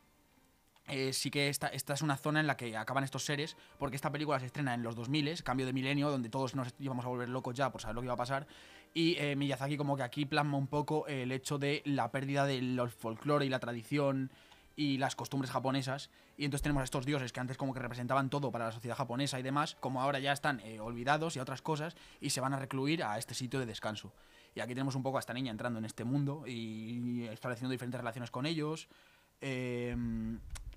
eh, 0.87 1.13
sí 1.13 1.31
que 1.31 1.49
esta, 1.49 1.67
esta 1.67 1.95
es 1.95 2.01
una 2.03 2.15
zona 2.15 2.39
en 2.39 2.47
la 2.47 2.55
que 2.55 2.77
acaban 2.77 3.03
estos 3.03 3.25
seres, 3.25 3.57
porque 3.79 3.95
esta 3.95 4.11
película 4.11 4.39
se 4.39 4.45
estrena 4.45 4.73
en 4.75 4.83
los 4.83 4.95
2000, 4.95 5.43
cambio 5.43 5.65
de 5.65 5.73
milenio, 5.73 6.11
donde 6.11 6.29
todos 6.29 6.53
nos 6.53 6.73
íbamos 6.79 7.05
a 7.05 7.07
volver 7.07 7.29
locos 7.29 7.55
ya 7.55 7.71
por 7.71 7.81
saber 7.81 7.95
lo 7.95 8.01
que 8.01 8.05
iba 8.05 8.13
a 8.13 8.17
pasar. 8.17 8.45
Y 8.95 9.17
eh, 9.19 9.35
Miyazaki 9.35 9.75
como 9.75 9.97
que 9.97 10.03
aquí 10.03 10.25
plasma 10.25 10.57
un 10.57 10.67
poco 10.67 11.05
el 11.07 11.33
hecho 11.33 11.57
de 11.57 11.81
la 11.83 12.11
pérdida 12.11 12.45
del 12.45 12.79
folclore 12.89 13.45
y 13.45 13.49
la 13.49 13.59
tradición 13.59 14.31
y 14.77 14.97
las 14.97 15.17
costumbres 15.17 15.51
japonesas. 15.51 16.09
Y 16.37 16.45
entonces 16.45 16.63
tenemos 16.63 16.79
a 16.79 16.85
estos 16.85 17.05
dioses 17.05 17.33
que 17.33 17.41
antes 17.41 17.57
como 17.57 17.73
que 17.73 17.81
representaban 17.81 18.29
todo 18.29 18.51
para 18.51 18.67
la 18.67 18.71
sociedad 18.71 18.95
japonesa 18.95 19.37
y 19.37 19.43
demás, 19.43 19.75
como 19.81 20.01
ahora 20.01 20.19
ya 20.19 20.31
están 20.31 20.61
eh, 20.61 20.79
olvidados 20.79 21.35
y 21.35 21.39
a 21.39 21.41
otras 21.41 21.61
cosas, 21.61 21.97
y 22.21 22.29
se 22.29 22.39
van 22.39 22.53
a 22.53 22.59
recluir 22.59 23.03
a 23.03 23.17
este 23.17 23.33
sitio 23.33 23.59
de 23.59 23.65
descanso. 23.65 24.13
Y 24.55 24.61
aquí 24.61 24.73
tenemos 24.73 24.95
un 24.95 25.03
poco 25.03 25.17
a 25.17 25.19
esta 25.19 25.33
niña 25.33 25.51
entrando 25.51 25.77
en 25.79 25.83
este 25.83 26.05
mundo 26.05 26.45
y 26.47 27.27
estableciendo 27.29 27.71
diferentes 27.71 27.99
relaciones 27.99 28.31
con 28.31 28.45
ellos. 28.45 28.87
Eh, 29.41 29.95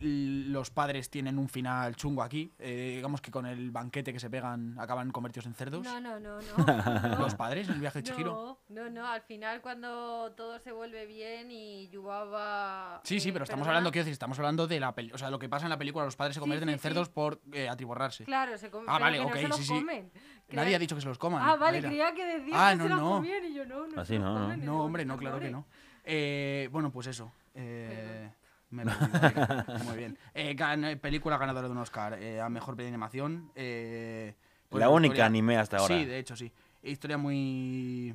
los 0.01 0.71
padres 0.71 1.11
tienen 1.11 1.41
un 1.41 1.49
final 1.49 1.97
chungo 1.97 2.23
aquí. 2.23 2.53
eh, 2.61 2.93
digamos 2.97 3.21
que 3.21 3.33
con 3.33 3.47
el 3.47 3.73
banquete 3.73 4.13
que 4.13 4.21
se 4.21 4.31
pegan 4.31 4.79
acaban 4.79 5.11
convertidos 5.11 5.47
en 5.47 5.55
cerdos. 5.55 5.83
No, 5.85 6.01
no, 6.01 6.21
no, 6.21 6.39
no. 6.41 7.19
Los 7.19 7.35
padres 7.35 7.67
en 7.69 7.75
el 7.75 7.81
viaje 7.81 7.99
de 8.01 8.03
Chihiro. 8.05 8.61
No, 8.69 8.85
no, 8.85 8.91
no, 8.91 9.09
al 9.09 9.23
final 9.23 9.61
cuando 9.61 10.31
todo 10.37 10.61
se 10.61 10.71
vuelve 10.71 11.05
bien 11.07 11.51
y 11.51 11.89
Yubaba... 11.89 13.01
Sí, 13.03 13.19
sí, 13.19 13.31
eh, 13.31 13.33
pero 13.33 13.43
estamos 13.43 13.65
perdona- 13.67 13.71
hablando, 13.71 13.91
quiero 13.91 14.05
decir, 14.05 14.13
estamos 14.13 14.39
hablando 14.39 14.69
de 14.69 14.79
la 14.79 14.95
peli. 14.95 15.11
O 15.11 15.19
sea, 15.19 15.31
lo 15.31 15.41
que 15.41 15.49
pasa 15.49 15.67
en 15.67 15.71
la 15.71 15.79
película, 15.79 16.05
los 16.05 16.15
padres 16.15 16.35
se 16.35 16.41
convierten 16.41 16.69
sí, 16.69 16.73
en 16.75 16.79
cerdos 16.79 17.09
sí. 17.09 17.13
por 17.15 17.41
eh, 17.53 17.69
atiborrarse. 17.69 18.23
Claro, 18.25 18.57
se 18.57 18.71
comen, 18.71 18.89
Ah, 18.89 19.01
vale, 19.01 19.19
ok, 19.19 19.31
no 19.35 19.37
se 19.41 19.49
los 19.49 19.57
sí, 19.59 19.65
sí. 19.65 19.75
comen. 19.75 20.13
Nadie 20.51 20.77
ha 20.77 20.79
dicho 20.79 20.95
que 20.95 21.03
se 21.03 21.09
los 21.09 21.19
coman. 21.19 21.43
Ah, 21.45 21.57
vale, 21.57 21.81
creía 21.83 22.15
que 22.15 22.25
decía 22.25 22.55
Ah, 22.69 22.71
que 22.71 22.77
no, 22.77 22.83
se 22.85 22.89
los 22.91 23.01
no. 23.01 23.11
comían 23.17 23.45
y 23.47 23.53
yo 23.53 23.65
no, 23.67 23.89
no 23.89 24.01
Así 24.01 24.15
los 24.15 24.23
no, 24.23 24.57
no. 24.57 24.85
hombre, 24.85 25.05
no, 25.05 25.15
"Por 25.15 25.21
claro 25.23 25.41
que 25.41 25.51
favor". 25.51 25.67
no. 25.67 25.73
Eh, 26.05 26.69
bueno, 26.71 26.93
pues 26.93 27.09
eso. 27.09 27.33
Eh, 27.55 28.31
me 28.71 28.83
Aira. 28.83 29.67
Muy 29.85 29.97
bien. 29.97 30.19
Eh, 30.35 30.55
gan- 30.57 30.99
película 31.01 31.39
ganadora 31.39 31.67
de 31.69 31.73
un 31.73 31.79
Oscar 31.79 32.15
eh, 32.21 32.41
a 32.41 32.49
mejor 32.49 32.77
de 32.77 32.87
animación. 32.87 33.51
eh, 33.55 34.35
pues 34.69 34.81
La 34.81 34.89
una 34.89 34.97
única 34.97 35.13
historia- 35.15 35.27
anime 35.27 35.57
hasta 35.57 35.79
ahora. 35.79 35.97
Sí, 35.97 36.05
de 36.05 36.19
hecho, 36.19 36.37
sí. 36.37 36.53
Historia 36.83 37.17
muy. 37.19 38.15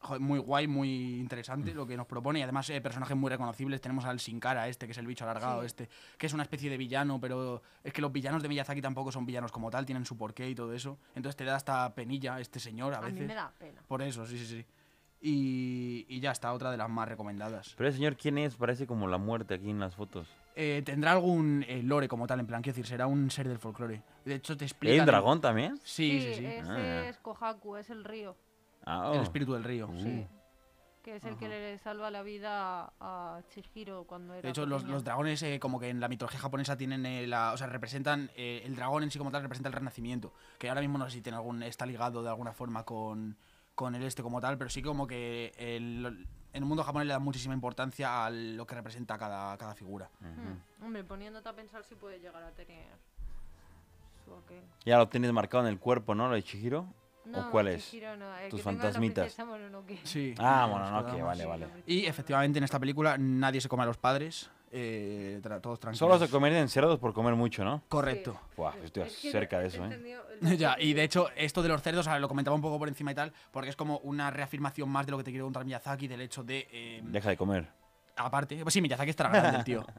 joder, 0.00 0.20
muy 0.20 0.38
guay, 0.38 0.66
muy 0.68 1.18
interesante 1.18 1.74
lo 1.74 1.84
que 1.86 1.96
nos 1.96 2.06
propone 2.06 2.38
y 2.38 2.42
además 2.42 2.68
eh, 2.70 2.80
personajes 2.80 3.16
muy 3.16 3.30
reconocibles. 3.30 3.80
Tenemos 3.80 4.04
al 4.04 4.20
Sin 4.20 4.38
Cara, 4.38 4.68
este 4.68 4.86
que 4.86 4.92
es 4.92 4.98
el 4.98 5.06
bicho 5.06 5.24
alargado, 5.24 5.60
Sí. 5.62 5.66
este 5.66 5.88
que 6.16 6.26
es 6.26 6.32
una 6.32 6.42
especie 6.44 6.70
de 6.70 6.76
villano, 6.76 7.20
pero 7.20 7.62
es 7.82 7.92
que 7.92 8.00
los 8.00 8.12
villanos 8.12 8.42
de 8.42 8.48
Miyazaki 8.48 8.80
tampoco 8.80 9.10
son 9.10 9.26
villanos 9.26 9.50
como 9.50 9.70
tal, 9.70 9.84
tienen 9.86 10.04
su 10.04 10.16
porqué 10.16 10.48
y 10.48 10.54
todo 10.54 10.72
eso. 10.72 10.98
Entonces 11.16 11.36
te 11.36 11.44
da 11.44 11.56
hasta 11.56 11.92
penilla 11.94 12.38
este 12.38 12.60
señor 12.60 12.94
a 12.94 12.98
A 12.98 13.00
veces. 13.00 13.20
mí 13.20 13.26
me 13.26 13.34
da 13.34 13.50
pena. 13.58 13.80
Por 13.88 14.02
eso, 14.02 14.24
sí, 14.26 14.38
sí, 14.38 14.46
sí. 14.46 14.64
Y, 15.20 16.06
y 16.08 16.20
ya 16.20 16.30
está, 16.30 16.52
otra 16.52 16.70
de 16.70 16.76
las 16.76 16.88
más 16.88 17.08
recomendadas. 17.08 17.74
Pero 17.76 17.88
el 17.88 17.94
señor, 17.94 18.16
¿quién 18.16 18.38
es? 18.38 18.54
Parece 18.54 18.86
como 18.86 19.08
la 19.08 19.18
muerte 19.18 19.54
aquí 19.54 19.68
en 19.70 19.80
las 19.80 19.94
fotos. 19.94 20.28
Eh, 20.54 20.82
tendrá 20.84 21.12
algún 21.12 21.64
eh, 21.68 21.82
lore 21.82 22.08
como 22.08 22.26
tal, 22.26 22.40
en 22.40 22.46
plan, 22.46 22.62
quiero 22.62 22.74
decir, 22.76 22.86
será 22.86 23.06
un 23.06 23.30
ser 23.30 23.48
del 23.48 23.58
folclore. 23.58 24.02
De 24.24 24.34
hecho, 24.36 24.56
te 24.56 24.64
¿Hay 24.64 24.68
explica. 24.68 25.00
un 25.02 25.06
dragón 25.06 25.40
también? 25.40 25.78
Sí, 25.84 26.20
sí, 26.20 26.34
sí. 26.34 26.44
Ese 26.46 26.70
Ah. 26.70 27.08
es 27.08 27.16
Kohaku, 27.18 27.76
es 27.76 27.90
el 27.90 28.04
río. 28.04 28.36
Ah, 28.84 29.10
El 29.12 29.20
oh. 29.20 29.22
espíritu 29.22 29.54
del 29.54 29.64
río. 29.64 29.88
Sí. 29.98 30.26
Que 31.02 31.16
es 31.16 31.24
el 31.24 31.36
que 31.36 31.48
le 31.48 31.78
salva 31.78 32.10
la 32.10 32.22
vida 32.22 32.92
a 33.00 33.40
Chihiro 33.50 34.04
cuando 34.04 34.34
era 34.34 34.42
De 34.42 34.50
hecho, 34.50 34.66
los 34.66 35.04
dragones, 35.04 35.42
eh, 35.42 35.58
como 35.58 35.78
que 35.80 35.88
en 35.88 36.00
la 36.00 36.08
mitología 36.08 36.38
japonesa 36.40 36.76
tienen 36.76 37.06
eh, 37.06 37.26
la. 37.26 37.52
O 37.52 37.56
sea, 37.56 37.66
representan. 37.66 38.30
eh, 38.36 38.62
el 38.64 38.76
dragón 38.76 39.04
en 39.04 39.10
sí 39.10 39.18
como 39.18 39.30
tal 39.30 39.42
representa 39.42 39.68
el 39.68 39.72
renacimiento. 39.74 40.32
Que 40.58 40.68
ahora 40.68 40.80
mismo 40.80 40.98
no 40.98 41.06
sé 41.06 41.12
si 41.16 41.22
tiene 41.22 41.36
algún. 41.36 41.62
está 41.62 41.86
ligado 41.86 42.22
de 42.22 42.28
alguna 42.28 42.52
forma 42.52 42.82
con. 42.84 43.36
Con 43.78 43.94
el 43.94 44.02
este 44.02 44.24
como 44.24 44.40
tal, 44.40 44.58
pero 44.58 44.68
sí 44.68 44.82
como 44.82 45.06
que 45.06 45.52
el- 45.56 46.04
en 46.52 46.62
el 46.62 46.64
mundo 46.64 46.82
japonés 46.82 47.06
le 47.06 47.12
da 47.12 47.20
muchísima 47.20 47.54
importancia 47.54 48.26
a 48.26 48.30
lo 48.30 48.66
que 48.66 48.74
representa 48.74 49.16
cada, 49.16 49.56
cada 49.56 49.76
figura. 49.76 50.10
Hmm. 50.18 50.84
Hombre, 50.84 51.04
poniéndote 51.04 51.48
a 51.48 51.52
pensar 51.54 51.84
si 51.84 51.94
puede 51.94 52.18
llegar 52.18 52.42
a 52.42 52.50
tener 52.50 52.88
su 54.24 54.34
aquel. 54.34 54.64
Ya 54.84 54.98
lo 54.98 55.08
tienes 55.08 55.32
marcado 55.32 55.62
en 55.62 55.70
el 55.70 55.78
cuerpo, 55.78 56.16
¿no? 56.16 56.28
Lo 56.28 56.34
de 56.34 56.42
Chihiro. 56.42 56.86
No, 57.24 57.50
cuál 57.52 57.68
es? 57.68 57.88
Chihiro 57.88 58.16
no, 58.16 58.34
el 58.38 58.48
Tus 58.50 58.58
que 58.60 58.64
tenga 58.64 58.78
la 58.78 58.82
fantasmitas. 58.82 59.24
princesa 59.26 59.44
Mononoke. 59.44 60.00
Sí. 60.02 60.34
Ah, 60.38 60.62
nos 60.62 60.70
bueno, 60.72 60.90
no, 60.90 60.98
que 61.04 61.12
quedamos. 61.12 61.26
vale, 61.28 61.46
vale. 61.46 61.68
Y 61.86 62.06
efectivamente 62.06 62.58
en 62.58 62.64
esta 62.64 62.80
película 62.80 63.16
nadie 63.16 63.60
se 63.60 63.68
come 63.68 63.84
a 63.84 63.86
los 63.86 63.96
padres. 63.96 64.50
Eh, 64.72 65.40
tra- 65.42 65.60
todos 65.60 65.80
tranquilos. 65.80 65.98
Solo 65.98 66.18
se 66.18 66.30
comerían 66.30 66.68
cerdos 66.68 66.98
por 66.98 67.12
comer 67.12 67.34
mucho, 67.34 67.64
¿no? 67.64 67.82
Correcto. 67.88 68.38
Buah, 68.56 68.72
pues 68.72 68.84
estoy 68.86 69.02
Es 69.04 69.16
que 69.18 69.30
cerca 69.32 69.58
de 69.60 69.66
eso, 69.68 69.84
¿eh? 69.84 70.16
Ya, 70.58 70.76
y 70.78 70.92
de 70.94 71.02
hecho, 71.04 71.28
esto 71.36 71.62
de 71.62 71.68
los 71.68 71.82
cerdos, 71.82 72.06
ahora 72.06 72.20
lo 72.20 72.28
comentaba 72.28 72.54
un 72.54 72.62
poco 72.62 72.78
por 72.78 72.88
encima 72.88 73.12
y 73.12 73.14
tal, 73.14 73.32
porque 73.50 73.70
es 73.70 73.76
como 73.76 73.98
una 73.98 74.30
reafirmación 74.30 74.88
más 74.88 75.06
de 75.06 75.12
lo 75.12 75.18
que 75.18 75.24
te 75.24 75.30
quiere 75.30 75.42
contar 75.44 75.64
Miyazaki, 75.64 76.06
del 76.08 76.20
hecho 76.20 76.42
de. 76.44 76.68
eh, 76.70 77.00
Deja 77.04 77.30
de 77.30 77.36
comer. 77.36 77.68
aparte, 78.16 78.60
pues 78.62 78.72
sí, 78.74 78.80
Miyazaki 78.80 79.10
estará 79.10 79.30
grande, 79.30 79.58
el 79.58 79.64
tío. 79.64 79.84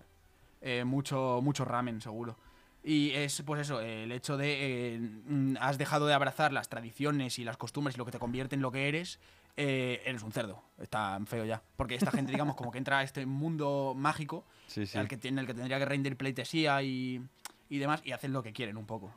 Eh, 0.62 0.84
mucho, 0.84 1.40
mucho 1.42 1.64
ramen, 1.64 2.02
seguro. 2.02 2.36
Y 2.84 3.12
es, 3.12 3.42
pues 3.46 3.62
eso, 3.62 3.80
eh, 3.80 4.04
el 4.04 4.12
hecho 4.12 4.36
de. 4.36 4.96
eh, 4.96 5.00
mm, 5.00 5.56
has 5.62 5.78
dejado 5.78 6.06
de 6.06 6.14
abrazar 6.14 6.52
las 6.52 6.68
tradiciones 6.68 7.40
y 7.40 7.46
las 7.46 7.56
costumbres 7.56 7.96
y 7.96 7.98
lo 7.98 8.04
que 8.04 8.12
te 8.12 8.20
convierte 8.20 8.56
en 8.56 8.62
lo 8.62 8.70
que 8.70 8.90
eres. 8.90 9.20
Eh, 9.58 10.02
eres 10.06 10.24
un 10.24 10.32
cerdo. 10.32 10.62
Está 10.80 11.20
feo 11.26 11.46
ya. 11.46 11.62
Porque 11.76 11.96
esta 11.96 12.12
gente, 12.12 12.32
digamos, 12.32 12.56
como 12.56 12.72
que 12.72 12.78
entra 12.78 13.00
a 13.00 13.04
este 13.04 13.26
mundo 13.26 13.94
mágico 13.96 14.46
Sí, 14.68 14.86
sí. 14.86 14.98
al 14.98 15.08
que 15.08 15.18
tiene, 15.18 15.42
el 15.42 15.48
que 15.48 15.54
tendría 15.54 15.80
que 15.80 15.86
rendir 15.86 16.16
pleitesía 16.16 16.82
y, 16.84 17.22
y 17.70 17.78
demás, 17.78 18.02
y 18.06 18.12
hacen 18.12 18.34
lo 18.34 18.44
que 18.44 18.54
quieren 18.54 18.78
un 18.78 18.86
poco. 18.86 19.12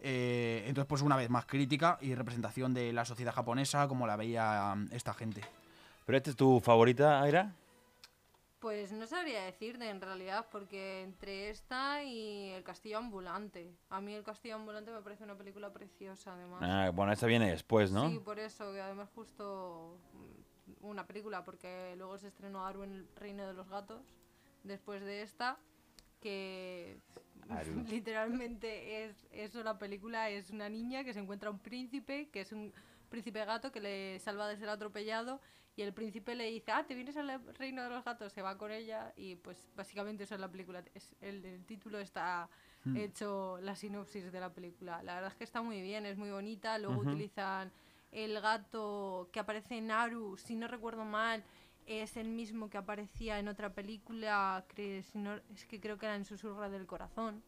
Eh, 0.00 0.64
entonces, 0.66 0.86
pues 0.88 1.02
una 1.02 1.16
vez 1.16 1.28
más 1.28 1.44
crítica 1.46 1.98
y 2.00 2.14
representación 2.14 2.72
de 2.72 2.92
la 2.92 3.04
sociedad 3.04 3.34
japonesa 3.34 3.88
como 3.88 4.06
la 4.06 4.16
veía 4.16 4.72
um, 4.74 4.88
esta 4.92 5.12
gente. 5.12 5.42
¿Pero 6.06 6.16
esta 6.16 6.30
es 6.30 6.36
tu 6.36 6.60
favorita, 6.60 7.20
Aira? 7.20 7.52
Pues 8.60 8.90
no 8.90 9.06
sabría 9.06 9.44
decirte 9.44 9.88
en 9.88 10.00
realidad, 10.00 10.46
porque 10.50 11.02
entre 11.02 11.48
esta 11.50 12.02
y 12.02 12.50
El 12.50 12.64
Castillo 12.64 12.98
Ambulante. 12.98 13.72
A 13.88 14.00
mí 14.00 14.14
El 14.14 14.24
Castillo 14.24 14.56
Ambulante 14.56 14.90
me 14.90 15.00
parece 15.00 15.22
una 15.22 15.36
película 15.38 15.72
preciosa, 15.72 16.34
además. 16.34 16.60
Ah, 16.62 16.90
bueno, 16.92 17.12
esta 17.12 17.26
viene 17.26 17.50
después, 17.50 17.92
¿no? 17.92 18.08
Sí, 18.10 18.18
por 18.18 18.40
eso, 18.40 18.72
que 18.72 18.80
además 18.80 19.08
justo 19.14 19.96
mm, 20.12 20.86
una 20.86 21.06
película, 21.06 21.44
porque 21.44 21.94
luego 21.96 22.18
se 22.18 22.26
estrenó 22.26 22.66
Aru 22.66 22.82
en 22.82 22.94
el 22.94 23.08
Reino 23.14 23.46
de 23.46 23.52
los 23.52 23.68
Gatos, 23.68 24.02
después 24.64 25.02
de 25.02 25.22
esta, 25.22 25.56
que 26.20 26.98
Aru. 27.48 27.84
literalmente 27.88 29.04
es, 29.04 29.28
es 29.30 29.54
una 29.54 29.78
película, 29.78 30.30
es 30.30 30.50
una 30.50 30.68
niña 30.68 31.04
que 31.04 31.12
se 31.12 31.20
encuentra 31.20 31.48
un 31.50 31.60
príncipe, 31.60 32.28
que 32.30 32.40
es 32.40 32.50
un 32.50 32.72
príncipe 33.08 33.44
gato 33.44 33.72
que 33.72 33.80
le 33.80 34.18
salva 34.20 34.48
de 34.48 34.56
ser 34.56 34.68
atropellado, 34.68 35.40
y 35.76 35.82
el 35.82 35.92
príncipe 35.92 36.34
le 36.34 36.50
dice, 36.50 36.72
ah, 36.72 36.84
te 36.86 36.94
vienes 36.94 37.16
al 37.16 37.40
Reino 37.54 37.84
de 37.84 37.90
los 37.90 38.04
Gatos, 38.04 38.32
se 38.32 38.42
va 38.42 38.58
con 38.58 38.72
ella, 38.72 39.12
y 39.16 39.36
pues 39.36 39.70
básicamente 39.76 40.24
eso 40.24 40.34
es 40.34 40.40
la 40.40 40.50
película. 40.50 40.82
Es, 40.92 41.14
el, 41.20 41.44
el 41.44 41.64
título 41.66 41.98
está 42.00 42.48
hecho 42.96 43.58
la 43.60 43.76
sinopsis 43.76 44.32
de 44.32 44.40
la 44.40 44.52
película. 44.52 45.02
La 45.04 45.14
verdad 45.14 45.30
es 45.30 45.36
que 45.36 45.44
está 45.44 45.62
muy 45.62 45.80
bien, 45.80 46.04
es 46.06 46.16
muy 46.16 46.30
bonita, 46.30 46.78
luego 46.78 46.96
utilizan 47.12 47.70
el 48.10 48.40
gato 48.40 49.28
que 49.32 49.38
aparece 49.40 49.76
en 49.78 49.86
Naru, 49.88 50.36
si 50.36 50.56
no 50.56 50.66
recuerdo 50.66 51.04
mal, 51.04 51.44
es 51.86 52.16
el 52.16 52.28
mismo 52.28 52.68
que 52.68 52.76
aparecía 52.78 53.38
en 53.38 53.46
otra 53.48 53.72
película, 53.72 54.64
que 54.74 55.02
si 55.04 55.18
no- 55.18 55.40
es 55.54 55.64
que 55.66 55.80
creo 55.80 55.96
que 55.98 56.06
era 56.06 56.16
en 56.16 56.24
Susurra 56.24 56.68
del 56.68 56.86
Corazón, 56.86 57.42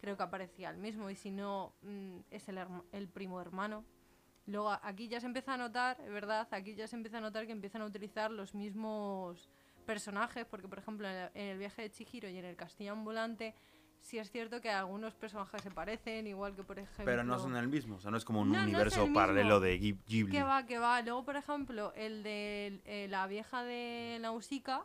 creo 0.00 0.16
que 0.16 0.22
aparecía 0.22 0.70
el 0.70 0.76
mismo, 0.78 1.08
y 1.10 1.14
si 1.16 1.30
no, 1.30 1.72
mm, 1.82 2.18
es 2.30 2.48
el, 2.48 2.58
el 2.92 3.08
primo 3.08 3.40
hermano. 3.40 3.84
Luego 4.46 4.70
aquí 4.82 5.08
ya 5.08 5.20
se 5.20 5.26
empieza 5.26 5.54
a 5.54 5.56
notar, 5.56 5.96
verdad, 6.08 6.46
aquí 6.52 6.74
ya 6.74 6.86
se 6.86 6.94
empieza 6.96 7.18
a 7.18 7.20
notar 7.20 7.46
que 7.46 7.52
empiezan 7.52 7.82
a 7.82 7.86
utilizar 7.86 8.30
los 8.30 8.54
mismos 8.54 9.48
personajes, 9.84 10.44
porque 10.46 10.68
por 10.68 10.78
ejemplo 10.78 11.08
en 11.08 11.30
el, 11.34 11.58
viaje 11.58 11.82
de 11.82 11.90
Chihiro 11.90 12.28
y 12.28 12.38
en 12.38 12.44
el 12.44 12.56
castillo 12.56 12.92
ambulante, 12.92 13.54
sí 14.00 14.18
es 14.18 14.30
cierto 14.30 14.60
que 14.60 14.70
algunos 14.70 15.14
personajes 15.14 15.62
se 15.62 15.70
parecen, 15.70 16.26
igual 16.28 16.54
que 16.54 16.62
por 16.62 16.78
ejemplo... 16.78 17.04
Pero 17.04 17.24
no 17.24 17.38
son 17.40 17.56
el 17.56 17.66
mismo, 17.68 17.96
o 17.96 18.00
sea, 18.00 18.10
no 18.10 18.16
es 18.16 18.24
como 18.24 18.40
un 18.42 18.50
No, 18.52 18.58
no 18.58 18.62
universo 18.64 19.04
el 19.04 19.12
paralelo 19.12 19.58
de 19.58 19.80
Ghib- 19.80 19.98
Ghibli. 20.06 20.32
Que 20.32 20.42
va, 20.44 20.64
que 20.64 20.78
va. 20.78 21.02
Luego, 21.02 21.24
por 21.24 21.36
ejemplo, 21.36 21.92
el 21.96 22.22
de 22.22 22.80
eh, 22.84 23.06
la 23.08 23.26
vieja 23.26 23.64
de 23.64 24.18
Nausicaa 24.20 24.84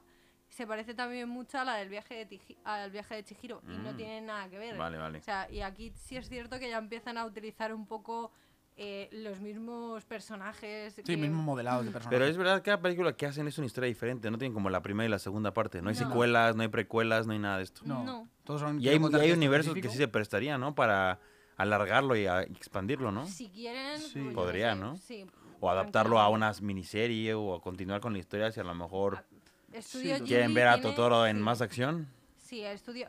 se 0.50 0.66
parece 0.68 0.94
también 0.94 1.30
mucho 1.30 1.60
a 1.60 1.66
la 1.66 1.76
del 1.76 1.90
viaje 1.90 2.16
de, 2.16 2.28
Tiji- 2.28 2.58
al 2.64 2.90
viaje 2.92 3.16
de 3.16 3.24
Chihiro 3.24 3.62
y 3.68 3.78
no 3.78 3.94
Mm. 3.94 3.96
tiene 3.98 4.22
nada 4.22 4.50
que 4.50 4.58
ver. 4.60 4.76
Vale, 4.78 4.98
vale. 4.98 5.20
O 5.20 5.24
sea, 5.24 5.50
y 5.52 5.62
aquí 5.62 5.94
sí 5.96 6.18
es 6.18 6.28
cierto 6.28 6.60
que 6.60 6.70
ya 6.70 6.78
empiezan 6.78 7.18
a 7.18 7.26
utilizar 7.26 7.74
un 7.74 7.86
poco 7.86 8.32
eh, 8.78 9.10
los 9.12 9.40
mismos 9.40 10.04
personajes. 10.06 10.94
Sí, 10.96 11.04
que- 11.04 11.18
mismo 11.18 11.42
modelado 11.44 11.84
de 11.84 11.92
personaje. 11.92 12.16
Pero 12.16 12.26
es 12.30 12.38
verdad 12.38 12.58
que 12.58 12.64
cada 12.64 12.82
película 12.82 13.14
que 13.14 13.26
hacen 13.26 13.48
es 13.48 13.58
una 13.58 13.68
historia 13.68 13.88
diferente, 13.88 14.32
no 14.32 14.38
tienen 14.38 14.54
como 14.54 14.70
la 14.70 14.82
primera 14.82 15.08
y 15.08 15.10
la 15.12 15.20
segunda 15.20 15.54
parte. 15.54 15.82
No 15.82 15.90
hay 15.90 15.96
No. 15.96 16.08
secuelas, 16.08 16.56
no 16.56 16.64
hay 16.64 16.70
precuelas, 16.70 17.28
no 17.28 17.34
hay 17.34 17.40
nada 17.40 17.58
de 17.58 17.64
esto. 17.64 17.82
No, 17.86 18.04
No. 18.04 18.28
todos 18.44 18.62
son. 18.62 18.82
Y 18.82 18.88
hay, 18.90 19.00
y 19.00 19.16
hay 19.16 19.32
universos 19.32 19.74
que 19.76 19.90
sí 19.90 19.98
se 19.98 20.08
prestarían, 20.08 20.60
¿no? 20.62 20.74
Para 20.74 21.20
alargarlo 21.58 22.16
y 22.16 22.26
a- 22.26 22.42
expandirlo, 22.42 23.12
¿no? 23.12 23.28
Si 23.28 23.50
quieren, 23.50 24.00
Sí. 24.00 24.20
pues 24.22 24.34
Podría, 24.34 24.74
¿no? 24.74 24.96
Sí, 24.98 25.26
O 25.60 25.70
adaptarlo 25.70 26.20
a 26.20 26.28
una 26.30 26.52
miniserie 26.62 27.36
o 27.36 27.54
a 27.54 27.62
continuar 27.62 28.02
con 28.02 28.14
la 28.14 28.20
historia 28.20 28.52
si 28.52 28.60
a 28.60 28.64
lo 28.64 28.74
mejor 28.74 29.24
Estudio 29.72 30.18
Sí, 30.18 30.24
quieren 30.24 30.48
Ghibli 30.48 30.56
ver 30.56 30.68
a 30.68 30.74
tiene- 30.76 30.90
Totoro 30.90 31.26
en 31.28 31.38
sí. 31.38 31.44
más 31.44 31.62
acción. 31.62 32.08
Sí, 32.38 32.62
estudio. 32.64 33.08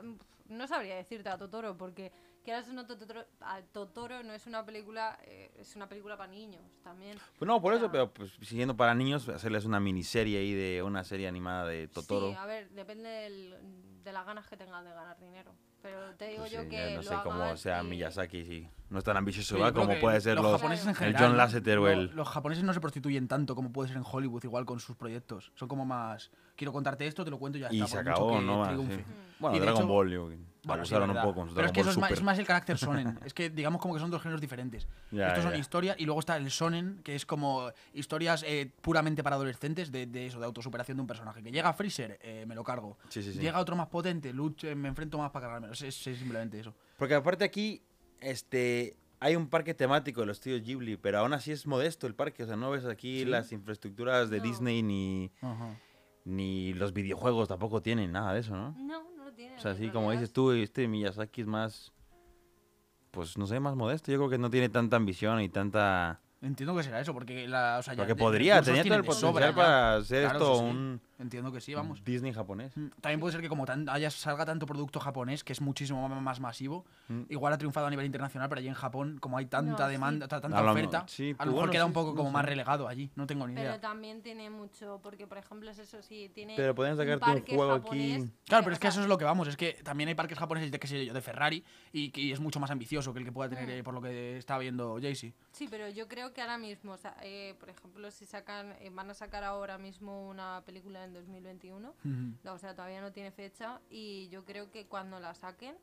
No 0.49 0.69
sabría 0.69 0.95
decirte 0.97 1.29
a 1.31 1.37
Totoro, 1.39 1.77
porque 1.77 2.13
quieras 2.43 2.69
o 2.69 2.73
no, 2.73 2.87
Totoro, 2.87 3.25
a 3.41 3.61
Totoro 3.63 4.23
no 4.23 4.33
es 4.33 4.47
una 4.47 4.65
película, 4.65 5.19
eh, 5.25 5.51
es 5.59 5.75
una 5.77 5.89
película 5.89 6.17
para 6.17 6.31
niños 6.31 6.63
también. 6.83 7.19
Pues 7.39 7.47
no, 7.47 7.61
por 7.63 7.73
O 7.73 7.77
eso, 7.77 7.85
sea, 7.87 7.93
pero 7.93 8.13
pues, 8.13 8.33
siguiendo 8.43 8.77
para 8.77 8.95
niños, 8.95 9.29
hacerles 9.29 9.65
una 9.65 9.81
miniserie 9.81 10.39
ahí 10.39 10.53
de 10.53 10.83
una 10.83 11.05
serie 11.05 11.29
animada 11.29 11.67
de 11.67 11.89
Totoro. 11.89 12.31
Sí, 12.31 12.35
a 12.37 12.47
ver, 12.47 12.71
depende 12.71 13.09
del- 13.09 13.57
de 14.05 14.13
las 14.13 14.27
ganas 14.27 14.47
que 14.49 14.57
tengan 14.57 14.85
de 14.85 14.91
ganar 14.93 15.19
dinero. 15.21 15.53
Pero 15.81 16.15
te 16.15 16.29
digo 16.29 16.41
Pues 16.43 16.53
yo 16.53 16.63
sí, 16.63 16.69
que. 16.69 16.91
no 16.91 16.97
lo 16.97 17.03
sé 17.03 17.15
cómo 17.25 17.57
sea 17.57 17.83
y- 17.83 17.87
Miyazaki, 17.89 18.45
sí. 18.45 18.69
No 18.89 18.99
es 18.99 19.05
tan 19.05 19.17
ambicioso, 19.17 19.57
Sí, 19.57 19.73
Como 19.73 19.99
puede 20.01 20.21
ser 20.21 20.37
los 20.37 20.45
los, 20.45 20.53
japoneses 20.61 20.85
en 20.85 20.91
el 20.91 20.97
general. 20.97 21.23
John 21.29 21.37
Lasseter 21.37 21.79
o 21.79 21.89
el... 21.89 22.07
Los 22.15 22.29
japoneses 22.29 22.63
no 22.63 22.73
se 22.75 22.81
prostituyen 22.81 23.27
tanto 23.27 23.55
como 23.57 23.73
puede 23.73 23.89
ser 23.89 23.97
en 23.97 24.05
Hollywood, 24.09 24.45
igual 24.45 24.65
con 24.65 24.79
sus 24.79 24.97
proyectos. 24.97 25.51
Son 25.57 25.67
como 25.69 25.85
más. 25.85 26.31
Quiero 26.57 26.73
contarte 26.73 27.07
esto, 27.07 27.25
te 27.25 27.31
lo 27.31 27.39
cuento 27.39 27.59
y 27.59 27.63
ya 27.63 27.69
Y 27.73 27.81
está. 27.81 27.87
se 27.89 27.95
por 27.97 28.05
mucho 28.05 28.13
acabó, 28.13 28.39
que 28.39 28.45
¿no? 28.45 28.67
triunfe. 28.69 28.97
Sí. 28.99 29.05
Bueno, 29.41 29.57
Y 29.57 29.61
Dragon 29.61 29.79
hecho- 29.83 29.89
Ball, 29.89 30.11
yo, 30.11 30.29
Bueno, 30.65 30.85
sí, 30.85 30.95
un 30.95 31.01
verdad. 31.01 31.25
poco 31.25 31.47
Pero 31.55 31.67
es 31.67 31.73
que 31.73 31.81
eso 31.81 31.91
es 31.91 31.99
más, 31.99 32.09
Super. 32.11 32.19
es 32.19 32.25
más 32.25 32.39
el 32.39 32.47
carácter 32.47 32.79
sonen. 32.79 33.19
es 33.25 33.35
que 33.35 33.51
digamos 33.51 33.81
como 33.83 33.95
que 33.95 34.01
son 34.01 34.11
dos 34.13 34.23
géneros 34.23 34.41
diferentes. 34.41 34.87
Ya, 35.11 35.29
Estos 35.29 35.43
son 35.43 35.53
ya. 35.55 35.59
historias 35.59 35.97
y 35.99 36.05
luego 36.05 36.21
está 36.21 36.37
el 36.37 36.51
sonen, 36.53 37.01
que 37.03 37.17
es 37.17 37.27
como 37.27 37.71
historias 37.95 38.45
eh, 38.47 38.71
puramente 38.81 39.25
para 39.25 39.35
adolescentes 39.37 39.91
de, 39.91 40.07
de 40.07 40.27
eso, 40.27 40.39
de 40.39 40.47
autosuperación 40.47 40.97
de 40.97 41.01
un 41.01 41.07
personaje. 41.09 41.43
Que 41.43 41.51
llega 41.51 41.73
Freezer, 41.73 42.19
eh, 42.23 42.45
me 42.47 42.55
lo 42.55 42.63
cargo. 42.63 42.97
Sí, 43.09 43.23
sí, 43.25 43.33
sí. 43.33 43.41
Llega 43.41 43.59
otro 43.59 43.75
más 43.75 43.89
potente, 43.89 44.33
luche, 44.33 44.75
me 44.77 44.87
enfrento 44.89 45.19
más 45.19 45.31
para 45.33 45.47
cargármelo. 45.47 45.73
Es, 45.73 45.83
es- 45.83 46.07
es 46.07 46.19
simplemente 46.19 46.61
eso. 46.61 46.73
Porque 46.97 47.15
aparte 47.17 47.43
aquí, 47.45 47.83
este, 48.21 48.97
hay 49.19 49.35
un 49.35 49.49
parque 49.49 49.75
temático 49.75 50.21
de 50.21 50.27
los 50.29 50.37
estudios 50.37 50.63
Ghibli, 50.63 50.97
pero 50.97 51.19
aún 51.19 51.33
así 51.33 51.51
es 51.51 51.67
modesto 51.67 52.07
el 52.07 52.15
parque. 52.15 52.45
O 52.45 52.47
sea, 52.47 52.55
no 52.55 52.71
ves 52.71 52.85
aquí 52.85 53.21
Sí. 53.21 53.25
las 53.25 53.51
infraestructuras 53.51 54.31
de 54.31 54.39
No. 54.39 54.45
Disney 54.45 54.83
ni, 54.85 55.33
ni 56.25 56.73
los 56.75 56.93
videojuegos 56.93 57.49
tampoco 57.49 57.83
tienen 57.83 58.13
nada 58.13 58.33
de 58.35 58.41
eso, 58.41 58.55
¿no? 58.57 58.77
No, 58.79 59.03
no 59.17 59.22
tiene. 59.35 59.57
O 59.57 59.61
sea, 59.61 59.73
así 59.73 59.89
como 59.91 60.11
dices 60.13 60.33
tú, 60.33 60.53
este 60.53 60.87
Miyazaki 60.89 61.41
es 61.43 61.47
más, 61.47 61.93
pues 63.11 63.37
no 63.39 63.47
sé, 63.47 63.61
más 63.61 63.77
modesto. 63.77 64.11
Yo 64.11 64.19
creo 64.19 64.31
que 64.31 64.39
no 64.39 64.51
tiene 64.51 64.69
tanta 64.69 64.97
ambición 64.97 65.41
y 65.41 65.49
tanta... 65.49 66.21
Entiendo 66.41 66.75
que 66.75 66.83
será 66.83 67.01
eso, 67.01 67.13
porque 67.15 67.47
la, 67.47 67.77
o 67.79 67.83
sea, 67.83 67.95
ya 67.95 67.99
Porque 67.99 68.15
de- 68.15 68.19
podría, 68.19 68.61
tenía 68.63 68.83
todo 68.83 68.95
el 68.95 69.05
potencial 69.05 69.31
sobra 69.33 69.51
ya. 69.51 69.55
para 69.55 69.95
hacer 69.97 70.23
Claro, 70.25 70.39
esto 70.39 70.57
sí. 70.59 70.65
un, 70.65 71.01
entiendo 71.23 71.51
que 71.53 71.61
sí, 71.61 71.75
vamos. 71.75 72.05
Disney 72.05 72.33
japonés. 72.33 72.77
Mm, 72.77 72.89
También 73.01 73.21
puede 73.21 73.33
ser 73.33 73.41
que 73.41 73.49
como 73.49 73.65
tan- 73.65 73.89
haya, 73.89 74.11
salga 74.11 74.45
tanto 74.45 74.67
producto 74.67 75.01
japonés, 75.01 75.43
que 75.45 75.53
es 75.53 75.61
muchísimo 75.61 76.07
más 76.09 76.41
masivo, 76.41 76.85
Mm. 77.09 77.23
igual 77.31 77.53
ha 77.53 77.59
triunfado 77.59 77.87
a 77.87 77.91
nivel 77.91 78.05
internacional, 78.07 78.49
pero 78.49 78.59
allí 78.59 78.69
en 78.69 78.75
Japón, 78.75 79.19
como 79.21 79.39
hay 79.39 79.47
tanta 79.47 79.73
No, 79.85 79.87
sí. 79.87 79.93
demanda, 79.93 80.29
ta- 80.29 80.41
tanta 80.41 80.59
A 80.59 80.71
oferta, 80.73 81.05
sí, 81.09 81.35
a 81.39 81.45
lo 81.45 81.53
mejor 81.53 81.55
bueno, 81.67 81.73
queda 81.73 81.83
sí, 81.85 81.87
un 81.87 81.93
poco 81.93 82.11
no 82.11 82.17
como 82.17 82.29
sé. 82.29 82.33
más 82.35 82.45
relegado 82.45 82.89
allí, 82.89 83.11
no 83.15 83.27
tengo 83.27 83.47
ni 83.47 83.55
idea. 83.55 83.65
Pero 83.71 83.81
también 83.81 84.23
tiene 84.23 84.51
mucho, 84.51 85.01
porque 85.03 85.27
por 85.27 85.39
ejemplo 85.39 85.71
es 85.71 85.79
eso, 85.79 86.03
sí, 86.03 86.31
tiene 86.35 86.55
Pero 86.57 86.75
podrían 86.75 86.97
sacarte 86.97 87.25
un 87.25 87.35
parque 87.37 87.55
juego 87.57 87.73
japonés 87.73 88.23
aquí. 88.25 88.33
Claro, 88.47 88.65
pero 88.65 88.75
es 88.75 88.81
que 88.81 88.89
eso 88.89 89.01
es 89.01 89.07
lo 89.09 89.17
que 89.19 89.25
vamos, 89.25 89.49
es 89.49 89.57
que 89.57 89.75
también 89.85 90.09
hay 90.09 90.15
parques 90.15 90.39
japoneses 90.39 90.71
de, 90.71 90.79
qué 90.79 90.87
sé 90.87 91.07
yo, 91.07 91.15
de 91.15 91.21
Ferrari 91.23 91.65
y 91.93 92.11
que 92.11 92.33
es 92.33 92.41
mucho 92.41 92.61
más 92.61 92.71
ambicioso 92.71 93.13
que 93.13 93.21
el 93.21 93.25
que 93.25 93.33
pueda 93.33 93.49
tener, 93.49 93.67
Mm. 93.67 93.71
eh, 93.71 93.83
por 93.85 93.95
lo 93.95 94.01
que 94.03 94.37
estaba 94.39 94.59
viendo 94.61 94.99
Jaycee. 95.01 95.33
Sí, 95.53 95.69
pero 95.71 95.89
yo 95.89 96.09
creo 96.09 96.33
que 96.33 96.41
ahora 96.41 96.59
mismo, 96.59 96.93
o 96.93 96.97
sea, 96.99 97.15
eh, 97.23 97.55
por 97.61 97.71
ejemplo, 97.71 98.11
si 98.11 98.27
sacan, 98.27 98.73
eh, 98.81 98.91
van 98.93 99.11
a 99.11 99.15
sacar 99.15 99.45
ahora 99.45 99.79
mismo 99.79 100.29
una 100.29 100.63
película 100.65 101.05
en 101.05 101.12
2021, 101.15 101.95
o 102.47 102.59
sea, 102.59 102.75
todavía 102.75 103.01
no 103.01 103.13
tiene 103.13 103.31
fecha 103.31 103.81
y 103.91 104.29
yo 104.29 104.45
creo 104.45 104.71
que 104.71 104.87
cuando 104.87 105.19
la 105.21 105.35
saquen 105.35 105.77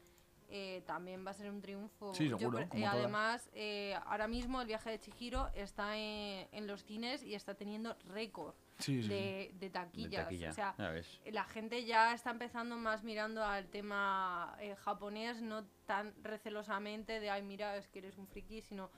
eh, 0.51 0.81
también 0.87 1.23
va 1.23 1.29
a 1.29 1.33
ser 1.35 1.51
un 1.51 1.61
triunfo. 1.61 2.11
Sí, 2.15 2.27
Yo 2.27 2.39
seguro, 2.39 2.67
como 2.69 2.83
eh, 2.83 2.87
además, 2.87 3.49
eh, 3.53 3.93
ahora 4.07 4.27
mismo 4.27 4.59
el 4.61 4.65
viaje 4.67 4.89
de 4.89 4.99
Chihiro 4.99 5.47
está 5.53 5.95
en, 5.95 6.47
en 6.51 6.65
los 6.65 6.83
cines 6.83 7.21
y 7.23 7.35
está 7.35 7.53
teniendo 7.53 7.95
récord 8.07 8.55
Sí, 8.79 8.95
sí, 8.95 9.03
sí. 9.03 9.09
de, 9.09 9.51
de 9.53 9.59
De 9.59 9.69
taquillas. 9.69 10.23
taquilla. 10.23 10.49
O 10.49 10.53
sea, 10.53 10.73
Ya 10.79 10.89
ves. 10.89 11.21
la 11.31 11.43
gente 11.43 11.85
ya 11.85 12.13
está 12.15 12.31
empezando 12.31 12.77
más 12.77 13.03
mirando 13.03 13.43
al 13.43 13.67
tema 13.67 14.55
eh, 14.59 14.75
japonés, 14.77 15.39
no 15.43 15.65
tan 15.85 16.15
recelosamente 16.23 17.19
de, 17.19 17.29
ay, 17.29 17.43
mira, 17.43 17.77
es 17.77 17.87
que 17.87 17.99
eres 17.99 18.17
un 18.17 18.25
friki, 18.27 18.61
sino, 18.61 18.89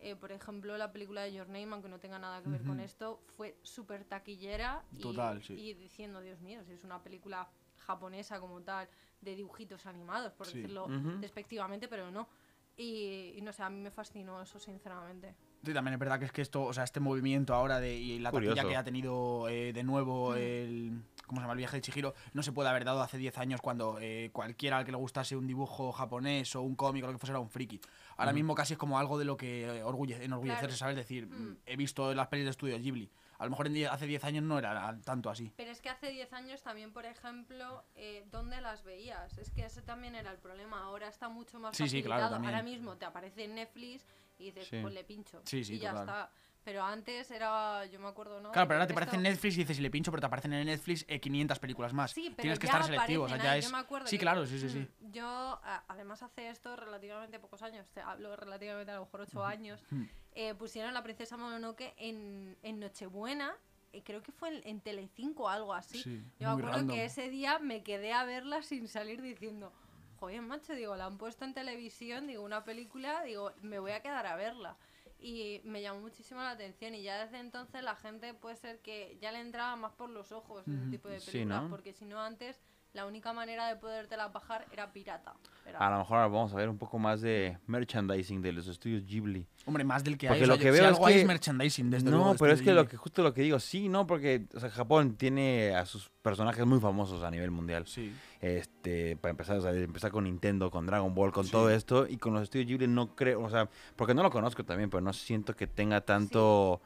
eh, 0.00 0.16
por 0.16 0.32
ejemplo, 0.32 0.76
la 0.76 0.92
película 0.92 1.22
de 1.22 1.32
Your 1.32 1.46
Name, 1.48 1.68
aunque 1.72 1.88
no 1.88 1.98
tenga 1.98 2.18
nada 2.18 2.42
que 2.42 2.48
ver 2.48 2.62
con 2.64 2.80
esto, 2.80 3.22
fue 3.36 3.58
súper 3.62 4.04
taquillera 4.04 4.84
y, 4.92 5.00
Total, 5.00 5.42
sí. 5.42 5.54
y 5.54 5.74
diciendo, 5.74 6.20
Dios 6.20 6.40
mío, 6.40 6.62
si 6.64 6.72
es 6.72 6.84
una 6.84 7.02
película 7.02 7.48
japonesa 7.78 8.40
como 8.40 8.60
tal, 8.62 8.88
de 9.20 9.34
dibujitos 9.34 9.86
animados, 9.86 10.32
por 10.32 10.46
Sí. 10.46 10.58
decirlo 10.60 10.86
Ujú. 10.86 11.18
despectivamente, 11.20 11.88
pero 11.88 12.10
no. 12.10 12.28
Y, 12.76 13.32
y 13.36 13.40
no 13.40 13.52
sé, 13.52 13.62
a 13.62 13.70
mí 13.70 13.80
me 13.80 13.90
fascinó 13.90 14.42
eso, 14.42 14.58
sinceramente. 14.58 15.34
Sí, 15.66 15.74
también 15.74 15.94
es 15.94 15.98
verdad 15.98 16.20
que 16.20 16.26
es 16.26 16.32
que 16.32 16.42
esto, 16.42 16.62
o 16.62 16.72
sea, 16.72 16.84
este 16.84 17.00
movimiento 17.00 17.52
ahora 17.52 17.80
de 17.80 17.92
y 17.96 18.20
la 18.20 18.30
taquilla 18.30 18.50
Curioso. 18.52 18.68
que 18.68 18.76
ha 18.76 18.84
tenido 18.84 19.48
eh, 19.48 19.72
de 19.72 19.82
nuevo 19.82 20.30
Mm. 20.30 20.36
el 20.36 21.02
¿cómo 21.26 21.40
se 21.40 21.42
llama? 21.42 21.54
el 21.54 21.58
viaje 21.58 21.76
de 21.78 21.80
Chihiro 21.80 22.14
no 22.34 22.42
se 22.44 22.52
puede 22.52 22.68
haber 22.68 22.84
dado 22.84 23.02
hace 23.02 23.18
10 23.18 23.36
años 23.38 23.60
cuando 23.60 23.98
eh, 24.00 24.30
cualquiera 24.32 24.78
al 24.78 24.84
que 24.84 24.92
le 24.92 24.96
gustase 24.98 25.34
un 25.34 25.48
dibujo 25.48 25.90
japonés 25.90 26.54
o 26.54 26.62
un 26.62 26.76
cómic 26.76 27.02
o 27.02 27.08
lo 27.08 27.14
que 27.14 27.18
fuese 27.18 27.32
era 27.32 27.40
un 27.40 27.50
friki. 27.50 27.80
Ahora 28.16 28.32
mismo 28.32 28.54
casi 28.54 28.74
es 28.74 28.78
como 28.78 28.96
algo 28.98 29.18
de 29.18 29.24
lo 29.24 29.36
que 29.36 29.82
orgulle- 29.82 30.20
enorgullecerse, 30.22 30.66
Claro. 30.68 30.76
¿sabes? 30.78 30.96
Decir, 30.96 31.26
Mm. 31.26 31.56
he 31.66 31.76
visto 31.76 32.14
las 32.14 32.28
pelis 32.28 32.44
de 32.44 32.52
estudio 32.52 32.78
Ghibli. 32.78 33.10
A 33.38 33.44
lo 33.44 33.50
mejor 33.50 33.66
en 33.66 33.86
hace 33.88 34.06
10 34.06 34.24
años 34.24 34.44
no 34.44 34.58
era 34.58 34.96
tanto 35.04 35.28
así. 35.28 35.52
Pero 35.56 35.70
es 35.72 35.82
que 35.82 35.90
hace 35.90 36.10
10 36.10 36.32
años 36.32 36.62
también, 36.62 36.92
por 36.92 37.04
ejemplo, 37.04 37.84
eh, 37.96 38.24
¿dónde 38.30 38.60
las 38.62 38.82
veías? 38.84 39.36
Es 39.36 39.50
que 39.50 39.66
ese 39.66 39.82
también 39.82 40.14
era 40.14 40.30
el 40.30 40.38
problema. 40.38 40.84
Ahora 40.84 41.08
está 41.08 41.28
mucho 41.28 41.58
más 41.58 41.76
Sí, 41.76 41.88
sí, 41.88 42.02
claro. 42.04 42.34
Ahora 42.36 42.62
mismo 42.62 42.96
te 42.96 43.04
aparece 43.04 43.44
en 43.44 43.56
Netflix 43.56 44.06
y 44.38 44.46
dices, 44.46 44.68
Sí. 44.68 44.78
pues 44.82 44.92
le 44.94 45.04
pincho. 45.04 45.40
Sí, 45.44 45.64
sí, 45.64 45.74
y 45.74 45.78
ya 45.78 45.90
total. 45.90 46.08
está. 46.08 46.30
Pero 46.64 46.82
antes 46.82 47.30
era, 47.30 47.86
yo 47.86 48.00
me 48.00 48.08
acuerdo, 48.08 48.40
¿no? 48.40 48.50
Claro, 48.50 48.66
pero 48.66 48.78
ahora 48.80 48.88
te 48.88 48.92
aparece 48.92 49.14
en 49.14 49.22
Netflix 49.22 49.54
y 49.54 49.58
dices, 49.58 49.76
si 49.76 49.82
le 49.84 49.88
pincho, 49.90 50.10
pero 50.10 50.20
te 50.20 50.26
aparecen 50.26 50.52
en 50.52 50.66
Netflix 50.66 51.04
eh, 51.06 51.20
500 51.20 51.60
películas 51.60 51.92
más. 51.92 52.10
Sí, 52.10 52.24
pero 52.30 52.42
Tienes 52.42 52.58
que 52.58 52.66
estar 52.66 52.82
selectivo, 52.82 53.24
o 53.24 53.28
sea, 53.28 53.36
ya 53.38 53.56
es... 53.56 53.66
Sí, 54.06 54.16
que, 54.16 54.18
claro, 54.18 54.44
sí, 54.46 54.58
sí, 54.58 54.68
sí. 54.68 54.78
mm, 55.00 55.12
Yo, 55.12 55.60
además, 55.86 56.24
hace 56.24 56.48
esto 56.48 56.74
relativamente 56.74 57.38
pocos 57.38 57.62
años, 57.62 57.88
te 57.92 58.00
hablo 58.00 58.34
relativamente 58.34 58.90
a 58.90 58.96
lo 58.96 59.02
mejor 59.04 59.20
8 59.20 59.44
años, 59.44 59.80
Mm. 59.90 60.02
eh, 60.32 60.54
pusieron 60.56 60.92
La 60.92 61.04
Princesa 61.04 61.36
Mononoke 61.36 61.94
en, 61.98 62.56
en 62.64 62.80
Nochebuena, 62.80 63.54
eh, 63.92 64.02
creo 64.02 64.20
que 64.24 64.32
fue 64.32 64.48
en, 64.48 64.66
en 64.66 64.80
Telecinco 64.80 65.44
o 65.44 65.48
algo 65.48 65.72
así. 65.72 66.02
Sí, 66.02 66.20
Yo 66.40 66.48
me 66.48 66.52
acuerdo 66.54 66.72
random. 66.78 66.96
que 66.96 67.04
ese 67.04 67.30
día 67.30 67.60
me 67.60 67.84
quedé 67.84 68.12
a 68.12 68.24
verla 68.24 68.62
sin 68.62 68.88
salir 68.88 69.22
diciendo, 69.22 69.72
joder, 70.18 70.42
macho, 70.42 70.74
digo, 70.74 70.96
la 70.96 71.06
han 71.06 71.18
puesto 71.18 71.44
en 71.44 71.54
televisión, 71.54 72.26
digo, 72.26 72.42
una 72.42 72.64
película, 72.64 73.22
digo, 73.22 73.52
me 73.62 73.78
voy 73.78 73.92
a 73.92 74.00
quedar 74.02 74.26
a 74.26 74.36
verla. 74.36 74.76
Y 75.18 75.62
me 75.64 75.80
llamó 75.80 76.00
muchísimo 76.00 76.40
la 76.42 76.50
atención 76.50 76.94
y 76.94 77.02
ya 77.02 77.24
desde 77.24 77.38
entonces 77.38 77.82
la 77.82 77.96
gente 77.96 78.34
puede 78.34 78.56
ser 78.56 78.80
que 78.80 79.16
ya 79.20 79.32
le 79.32 79.40
entraba 79.40 79.74
más 79.74 79.92
por 79.92 80.10
los 80.10 80.30
ojos 80.30 80.66
ese 80.68 80.90
tipo 80.90 81.08
de 81.08 81.20
Sí, 81.20 81.30
películas, 81.32 81.62
¿no? 81.62 81.70
porque 81.70 81.92
si 81.94 82.04
no 82.04 82.20
antes 82.20 82.60
la 82.96 83.06
única 83.06 83.32
manera 83.32 83.68
de 83.68 83.76
podértela 83.76 84.28
bajar 84.28 84.66
era 84.72 84.92
pirata. 84.92 85.34
Era- 85.66 85.78
A 85.78 85.90
lo 85.90 85.98
mejor 85.98 86.16
ahora 86.18 86.28
vamos 86.28 86.52
a 86.52 86.56
ver 86.56 86.68
un 86.68 86.78
poco 86.78 86.98
más 86.98 87.20
de 87.20 87.58
merchandising 87.66 88.40
de 88.42 88.52
los 88.52 88.66
estudios 88.68 89.04
Ghibli. 89.04 89.46
Hombre, 89.66 89.84
más 89.84 90.02
del 90.02 90.16
que 90.16 90.26
Porque 90.28 90.38
hay. 90.38 90.42
o 90.44 90.46
sea, 90.46 90.54
lo 90.54 90.58
que 90.58 90.66
yo- 90.66 90.72
si 90.72 90.78
veo 90.80 90.88
es 90.90 90.94
algo 90.94 91.06
hay 91.06 91.14
que- 91.18 91.24
merchandising, 91.26 91.90
desde 91.90 92.04
no, 92.10 92.16
luego. 92.16 92.32
de 92.32 92.38
pero 92.38 92.52
es 92.52 92.58
Studio 92.60 92.72
que 92.72 92.74
lo 92.82 92.88
que 92.88 92.96
justo 92.96 93.22
lo 93.22 93.34
que 93.34 93.42
digo, 93.42 93.58
sí, 93.60 93.88
no, 93.88 94.06
porque 94.06 94.46
o 94.54 94.60
sea, 94.60 94.70
Japón 94.70 95.16
tiene 95.16 95.74
a 95.74 95.84
sus 95.86 96.08
personajes 96.22 96.64
muy 96.66 96.80
famosos 96.80 97.22
a 97.22 97.30
nivel 97.30 97.50
mundial. 97.50 97.86
Sí. 97.86 98.12
Este, 98.40 99.16
para 99.16 99.30
empezar, 99.32 99.56
o 99.58 99.60
sea, 99.60 99.72
empezar 99.72 100.10
con 100.12 100.24
Nintendo, 100.24 100.70
con 100.70 100.86
Dragon 100.86 101.14
Ball, 101.14 101.32
con 101.32 101.44
Sí. 101.44 101.50
todo 101.50 101.68
esto 101.70 102.06
y 102.08 102.16
con 102.16 102.32
los 102.32 102.42
estudios 102.44 102.66
Ghibli 102.68 102.86
no 102.86 103.14
creo, 103.14 103.42
o 103.42 103.50
sea, 103.50 103.68
porque 103.96 104.14
no 104.14 104.22
lo 104.22 104.30
conozco 104.30 104.64
también, 104.64 104.88
pero 104.88 105.00
no 105.00 105.12
siento 105.12 105.54
que 105.54 105.66
tenga 105.66 106.00
tanto 106.00 106.80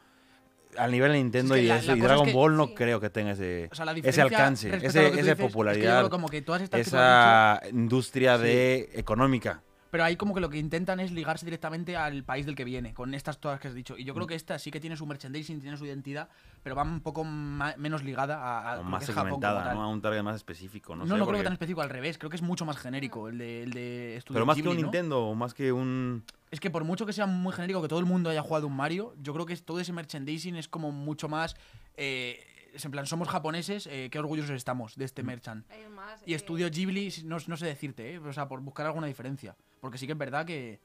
al 0.77 0.91
nivel 0.93 1.12
de 1.12 1.18
Nintendo 1.18 1.55
que 1.55 1.62
y 1.62 1.66
la- 1.66 1.79
eso 1.79 1.87
la 1.93 1.97
y 1.97 2.01
cosa 2.01 2.05
es 2.07 2.09
Dragon 2.11 2.27
que- 2.27 2.33
Ball 2.33 2.57
no 2.57 2.66
Sí. 2.68 2.75
creo 2.75 3.01
que 3.01 3.11
tenga 3.11 3.33
ese 3.33 3.68
O 3.71 3.75
sea, 3.75 3.85
la 3.85 3.93
ese 3.93 4.23
alcance, 4.23 4.68
ese, 4.68 4.87
esa 4.87 5.03
es 5.09 5.25
que 5.27 5.37
popularidad, 5.37 5.99
creo 5.99 6.11
como 6.11 6.29
que 6.29 6.43
todas 6.43 6.62
estas 6.62 6.79
que 6.85 6.91
tú 6.91 6.97
has 6.97 7.59
dicho, 7.61 7.66
esa 7.66 7.71
industria 7.77 8.37
Sí. 8.39 8.45
de 8.45 8.91
económica. 8.95 9.62
pero 9.91 10.05
ahí 10.05 10.14
como 10.14 10.33
que 10.35 10.41
lo 10.41 10.49
que 10.49 10.57
intentan 10.59 11.01
es 11.01 11.11
ligarse 11.11 11.45
directamente 11.45 11.97
al 11.97 12.23
país 12.23 12.47
del 12.47 12.55
que 12.55 12.62
viene, 12.64 12.95
con 12.95 13.12
estas 13.12 13.41
todas 13.41 13.59
que 13.59 13.66
has 13.66 13.75
dicho. 13.75 13.99
Y 13.99 14.05
yo 14.05 14.14
creo 14.14 14.29
que 14.29 14.37
esta 14.37 14.57
sí 14.61 14.71
que 14.71 14.79
tiene 14.79 14.97
su 14.97 15.05
merchandising, 15.05 15.61
tiene 15.61 15.77
su 15.77 15.85
identidad, 15.85 16.29
pero 16.62 16.77
va 16.77 16.85
un 16.85 17.01
poco 17.01 17.25
menos 17.25 18.05
ligada 18.05 18.37
a, 18.37 18.75
a 18.75 18.83
más 18.83 19.05
Japón 19.05 19.25
segmentada. 19.25 19.75
¿no? 19.75 19.83
A 19.83 19.89
un 19.89 20.01
target 20.01 20.23
más 20.23 20.37
específico, 20.37 20.95
no, 20.95 21.05
No, 21.05 21.14
sé, 21.14 21.18
no, 21.18 21.27
creo 21.27 21.39
que 21.39 21.43
tan 21.43 21.55
específico, 21.55 21.81
al 21.83 21.91
revés. 21.91 22.18
Creo 22.18 22.31
que 22.31 22.37
es 22.37 22.43
mucho 22.43 22.64
más 22.64 22.77
genérico 22.77 23.29
el 23.29 23.39
de, 23.39 23.64
el 23.64 23.73
de 23.73 24.18
Studio 24.21 24.35
Pero 24.37 24.47
más 24.47 24.55
que 24.59 24.68
un 24.68 24.77
¿no? 24.77 24.83
Nintendo, 24.83 25.25
o 25.27 25.35
más 25.35 25.55
que 25.55 25.73
un... 25.73 26.23
Es 26.51 26.59
que 26.61 26.70
por 26.70 26.84
mucho 26.84 27.07
que 27.07 27.12
sea 27.12 27.26
muy 27.26 27.53
genérico, 27.53 27.80
que 27.80 27.88
todo 27.88 28.01
el 28.01 28.07
mundo 28.07 28.28
haya 28.30 28.42
jugado 28.42 28.66
un 28.66 28.74
Mario, 28.74 29.14
yo 29.22 29.32
creo 29.32 29.46
que 29.46 29.57
todo 29.57 29.78
ese 29.80 29.92
merchandising 29.92 30.57
es 30.57 30.68
como 30.68 30.90
mucho 30.90 31.28
más... 31.28 31.55
eh, 31.96 32.44
es 32.72 32.84
en 32.84 32.92
plan, 32.92 33.05
somos 33.05 33.28
japoneses, 33.28 33.88
eh, 33.88 34.09
qué 34.12 34.18
orgullosos 34.20 34.53
estamos 34.53 34.94
de 34.94 35.03
Mm. 35.03 35.07
este 35.07 35.22
merchant. 35.24 35.66
Es 35.72 35.90
más, 35.90 36.22
Y 36.24 36.34
eh, 36.34 36.36
Estudio 36.36 36.70
Ghibli, 36.70 37.12
no, 37.24 37.38
no 37.48 37.57
sé 37.57 37.66
decirte, 37.66 38.14
¿eh? 38.14 38.18
o 38.18 38.32
sea, 38.32 38.46
por 38.46 38.61
buscar 38.61 38.86
alguna 38.86 39.09
diferencia. 39.09 39.57
Porque 39.80 39.98
sí 39.98 40.07
que 40.07 40.12
es 40.12 40.18
verdad 40.18 40.46
que, 40.46 40.78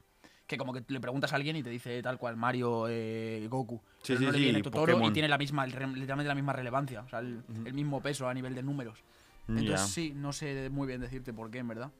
que 0.48 0.58
como 0.58 0.74
que 0.74 0.84
le 0.88 1.00
preguntas 1.00 1.32
a 1.32 1.36
alguien 1.36 1.56
y 1.56 1.62
te 1.62 1.70
dice 1.70 2.02
tal 2.02 2.18
cual 2.18 2.38
Mario, 2.38 2.88
eh, 2.90 3.46
Goku. 3.52 3.78
Sí, 4.02 4.14
pero 4.16 4.18
sí, 4.20 4.26
no 4.26 4.32
le 4.32 4.38
sí, 4.40 4.44
viene 4.46 4.62
Totoro 4.64 4.92
y 4.94 4.96
Pokémon. 4.96 5.14
tiene 5.14 5.28
la 5.28 5.38
misma, 5.38 5.64
re- 5.68 5.88
literalmente 5.88 6.28
la 6.28 6.34
misma 6.36 6.54
relevancia, 6.54 7.02
o 7.02 7.08
sea, 7.10 7.20
el, 7.20 7.44
el 7.66 7.74
mismo 7.76 8.02
peso 8.02 8.28
a 8.28 8.34
nivel 8.34 8.56
de 8.56 8.64
números. 8.64 9.04
Entonces 9.48 9.70
Ya. 9.82 9.86
sí, 9.88 10.12
no 10.16 10.34
sé 10.34 10.72
muy 10.72 10.88
bien 10.88 11.02
decirte 11.02 11.34
por 11.34 11.52
qué, 11.52 11.60
en 11.60 11.68
verdad. 11.68 11.92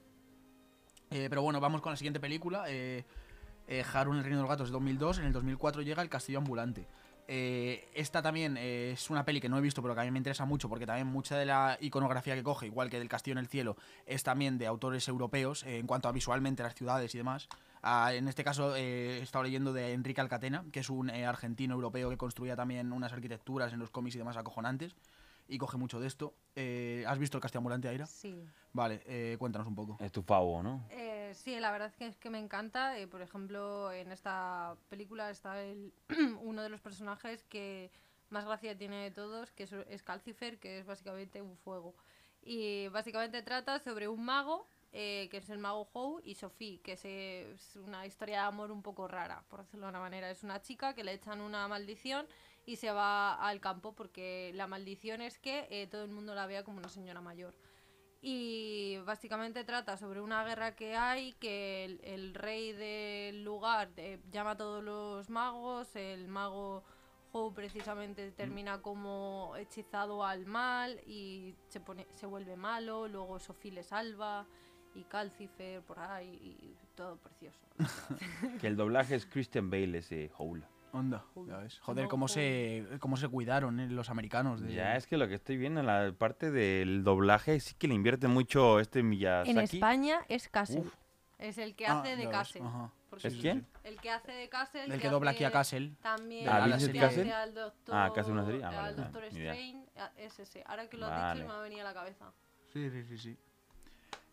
Eh, 1.12 1.28
pero 1.30 1.44
bueno, 1.44 1.60
vamos 1.60 1.82
con 1.82 1.92
la 1.92 1.98
siguiente 1.98 2.20
película. 2.20 2.66
Eh, 3.68 3.84
Haru 3.94 4.12
en 4.12 4.18
el 4.18 4.24
Reino 4.24 4.38
de 4.38 4.44
los 4.44 4.50
Gatos 4.50 4.70
de 4.70 4.74
2002. 4.74 5.20
En 5.20 5.26
el 5.26 5.34
2004 5.34 5.82
llega 5.82 6.02
El 6.02 6.10
Castillo 6.10 6.40
Ambulante. 6.40 6.88
Eh, 7.28 7.90
esta 7.96 8.22
también 8.22 8.56
eh, 8.58 8.92
es 8.92 9.10
una 9.10 9.26
peli 9.26 9.42
que 9.42 9.50
no 9.50 9.58
he 9.58 9.62
visto, 9.62 9.82
pero 9.82 9.96
que 9.96 10.02
a 10.02 10.04
mí 10.04 10.12
me 10.12 10.20
interesa 10.20 10.46
mucho 10.46 10.70
porque 10.70 10.86
también 10.86 11.08
mucha 11.08 11.38
de 11.38 11.46
la 11.46 11.78
iconografía 11.82 12.36
que 12.36 12.44
coge, 12.44 12.68
igual 12.68 12.90
que 12.90 13.00
del 13.00 13.10
Castillo 13.10 13.34
en 13.34 13.40
el 13.40 13.48
Cielo, 13.48 13.78
es 14.06 14.24
también 14.24 14.58
de 14.58 14.68
autores 14.68 15.08
europeos 15.08 15.64
eh, 15.64 15.80
en 15.80 15.88
cuanto 15.88 16.08
a 16.08 16.12
visualmente 16.12 16.62
las 16.62 16.76
ciudades 16.76 17.16
y 17.16 17.18
demás. 17.18 17.50
Ah, 17.82 18.14
en 18.14 18.28
este 18.28 18.44
caso 18.44 18.76
he 18.76 19.20
estado 19.22 19.44
leyendo 19.44 19.74
de 19.74 19.94
Enrique 19.94 20.22
Alcatena, 20.22 20.66
que 20.72 20.80
es 20.80 20.90
un 20.90 21.10
argentino 21.10 21.76
europeo 21.76 22.10
que 22.10 22.18
construía 22.18 22.56
también 22.56 22.92
unas 22.92 23.14
arquitecturas 23.14 23.74
en 23.74 23.80
los 23.80 23.92
cómics 23.92 24.16
y 24.16 24.20
demás 24.20 24.38
acojonantes 24.38 24.96
y 25.48 25.58
coge 25.58 25.78
mucho 25.78 26.00
de 26.00 26.08
esto. 26.08 26.34
Eh, 26.56 27.04
¿Has 27.08 27.20
visto 27.20 27.38
El 27.38 27.42
Castillo 27.42 27.60
Ambulante, 27.60 27.88
Aira? 27.88 28.06
Sí. 28.06 28.44
Vale, 28.74 29.02
eh, 29.06 29.36
cuéntanos 29.40 29.68
un 29.68 29.76
poco. 29.76 29.98
Es 30.00 30.12
tu 30.12 30.22
favo, 30.22 30.62
¿no? 30.62 30.86
Eh, 30.90 31.32
sí, 31.34 31.60
la 31.60 31.72
verdad 31.72 31.88
es 31.88 31.96
que, 31.96 32.08
es 32.08 32.18
que 32.18 32.30
me 32.30 32.40
encanta. 32.40 32.98
eh, 33.00 33.08
por 33.08 33.22
ejemplo, 33.22 33.92
en 33.92 34.12
esta 34.12 34.76
película 34.90 35.30
está 35.30 35.62
el, 35.62 35.94
uno 36.42 36.62
de 36.62 36.70
los 36.70 36.82
personajes 36.82 37.44
que 37.44 37.92
más 38.30 38.46
gracia 38.46 38.78
tiene 38.78 39.04
de 39.04 39.12
todos, 39.12 39.52
que 39.52 39.64
es, 39.64 39.74
es 39.74 40.04
Calcifer, 40.04 40.60
que 40.60 40.80
es 40.80 40.86
básicamente 40.86 41.42
un 41.42 41.56
fuego. 41.58 41.96
Y 42.42 42.88
básicamente 42.90 43.42
trata 43.42 43.80
sobre 43.80 44.08
un 44.08 44.24
mago, 44.24 44.68
eh, 44.94 45.28
que 45.32 45.38
es 45.38 45.50
el 45.50 45.58
mago 45.58 45.88
Hou, 45.94 46.22
y 46.24 46.36
Sophie, 46.36 46.80
que 46.82 46.94
es, 46.94 47.06
eh, 47.06 47.52
es 47.54 47.76
una 47.76 48.06
historia 48.06 48.42
de 48.42 48.48
amor 48.48 48.72
un 48.72 48.82
poco 48.82 49.08
rara, 49.08 49.44
por 49.50 49.62
decirlo 49.62 49.86
de 49.88 49.90
una 49.90 50.00
manera. 50.00 50.30
Es 50.30 50.44
una 50.44 50.62
chica 50.62 50.94
que 50.94 51.04
le 51.04 51.14
echan 51.14 51.42
una 51.42 51.68
maldición 51.68 52.26
y 52.66 52.78
se 52.78 52.92
va 52.92 53.36
al 53.36 53.60
campo 53.60 53.94
porque 53.94 54.52
la 54.56 54.68
maldición 54.68 55.22
es 55.22 55.38
que 55.38 55.68
eh, 55.70 55.88
todo 55.88 56.04
el 56.04 56.12
mundo 56.12 56.34
la 56.36 56.48
vea 56.48 56.64
como 56.64 56.80
una 56.80 56.90
señora 56.90 57.22
mayor. 57.22 57.54
Y 58.22 58.98
básicamente 59.06 59.64
trata 59.64 59.98
sobre 59.98 60.20
una 60.20 60.44
guerra 60.44 60.76
que 60.76 60.96
hay, 60.96 61.34
que 61.34 61.86
el, 61.86 62.02
el 62.04 62.34
rey 62.34 62.74
del 62.74 63.44
lugar 63.44 63.92
eh, 63.98 64.20
llama 64.32 64.52
a 64.52 64.58
todos 64.58 64.84
los 64.84 65.30
magos, 65.30 65.96
el 65.96 66.28
mago 66.28 66.84
Hou 67.36 67.54
precisamente 67.54 68.32
termina 68.32 68.82
como 68.82 69.54
hechizado 69.58 70.24
al 70.24 70.46
mal 70.46 71.02
y 71.06 71.54
se, 71.68 71.82
pone, 71.82 72.08
se 72.14 72.26
vuelve 72.26 72.56
malo, 72.56 73.10
luego 73.10 73.40
Sophie 73.40 73.74
le 73.74 73.84
salva 73.84 74.48
y 74.96 75.04
Calcifer 75.04 75.82
por 75.82 76.00
ahí 76.00 76.30
y 76.32 76.76
todo 76.96 77.18
precioso. 77.18 77.60
Que 78.62 78.68
el 78.68 78.78
doblaje 78.78 79.16
es 79.16 79.26
Christian 79.26 79.70
Bale, 79.70 79.98
ese 79.98 80.32
Howl. 80.38 80.66
Onda, 80.96 81.26
ya 81.48 81.58
ves. 81.58 81.80
Joder, 81.82 82.08
cómo 82.08 82.28
se, 82.28 82.86
cómo 83.00 83.18
se 83.18 83.28
cuidaron 83.28 83.80
eh, 83.80 83.90
los 83.90 84.10
americanos. 84.10 84.62
de- 84.62 84.74
Ya 84.74 84.96
es 84.96 85.08
que 85.08 85.18
lo 85.18 85.28
que 85.28 85.36
estoy 85.36 85.58
viendo 85.58 85.82
en 85.82 85.86
la 85.88 86.14
parte 86.18 86.52
del 86.52 87.04
doblaje 87.04 87.60
sí 87.60 87.76
que 87.78 87.88
le 87.88 87.94
invierte 87.96 88.28
mucho 88.28 88.80
este 88.80 89.04
Miyazaki. 89.04 89.52
En 89.52 89.60
España 89.60 90.20
es 90.30 90.48
Castle. 90.48 90.80
Uf. 90.82 90.94
Es 91.38 91.58
el 91.58 91.76
que 91.76 91.86
Ah, 91.86 92.00
hace 92.00 92.16
de 92.16 92.30
Castle. 92.30 92.62
¿Es 93.22 93.34
Sí, 93.34 93.40
quién? 93.42 93.66
El 93.84 94.00
que 94.00 94.10
hace 94.10 94.32
de 94.32 94.48
Castle. 94.48 94.86
El 94.86 95.00
que 95.02 95.10
dobla 95.10 95.32
aquí 95.32 95.44
a 95.44 95.52
Castle. 95.52 95.92
También. 96.02 96.48
El 96.48 96.64
Vincent 96.72 96.98
Castle. 96.98 97.22
hace 97.24 97.34
al 97.34 97.54
doctor. 97.54 97.96
Ah, 97.96 98.12
hace 98.16 98.32
una 98.32 98.46
serie. 98.46 98.62
Ah, 98.64 98.68
vale, 98.68 98.78
al 98.78 98.84
vale, 98.96 98.96
Doctor. 99.04 99.24
Strange. 99.26 99.86
ah, 99.98 100.12
Es 100.18 100.40
ese. 100.40 100.64
Ahora 100.66 100.88
que 100.90 100.96
lo 100.98 101.06
has 101.08 101.12
Vale. 101.12 101.42
dicho 101.42 101.52
me 101.54 101.58
ha 101.58 101.62
venido 101.62 101.82
a 101.82 101.84
la 101.84 101.94
cabeza. 101.94 102.32
Sí, 102.72 102.90
sí, 102.90 103.04
sí, 103.04 103.18
sí. 103.18 103.38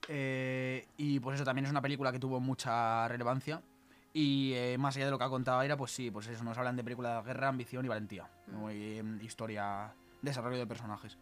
Eh, 0.08 0.86
y 0.96 1.20
pues 1.20 1.36
eso 1.36 1.44
también 1.44 1.64
es 1.66 1.70
una 1.70 1.80
película 1.82 2.10
que 2.12 2.18
tuvo 2.18 2.38
mucha 2.40 3.06
relevancia. 3.08 3.60
Y 4.12 4.52
eh, 4.54 4.76
más 4.78 4.96
allá 4.96 5.06
de 5.06 5.10
lo 5.10 5.18
que 5.18 5.24
ha 5.24 5.28
contado 5.28 5.58
Aira, 5.58 5.76
pues 5.76 5.90
sí, 5.92 6.10
pues 6.10 6.26
eso, 6.26 6.44
nos 6.44 6.58
hablan 6.58 6.76
de 6.76 6.84
película 6.84 7.16
de 7.16 7.22
guerra, 7.22 7.48
ambición 7.48 7.84
y 7.84 7.88
valentía. 7.88 8.28
¿no? 8.46 8.70
Y, 8.70 8.98
em, 8.98 9.20
historia, 9.22 9.92
desarrollo 10.20 10.58
de 10.58 10.66
personajes. 10.66 11.16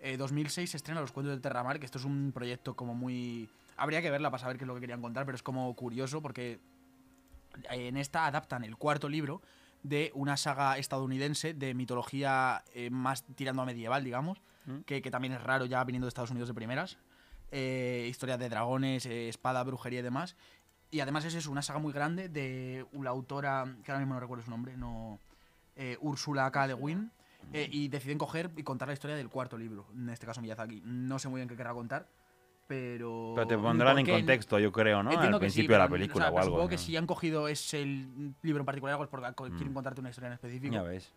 Eh, 0.00 0.16
2006 0.16 0.70
se 0.70 0.76
estrena 0.76 1.00
Los 1.00 1.12
Cuentos 1.12 1.32
del 1.32 1.40
Terramar, 1.40 1.78
que 1.80 1.86
esto 1.86 1.98
es 1.98 2.04
un 2.04 2.32
proyecto 2.32 2.74
como 2.76 2.94
muy... 2.94 3.48
Habría 3.78 4.02
que 4.02 4.10
verla 4.10 4.30
para 4.30 4.40
saber 4.40 4.58
qué 4.58 4.64
es 4.64 4.68
lo 4.68 4.74
que 4.74 4.80
querían 4.80 5.00
contar, 5.00 5.24
pero 5.24 5.36
es 5.36 5.42
como 5.42 5.74
curioso 5.74 6.20
porque 6.20 6.60
en 7.70 7.96
esta 7.96 8.26
adaptan 8.26 8.64
el 8.64 8.76
cuarto 8.76 9.08
libro 9.08 9.40
de 9.82 10.10
una 10.14 10.36
saga 10.36 10.78
estadounidense 10.78 11.54
de 11.54 11.74
mitología 11.74 12.64
eh, 12.74 12.90
más 12.90 13.24
tirando 13.34 13.62
a 13.62 13.66
medieval, 13.66 14.04
digamos, 14.04 14.40
Mm. 14.66 14.80
que, 14.80 15.00
que 15.00 15.10
también 15.10 15.32
es 15.32 15.42
raro 15.42 15.64
ya 15.64 15.82
viniendo 15.84 16.06
de 16.06 16.08
Estados 16.08 16.30
Unidos 16.30 16.48
de 16.48 16.54
primeras. 16.54 16.98
Eh, 17.52 18.06
historias 18.10 18.38
de 18.38 18.48
dragones, 18.48 19.06
eh, 19.06 19.28
espada, 19.28 19.62
brujería 19.62 20.00
y 20.00 20.02
demás. 20.02 20.36
Y 20.90 21.00
además 21.00 21.24
es 21.24 21.34
eso, 21.34 21.50
una 21.50 21.62
saga 21.62 21.78
muy 21.78 21.92
grande 21.92 22.28
de 22.28 22.86
una 22.92 23.10
autora, 23.10 23.64
que 23.84 23.90
ahora 23.90 24.00
mismo 24.00 24.14
no 24.14 24.20
recuerdo 24.20 24.44
su 24.44 24.50
nombre, 24.50 24.76
no 24.76 25.18
eh, 25.74 25.96
Úrsula 26.00 26.50
K. 26.50 26.66
Le 26.68 26.74
Guin, 26.74 27.10
eh, 27.52 27.68
y 27.70 27.88
deciden 27.88 28.18
coger 28.18 28.50
y 28.56 28.62
contar 28.62 28.88
la 28.88 28.94
historia 28.94 29.16
del 29.16 29.28
cuarto 29.28 29.58
libro, 29.58 29.86
en 29.94 30.08
este 30.10 30.26
caso 30.26 30.40
Miyazaki. 30.40 30.82
No 30.84 31.18
sé 31.18 31.28
muy 31.28 31.38
bien 31.40 31.48
qué 31.48 31.56
querrá 31.56 31.72
contar, 31.74 32.08
pero... 32.66 33.32
Pero 33.34 33.46
te 33.46 33.58
pondrán 33.58 33.98
en 33.98 34.06
contexto, 34.06 34.58
yo 34.58 34.70
creo, 34.72 35.02
¿no? 35.02 35.10
Al 35.10 35.18
que 35.18 35.32
sí, 35.32 35.38
principio 35.38 35.74
de 35.76 35.78
la 35.82 35.88
película 35.88 36.26
o 36.26 36.28
sea, 36.28 36.34
o 36.34 36.38
algo. 36.38 36.50
Supongo 36.52 36.68
que 36.68 36.76
¿no? 36.76 36.82
si 36.82 36.96
han 36.96 37.06
cogido 37.06 37.48
ese 37.48 37.84
libro 37.84 38.60
en 38.60 38.66
particular, 38.66 38.96
pues 38.96 39.08
porque 39.08 39.32
co- 39.34 39.44
quieren 39.48 39.70
Mm. 39.72 39.74
contarte 39.74 40.00
una 40.00 40.10
historia 40.10 40.28
en 40.28 40.34
específico. 40.34 40.72
Ya 40.74 40.82
ves. 40.82 41.12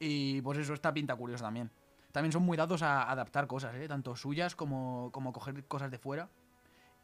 Y 0.00 0.40
pues 0.42 0.58
eso, 0.58 0.74
esta 0.74 0.92
pinta 0.92 1.14
curiosa 1.16 1.44
también. 1.44 1.70
También 2.12 2.32
son 2.32 2.42
muy 2.42 2.56
dados 2.56 2.82
a 2.82 3.10
adaptar 3.10 3.46
cosas, 3.46 3.74
¿eh? 3.76 3.88
tanto 3.88 4.16
suyas 4.16 4.54
como, 4.56 5.10
como 5.12 5.32
coger 5.32 5.64
cosas 5.64 5.90
de 5.90 5.98
fuera. 5.98 6.28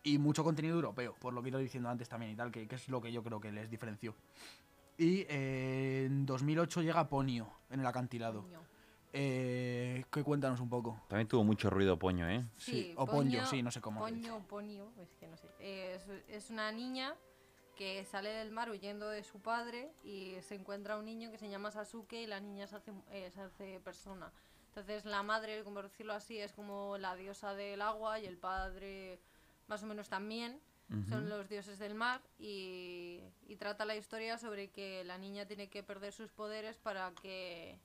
Y 0.02 0.18
mucho 0.18 0.44
contenido 0.44 0.74
europeo, 0.76 1.14
por 1.20 1.32
lo 1.32 1.42
que 1.42 1.48
he 1.48 1.50
ido 1.50 1.58
diciendo 1.58 1.88
antes 1.88 2.08
también 2.08 2.32
y 2.32 2.36
tal, 2.36 2.50
que, 2.52 2.66
que 2.66 2.76
es 2.76 2.88
lo 2.88 3.00
que 3.00 3.12
yo 3.12 3.22
creo 3.22 3.40
que 3.40 3.52
les 3.52 3.68
diferenció. 3.68 4.14
Y 4.96 5.26
eh, 5.28 6.04
en 6.06 6.26
2008 6.26 6.82
llega 6.82 7.08
Ponio 7.08 7.48
en 7.70 7.80
el 7.80 7.86
acantilado. 7.86 8.44
Eh, 9.12 10.04
que 10.10 10.22
cuéntanos 10.22 10.60
un 10.60 10.68
poco. 10.68 11.00
También 11.08 11.28
tuvo 11.28 11.42
mucho 11.42 11.70
ruido 11.70 11.98
Poño, 11.98 12.28
¿eh? 12.28 12.44
Sí, 12.56 12.92
o 12.96 13.06
Ponyo, 13.06 13.44
sí, 13.46 13.62
no 13.62 13.70
sé 13.70 13.80
cómo 13.80 14.00
Poño, 14.00 14.40
Ponyo, 14.48 14.90
es 15.00 15.14
que 15.14 15.26
no 15.26 15.36
sé. 15.36 15.48
Eh, 15.60 15.94
Es, 15.96 16.08
es 16.28 16.50
una 16.50 16.70
niña 16.72 17.14
que 17.76 18.04
sale 18.04 18.30
del 18.30 18.50
mar 18.50 18.70
huyendo 18.70 19.08
de 19.08 19.22
su 19.22 19.38
padre 19.40 19.90
y 20.04 20.34
se 20.42 20.56
encuentra 20.56 20.98
un 20.98 21.04
niño 21.04 21.30
que 21.30 21.38
se 21.38 21.48
llama 21.48 21.70
Sasuke 21.70 22.14
y 22.22 22.26
la 22.26 22.40
niña 22.40 22.66
se 22.66 22.76
hace, 22.76 22.92
eh, 23.12 23.30
se 23.32 23.40
hace 23.40 23.80
persona. 23.80 24.30
Entonces 24.70 25.04
la 25.04 25.22
madre, 25.22 25.62
como 25.64 25.82
decirlo 25.82 26.12
así, 26.12 26.38
es 26.38 26.52
como 26.52 26.98
la 26.98 27.14
diosa 27.14 27.54
del 27.54 27.80
agua 27.80 28.18
y 28.20 28.26
el 28.26 28.36
padre 28.36 29.20
más 29.68 29.82
o 29.82 29.86
menos 29.86 30.08
también. 30.08 30.60
Son 31.10 31.28
los 31.28 31.50
dioses 31.50 31.78
del 31.78 31.94
mar 31.94 32.22
y, 32.38 33.20
y 33.46 33.56
trata 33.56 33.84
la 33.84 33.94
historia 33.94 34.38
sobre 34.38 34.68
que 34.70 35.04
la 35.04 35.18
niña 35.18 35.44
tiene 35.44 35.68
que 35.68 35.82
perder 35.82 36.14
sus 36.14 36.30
poderes 36.32 36.78
para 36.78 37.12
que 37.22 37.76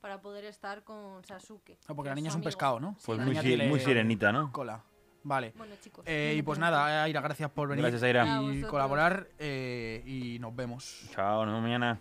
para 0.00 0.20
poder 0.20 0.44
estar 0.44 0.84
con 0.84 1.24
Sasuke. 1.24 1.76
Ah, 1.88 1.94
porque 1.94 2.02
que 2.04 2.08
la 2.10 2.14
niña 2.14 2.28
es 2.28 2.34
un 2.34 2.38
amigo. 2.42 2.46
pescado, 2.48 2.78
¿no? 2.78 2.96
Pues 3.04 3.18
muy, 3.18 3.34
si- 3.34 3.56
muy 3.56 3.80
sirenita, 3.80 4.30
¿no? 4.30 4.52
Cola. 4.52 4.84
Vale. 5.24 5.52
Bueno, 5.56 5.74
chicos. 5.82 6.04
Eh, 6.06 6.30
no 6.34 6.38
y 6.38 6.42
pues 6.42 6.58
nada, 6.60 7.02
Aira, 7.02 7.20
gracias 7.22 7.50
por 7.50 7.66
venir 7.68 7.82
Gracias, 7.82 8.02
Aira. 8.04 8.38
A 8.38 8.42
y 8.42 8.60
colaborar 8.62 9.26
eh, 9.40 10.02
y 10.06 10.38
nos 10.38 10.54
vemos. 10.54 11.08
Chao, 11.10 11.44
nos 11.44 11.54
vemos 11.54 11.62
mañana. 11.62 11.98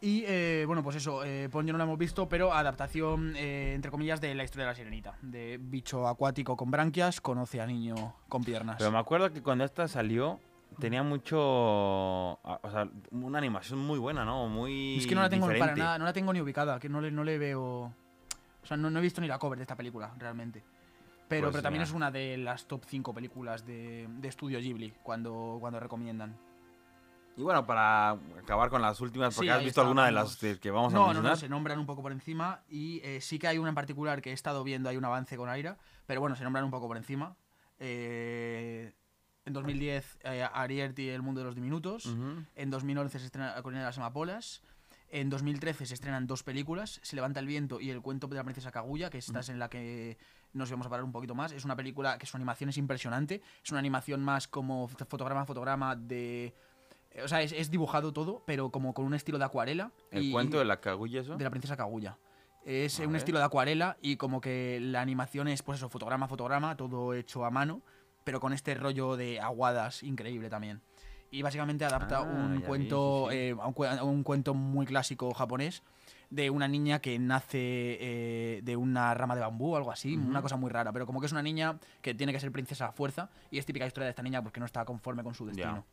Y 0.00 0.24
eh, 0.26 0.64
bueno, 0.66 0.82
pues 0.82 0.96
eso, 0.96 1.24
eh, 1.24 1.48
Ponyo 1.50 1.72
no 1.72 1.78
lo 1.78 1.84
hemos 1.84 1.98
visto, 1.98 2.28
pero 2.28 2.52
adaptación, 2.52 3.34
eh, 3.36 3.72
entre 3.74 3.90
comillas, 3.90 4.20
de 4.20 4.34
la 4.34 4.44
historia 4.44 4.66
de 4.66 4.70
la 4.72 4.74
sirenita. 4.76 5.14
De 5.22 5.58
bicho 5.60 6.06
acuático 6.06 6.56
con 6.56 6.70
branquias, 6.70 7.20
conoce 7.20 7.60
a 7.60 7.66
niño 7.66 8.14
con 8.28 8.44
piernas. 8.44 8.76
Pero 8.78 8.90
me 8.92 8.98
acuerdo 8.98 9.32
que 9.32 9.42
cuando 9.42 9.64
esta 9.64 9.88
salió 9.88 10.38
tenía 10.78 11.02
mucho... 11.02 11.38
O 11.40 12.70
sea, 12.70 12.88
una 13.10 13.38
animación 13.38 13.78
muy 13.78 13.98
buena, 13.98 14.24
¿no? 14.24 14.48
Muy 14.48 14.98
es 14.98 15.06
que 15.06 15.14
no 15.14 15.22
la 15.22 15.30
tengo 15.30 15.46
para 15.46 15.54
diferente. 15.54 15.80
nada, 15.80 15.98
no 15.98 16.04
la 16.04 16.12
tengo 16.12 16.32
ni 16.32 16.40
ubicada, 16.40 16.78
que 16.78 16.88
no 16.88 17.00
le, 17.00 17.10
no 17.10 17.24
le 17.24 17.38
veo... 17.38 17.62
O 18.62 18.66
sea, 18.68 18.76
no, 18.76 18.90
no 18.90 18.98
he 18.98 19.02
visto 19.02 19.20
ni 19.20 19.28
la 19.28 19.38
cover 19.38 19.58
de 19.58 19.62
esta 19.62 19.76
película, 19.76 20.12
realmente. 20.18 20.62
Pero, 21.28 21.44
Pues 21.46 21.52
pero 21.54 21.62
también 21.62 21.80
mira. 21.80 21.88
es 21.88 21.94
una 21.94 22.10
de 22.10 22.36
las 22.36 22.66
top 22.66 22.84
5 22.86 23.14
películas 23.14 23.64
de, 23.66 24.06
de 24.08 24.28
estudio 24.28 24.58
Ghibli, 24.60 24.92
cuando, 25.02 25.56
cuando 25.60 25.80
recomiendan. 25.80 26.36
Y 27.36 27.42
bueno, 27.42 27.66
para 27.66 28.10
acabar 28.42 28.70
con 28.70 28.80
las 28.80 29.00
últimas, 29.00 29.34
porque 29.34 29.48
Sí, 29.48 29.50
has 29.50 29.62
visto 29.62 29.82
alguna 29.82 30.06
de 30.06 30.12
las 30.12 30.36
que 30.36 30.70
vamos 30.70 30.92
a 30.94 30.96
no, 30.96 31.02
no, 31.02 31.06
mencionar. 31.08 31.32
no, 31.32 31.36
se 31.36 31.48
nombran 31.48 31.78
un 31.78 31.84
poco 31.86 32.00
por 32.02 32.12
encima 32.12 32.62
y 32.68 33.00
eh, 33.04 33.20
sí 33.20 33.38
que 33.38 33.46
hay 33.46 33.58
una 33.58 33.68
en 33.68 33.74
particular 33.74 34.22
que 34.22 34.30
he 34.30 34.32
estado 34.32 34.64
viendo, 34.64 34.88
hay 34.88 34.96
un 34.96 35.04
avance 35.04 35.36
con 35.36 35.48
Aira, 35.50 35.76
pero 36.06 36.20
bueno, 36.20 36.34
se 36.34 36.44
nombran 36.44 36.64
un 36.64 36.70
poco 36.70 36.88
por 36.88 36.96
encima. 36.96 37.36
Eh, 37.78 38.94
en 39.44 39.52
2010, 39.52 40.18
eh, 40.24 40.48
Ariert 40.52 40.98
y 40.98 41.08
el 41.10 41.22
mundo 41.22 41.40
de 41.40 41.44
los 41.44 41.54
diminutos. 41.54 42.06
En 42.54 42.70
2011 42.70 43.18
se 43.18 43.26
estrena 43.26 43.54
La 43.54 43.62
colina 43.62 43.80
de 43.82 43.86
las 43.86 43.98
amapolas. 43.98 44.62
En 45.08 45.30
2013 45.30 45.86
se 45.86 45.94
estrenan 45.94 46.26
dos 46.26 46.42
películas, 46.42 46.98
Se 47.04 47.14
levanta 47.14 47.38
el 47.38 47.46
viento 47.46 47.80
y 47.80 47.90
El 47.90 48.02
cuento 48.02 48.26
de 48.26 48.34
la 48.36 48.42
princesa 48.42 48.72
Kaguya, 48.72 49.08
que 49.08 49.18
esta 49.18 49.40
es 49.40 49.48
en 49.50 49.60
la 49.60 49.68
que 49.68 50.18
nos 50.52 50.68
vamos 50.70 50.86
a 50.86 50.90
parar 50.90 51.04
un 51.04 51.12
poquito 51.12 51.34
más. 51.36 51.52
Es 51.52 51.64
una 51.64 51.76
película 51.76 52.18
que 52.18 52.26
su 52.26 52.36
animación 52.36 52.70
es 52.70 52.76
impresionante. 52.76 53.40
Es 53.62 53.70
una 53.70 53.78
animación 53.78 54.24
más 54.24 54.48
como 54.48 54.88
fotograma 54.88 55.42
a 55.42 55.46
fotograma 55.46 55.94
de... 55.94 56.54
eh, 57.16 57.22
O 57.24 57.28
sea, 57.28 57.42
es, 57.42 57.52
es 57.52 57.70
dibujado 57.70 58.12
todo, 58.12 58.42
pero 58.46 58.70
como 58.70 58.94
con 58.94 59.04
un 59.04 59.14
estilo 59.14 59.38
de 59.38 59.44
acuarela. 59.44 59.90
El 60.10 60.24
y- 60.24 60.32
cuento 60.32 60.58
de 60.58 60.64
la 60.64 60.80
cagulla, 60.80 61.20
eso. 61.20 61.36
de 61.36 61.44
la 61.44 61.50
princesa 61.50 61.76
Kaguya. 61.76 62.18
Es 62.64 62.98
un 62.98 63.14
estilo 63.14 63.38
de 63.38 63.44
acuarela 63.44 63.96
y 64.02 64.16
como 64.16 64.40
que 64.40 64.78
la 64.82 65.00
animación 65.00 65.46
es, 65.46 65.62
pues 65.62 65.78
eso, 65.78 65.88
fotograma 65.88 66.26
fotograma, 66.26 66.76
todo 66.76 67.14
hecho 67.14 67.44
a 67.44 67.50
mano, 67.50 67.80
pero 68.24 68.40
con 68.40 68.52
este 68.52 68.74
rollo 68.74 69.16
de 69.16 69.38
aguadas 69.40 70.02
increíble 70.02 70.50
también. 70.50 70.80
Y 71.30 71.42
básicamente 71.42 71.84
adapta 71.84 72.18
Ah, 72.18 72.22
un 72.22 72.60
cuento, 72.62 73.26
vi, 73.28 73.34
sí, 73.34 73.38
sí. 73.38 73.44
eh, 73.50 73.56
a 73.60 73.66
un, 73.68 73.74
cue- 73.74 73.98
a 73.98 74.02
un 74.02 74.22
cuento 74.24 74.52
muy 74.54 74.84
clásico 74.84 75.32
japonés 75.32 75.82
de 76.30 76.50
una 76.50 76.66
niña 76.66 76.98
que 77.00 77.16
nace 77.20 77.58
eh, 78.00 78.60
de 78.64 78.76
una 78.76 79.14
rama 79.14 79.36
de 79.36 79.42
bambú 79.42 79.74
o 79.74 79.76
algo 79.76 79.92
así, 79.92 80.16
una 80.16 80.42
cosa 80.42 80.56
muy 80.56 80.70
rara, 80.70 80.92
pero 80.92 81.06
como 81.06 81.20
que 81.20 81.26
es 81.26 81.32
una 81.32 81.42
niña 81.42 81.78
que 82.02 82.14
tiene 82.14 82.32
que 82.32 82.40
ser 82.40 82.50
princesa 82.50 82.86
a 82.86 82.92
fuerza 82.92 83.30
y 83.50 83.58
es 83.58 83.66
típica 83.66 83.86
historia 83.86 84.06
de 84.06 84.10
esta 84.10 84.22
niña 84.24 84.42
porque 84.42 84.58
no 84.58 84.66
está 84.66 84.84
conforme 84.84 85.22
con 85.22 85.34
su 85.34 85.46
destino. 85.46 85.84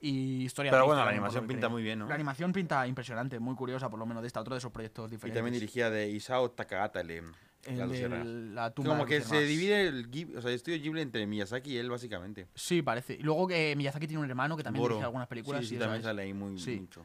Y 0.00 0.44
historia 0.44 0.70
Pero 0.70 0.84
triste 0.84 0.94
bueno, 0.94 1.04
la 1.04 1.10
animación 1.10 1.46
pinta 1.46 1.60
creo. 1.66 1.70
muy 1.70 1.82
bien, 1.82 1.98
¿no? 1.98 2.08
La 2.08 2.14
animación 2.14 2.52
pinta 2.52 2.86
impresionante, 2.86 3.38
muy 3.38 3.54
curiosa, 3.54 3.90
por 3.90 3.98
lo 3.98 4.06
menos 4.06 4.22
de 4.22 4.28
esta, 4.28 4.40
otro 4.40 4.54
de 4.54 4.58
esos 4.58 4.72
proyectos 4.72 5.08
Y 5.10 5.16
diferentes. 5.16 5.38
también 5.38 5.52
dirigida 5.54 5.90
de 5.90 6.08
Isao 6.08 6.50
Takahata, 6.52 7.00
el, 7.02 7.10
El 7.10 7.24
la 7.66 7.72
de 7.74 7.86
Lucerna. 7.86 8.24
la 8.24 8.70
tumba 8.70 8.92
Como 8.92 9.04
de 9.04 9.08
que 9.10 9.20
se 9.20 9.42
divide 9.42 9.88
el, 9.88 10.06
o 10.36 10.40
sea, 10.40 10.48
el 10.50 10.56
estudio 10.56 10.78
Ghibli 10.80 11.02
entre 11.02 11.26
Miyazaki 11.26 11.72
y 11.72 11.76
él, 11.76 11.90
básicamente. 11.90 12.48
Sí, 12.54 12.80
parece. 12.80 13.12
Y 13.14 13.22
luego 13.22 13.46
que 13.46 13.74
Miyazaki 13.76 14.06
tiene 14.06 14.22
un 14.22 14.28
hermano 14.30 14.56
que 14.56 14.62
también 14.62 14.80
Goro. 14.82 14.94
dirige 14.94 15.04
algunas 15.04 15.28
películas. 15.28 15.60
Sí, 15.60 15.68
sí, 15.68 15.76
y 15.76 15.78
también 15.78 16.02
sale 16.02 16.22
ahí 16.22 16.32
muy 16.32 16.58
Sí. 16.58 16.76
mucho. 16.80 17.04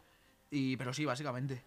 Y, 0.49 0.77
pero 0.77 0.93
sí, 0.93 1.03
básicamente. 1.03 1.61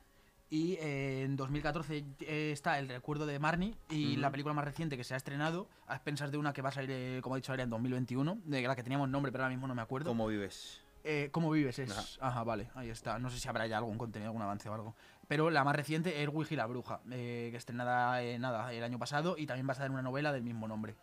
Y 0.48 0.76
eh, 0.80 1.24
en 1.24 1.36
2014 1.36 2.04
eh, 2.20 2.50
está 2.54 2.78
El 2.78 2.88
recuerdo 2.88 3.26
de 3.26 3.38
Marnie 3.38 3.74
y 3.90 4.12
Ujú. 4.12 4.20
la 4.22 4.30
película 4.30 4.54
más 4.54 4.64
reciente 4.64 4.96
que 4.96 5.04
se 5.04 5.12
ha 5.12 5.18
estrenado, 5.18 5.68
a 5.86 5.94
expensas 5.96 6.32
de 6.32 6.38
una 6.38 6.54
que 6.54 6.62
va 6.62 6.70
a 6.70 6.72
salir, 6.72 6.90
eh, 6.90 7.20
como 7.22 7.36
he 7.36 7.40
dicho, 7.40 7.52
ahora 7.52 7.64
en 7.64 7.68
2021, 7.70 8.38
de 8.46 8.62
la 8.62 8.74
que 8.74 8.82
teníamos 8.82 9.10
nombre, 9.10 9.30
pero 9.30 9.44
ahora 9.44 9.54
mismo 9.54 9.66
no 9.68 9.74
me 9.74 9.82
acuerdo. 9.82 10.08
¿Cómo 10.08 10.26
vives? 10.26 10.80
Eh, 11.04 11.28
¿Cómo 11.32 11.50
vives? 11.50 11.78
Es... 11.78 11.90
Ajá. 11.90 12.28
Ajá, 12.28 12.44
vale, 12.44 12.68
ahí 12.74 12.90
está. 12.90 13.18
No 13.18 13.30
sé 13.30 13.38
si 13.38 13.48
habrá 13.48 13.66
ya 13.66 13.78
algún 13.78 13.96
contenido, 13.98 14.28
algún 14.30 14.42
avance 14.42 14.68
o 14.68 14.74
algo. 14.74 14.94
Pero 15.26 15.50
la 15.50 15.62
más 15.64 15.76
reciente, 15.76 16.22
Erwig 16.22 16.48
y 16.52 16.56
la 16.56 16.66
bruja, 16.66 17.00
eh, 17.10 17.48
que 17.50 17.56
estrenada 17.56 18.22
eh, 18.22 18.38
nada, 18.38 18.72
el 18.72 18.82
año 18.82 18.98
pasado 18.98 19.36
y 19.38 19.46
también 19.46 19.66
basada 19.66 19.86
en 19.86 19.92
una 19.92 20.02
novela 20.02 20.32
del 20.32 20.42
mismo 20.42 20.66
nombre. 20.68 20.94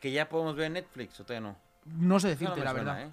¿Que 0.00 0.10
ya 0.12 0.28
podemos 0.28 0.56
ver 0.56 0.66
en 0.66 0.72
Netflix 0.74 1.18
o 1.20 1.24
todavía 1.24 1.48
no? 1.48 1.56
No 1.86 2.18
sé 2.20 2.28
No, 2.28 2.30
decirte, 2.30 2.50
no 2.54 2.56
me 2.58 2.64
la 2.64 2.70
suena, 2.72 2.92
verdad. 2.94 3.08
¿eh? 3.08 3.12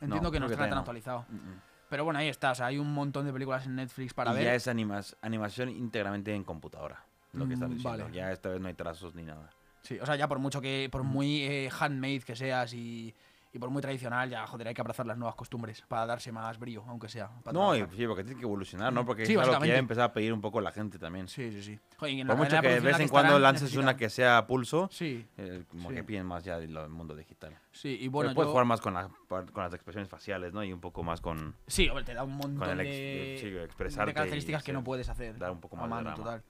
Entiendo 0.00 0.28
No, 0.28 0.30
que 0.30 0.40
no 0.40 0.46
está 0.46 0.58
tan 0.62 0.70
no. 0.70 0.78
actualizado. 0.78 1.26
Mm, 1.28 1.34
mm. 1.36 1.60
Pero 1.88 2.04
bueno, 2.04 2.18
ahí 2.18 2.28
está. 2.28 2.50
O 2.50 2.54
sea, 2.54 2.66
hay 2.66 2.78
un 2.78 2.92
montón 2.92 3.24
de 3.26 3.32
películas 3.32 3.64
en 3.66 3.76
Netflix 3.76 4.12
para 4.14 4.32
y 4.32 4.36
ver. 4.36 4.44
ya 4.44 4.54
es 4.54 4.66
animas- 4.66 5.16
animación 5.22 5.68
íntegramente 5.68 6.34
en 6.34 6.42
computadora. 6.44 7.04
Lo 7.32 7.46
que 7.46 7.54
estás 7.54 7.68
Mm, 7.68 7.74
diciendo. 7.74 8.04
vale. 8.04 8.14
Ya 8.16 8.32
esta 8.32 8.48
vez 8.48 8.60
no 8.60 8.68
hay 8.68 8.74
trazos 8.74 9.14
ni 9.14 9.22
nada. 9.24 9.50
Sí, 9.82 9.98
o 10.00 10.06
sea, 10.06 10.16
ya 10.16 10.26
por 10.26 10.38
mucho 10.38 10.60
que, 10.60 10.88
por 10.90 11.02
muy 11.04 11.42
eh, 11.42 11.70
handmade 11.78 12.20
que 12.20 12.34
seas 12.34 12.72
y, 12.72 13.14
Y 13.56 13.58
por 13.58 13.70
muy 13.70 13.80
tradicional, 13.80 14.28
ya, 14.28 14.46
joder, 14.46 14.68
hay 14.68 14.74
que 14.74 14.82
abrazar 14.82 15.06
las 15.06 15.16
nuevas 15.16 15.34
costumbres 15.34 15.82
para 15.88 16.04
darse 16.04 16.30
más 16.30 16.58
brío, 16.58 16.84
aunque 16.88 17.08
sea. 17.08 17.30
No, 17.54 17.74
y, 17.74 17.80
sí, 17.96 18.06
porque 18.06 18.22
tiene 18.22 18.38
que 18.38 18.44
evolucionar, 18.44 18.92
¿no? 18.92 19.06
Porque 19.06 19.24
Sí, 19.24 19.32
es 19.32 19.38
algo 19.38 19.58
que 19.60 19.68
ya 19.68 19.78
empezó 19.78 20.02
a 20.02 20.12
pedir 20.12 20.30
un 20.34 20.42
poco 20.42 20.60
la 20.60 20.72
gente 20.72 20.98
también. 20.98 21.26
Sí, 21.26 21.50
sí, 21.52 21.62
sí. 21.62 21.80
Joder, 21.96 22.12
y 22.14 22.20
en 22.20 22.26
Por 22.26 22.36
la- 22.36 22.42
mucho 22.44 22.60
que 22.60 22.68
de 22.68 22.80
vez 22.80 23.00
en 23.00 23.08
cuando 23.08 23.38
lances 23.38 23.74
una 23.76 23.96
que 23.96 24.10
sea 24.10 24.36
a 24.36 24.46
pulso, 24.46 24.90
Sí, 24.92 25.26
eh, 25.38 25.64
como 25.70 25.88
Sí. 25.88 25.94
que 25.94 26.04
piden 26.04 26.26
más 26.26 26.44
ya 26.44 26.58
del 26.58 26.68
mundo 26.90 27.16
digital. 27.16 27.56
sí, 27.72 27.96
y 27.98 28.08
Bueno, 28.08 28.28
bueno, 28.28 28.34
puedes 28.34 28.48
yo- 28.48 28.52
jugar 28.52 28.66
más 28.66 28.80
con, 28.82 28.92
la- 28.92 29.08
con 29.26 29.46
las 29.62 29.72
expresiones 29.72 30.10
faciales, 30.10 30.52
¿no? 30.52 30.62
Y 30.62 30.70
un 30.74 30.80
poco 30.80 31.02
más 31.02 31.22
con 31.22 31.54
Sí, 31.66 31.88
hombre, 31.88 32.04
te 32.04 32.12
da 32.12 32.24
un 32.24 32.36
montón 32.36 32.68
el 32.78 32.80
ex- 32.80 32.90
de, 32.90 33.38
sí, 33.40 33.50
de 33.50 33.68
características 34.12 34.62
y 34.62 34.66
que 34.66 34.72
no 34.74 34.84
puedes 34.84 35.08
hacer. 35.08 35.38
dar 35.38 35.50
un 35.50 35.60
poco 35.62 35.76
a 35.76 35.80
más 35.80 35.88
de 35.88 35.94
mano, 35.94 36.10
drama. 36.10 36.16
total. 36.24 36.42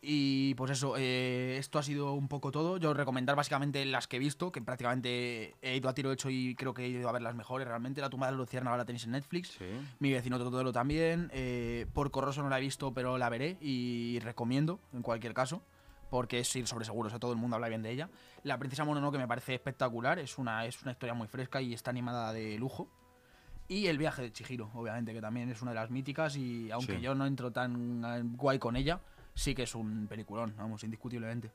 Y 0.00 0.54
pues 0.54 0.70
eso, 0.70 0.94
eh, 0.96 1.56
esto 1.58 1.78
ha 1.78 1.82
sido 1.82 2.12
un 2.12 2.28
poco 2.28 2.52
todo. 2.52 2.76
Yo 2.76 2.94
recomendar 2.94 3.34
básicamente 3.34 3.84
las 3.84 4.06
que 4.06 4.16
he 4.16 4.20
visto, 4.20 4.52
que 4.52 4.62
prácticamente 4.62 5.56
he 5.60 5.76
ido 5.76 5.88
a 5.88 5.94
tiro 5.94 6.12
hecho 6.12 6.30
y 6.30 6.54
creo 6.54 6.72
que 6.72 6.84
he 6.84 6.88
ido 6.88 7.08
a 7.08 7.12
ver 7.12 7.22
las 7.22 7.34
mejores 7.34 7.66
realmente. 7.66 8.00
La 8.00 8.08
tumba 8.08 8.26
de 8.26 8.32
la 8.32 8.38
luciérnaga 8.38 8.76
la 8.76 8.84
tenéis 8.84 9.04
en 9.04 9.10
Netflix. 9.12 9.48
Sí. 9.58 9.64
Mi 9.98 10.12
vecino 10.12 10.38
Totoro 10.38 10.72
también. 10.72 11.30
Eh, 11.32 11.86
por 11.94 12.12
Corroso 12.12 12.42
no 12.42 12.48
la 12.48 12.58
he 12.58 12.60
visto, 12.60 12.94
pero 12.94 13.18
la 13.18 13.28
veré 13.28 13.58
y 13.60 14.20
recomiendo 14.20 14.78
en 14.92 15.02
cualquier 15.02 15.34
caso. 15.34 15.62
Porque 16.10 16.38
es 16.38 16.56
ir 16.56 16.66
sobre 16.66 16.86
seguro, 16.86 17.08
o 17.08 17.10
sea, 17.10 17.18
todo 17.18 17.32
el 17.32 17.38
mundo 17.38 17.56
habla 17.56 17.68
bien 17.68 17.82
de 17.82 17.90
ella. 17.90 18.08
La 18.44 18.56
Princesa 18.58 18.82
Mononoke 18.84 19.18
me 19.18 19.28
parece 19.28 19.54
espectacular, 19.54 20.18
es 20.18 20.38
una, 20.38 20.64
es 20.64 20.80
una 20.80 20.92
historia 20.92 21.12
muy 21.12 21.26
fresca 21.28 21.60
y 21.60 21.74
está 21.74 21.90
animada 21.90 22.32
de 22.32 22.56
lujo. 22.56 22.88
Y 23.66 23.88
el 23.88 23.98
viaje 23.98 24.22
de 24.22 24.32
Chihiro, 24.32 24.70
obviamente, 24.72 25.12
que 25.12 25.20
también 25.20 25.50
es 25.50 25.60
una 25.60 25.72
de 25.72 25.74
las 25.74 25.90
míticas 25.90 26.34
y 26.36 26.70
aunque 26.70 26.94
Sí. 26.96 27.02
yo 27.02 27.14
no 27.14 27.26
entro 27.26 27.50
tan 27.50 28.02
eh, 28.06 28.22
guay 28.24 28.58
con 28.58 28.76
ella, 28.76 29.00
sí 29.38 29.54
que 29.54 29.62
es 29.62 29.74
un 29.74 30.06
peliculón, 30.08 30.54
vamos, 30.58 30.82
indiscutiblemente. 30.84 31.50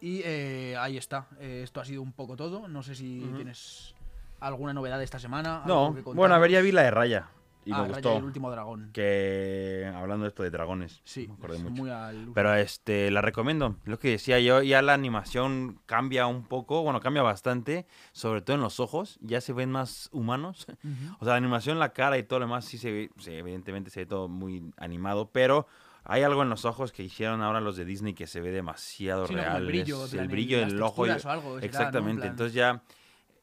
Y 0.00 0.20
eh, 0.24 0.76
ahí 0.78 0.96
está, 0.98 1.28
Eh, 1.38 1.60
esto 1.64 1.80
ha 1.80 1.84
sido 1.84 2.02
un 2.02 2.12
poco 2.12 2.36
todo. 2.36 2.68
No 2.68 2.82
sé 2.82 2.94
si 2.94 3.20
tienes 3.36 3.94
alguna 4.40 4.72
novedad 4.72 4.98
de 4.98 5.04
esta 5.04 5.18
semana. 5.18 5.62
No, 5.66 5.92
bueno, 6.14 6.34
a 6.34 6.38
ver, 6.38 6.50
ya 6.50 6.60
vi 6.60 6.72
la 6.72 6.82
de 6.82 6.90
Raya. 6.90 7.28
Y 7.64 7.70
Ah, 7.70 7.76
me 7.76 7.82
Raya 7.82 7.92
gustó. 7.94 8.14
y 8.14 8.16
el 8.16 8.24
último 8.24 8.50
dragón. 8.50 8.90
Que 8.92 9.88
hablando 9.94 10.24
de 10.24 10.30
esto 10.30 10.42
de 10.42 10.50
dragones. 10.50 11.00
Sí, 11.04 11.28
me 11.28 11.34
acordé 11.34 11.58
mucho. 11.60 11.80
muy 11.80 11.90
al. 11.90 12.32
Pero 12.34 12.52
este, 12.56 13.12
la 13.12 13.22
recomiendo. 13.22 13.76
Lo 13.84 14.00
que 14.00 14.08
decía 14.10 14.40
yo, 14.40 14.60
ya 14.62 14.82
la 14.82 14.94
animación 14.94 15.78
cambia 15.86 16.26
un 16.26 16.42
poco, 16.42 16.82
bueno, 16.82 16.98
cambia 16.98 17.22
bastante, 17.22 17.86
sobre 18.10 18.42
todo 18.42 18.56
en 18.56 18.62
los 18.62 18.80
ojos, 18.80 19.16
ya 19.22 19.40
se 19.40 19.52
ven 19.52 19.70
más 19.70 20.08
humanos. 20.10 20.66
Ujú. 20.82 21.14
O 21.20 21.24
sea, 21.24 21.34
la 21.34 21.36
animación, 21.36 21.78
la 21.78 21.92
cara 21.92 22.18
y 22.18 22.24
todo 22.24 22.40
lo 22.40 22.46
demás 22.46 22.64
sí 22.64 22.76
se 22.78 22.90
ve, 22.90 23.10
sí, 23.18 23.30
evidentemente 23.32 23.90
se 23.90 24.00
ve 24.00 24.06
todo 24.06 24.26
muy 24.28 24.72
animado, 24.76 25.30
pero 25.30 25.68
hay 26.04 26.22
algo 26.22 26.42
en 26.42 26.48
los 26.48 26.64
ojos 26.64 26.92
que 26.92 27.02
hicieron 27.02 27.42
ahora 27.42 27.60
los 27.60 27.76
de 27.76 27.84
Disney 27.84 28.14
que 28.14 28.26
se 28.26 28.40
ve 28.40 28.50
demasiado 28.50 29.26
Sí, 29.26 29.34
¿no? 29.34 29.40
Como 29.40 29.50
real. 29.50 29.62
el 29.62 29.66
brillo, 29.68 30.04
el 30.12 30.28
brillo 30.28 30.58
del 30.58 30.82
ojo. 30.82 31.04
algo, 31.04 31.58
exactamente, 31.58 32.22
plan- 32.22 32.30
entonces 32.32 32.54
ya... 32.54 32.82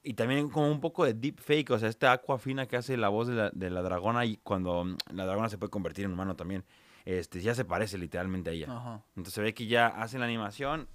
Y 0.01 0.13
también 0.13 0.49
como 0.49 0.71
un 0.71 0.79
poco 0.79 1.03
de 1.03 1.13
deep 1.13 1.39
fake, 1.41 1.71
o 1.71 1.77
sea, 1.79 1.89
esta 1.89 2.13
Aquafina 2.13 2.65
que 2.67 2.77
hace 2.77 2.95
la 2.95 3.09
voz 3.09 3.27
de 3.27 3.35
la, 3.35 3.49
de 3.51 3.69
la 3.69 3.81
dragona 3.81 4.23
y 4.25 4.37
cuando 4.37 4.85
mm, 4.85 4.95
la 5.13 5.25
dragona 5.25 5.49
se 5.49 5.57
puede 5.57 5.71
convertir 5.71 6.05
en 6.05 6.13
humano 6.13 6.37
también, 6.37 6.63
este, 7.03 7.41
ya 7.41 7.53
se 7.53 7.65
parece 7.65 7.97
literalmente 7.97 8.49
a 8.49 8.53
ella. 8.53 8.67
Ajá. 8.71 9.03
Entonces 9.09 9.33
se 9.33 9.41
ve 9.41 9.53
que 9.53 9.67
ya 9.67 9.87
hacen 9.87 10.21
la 10.21 10.25
animación, 10.25 10.87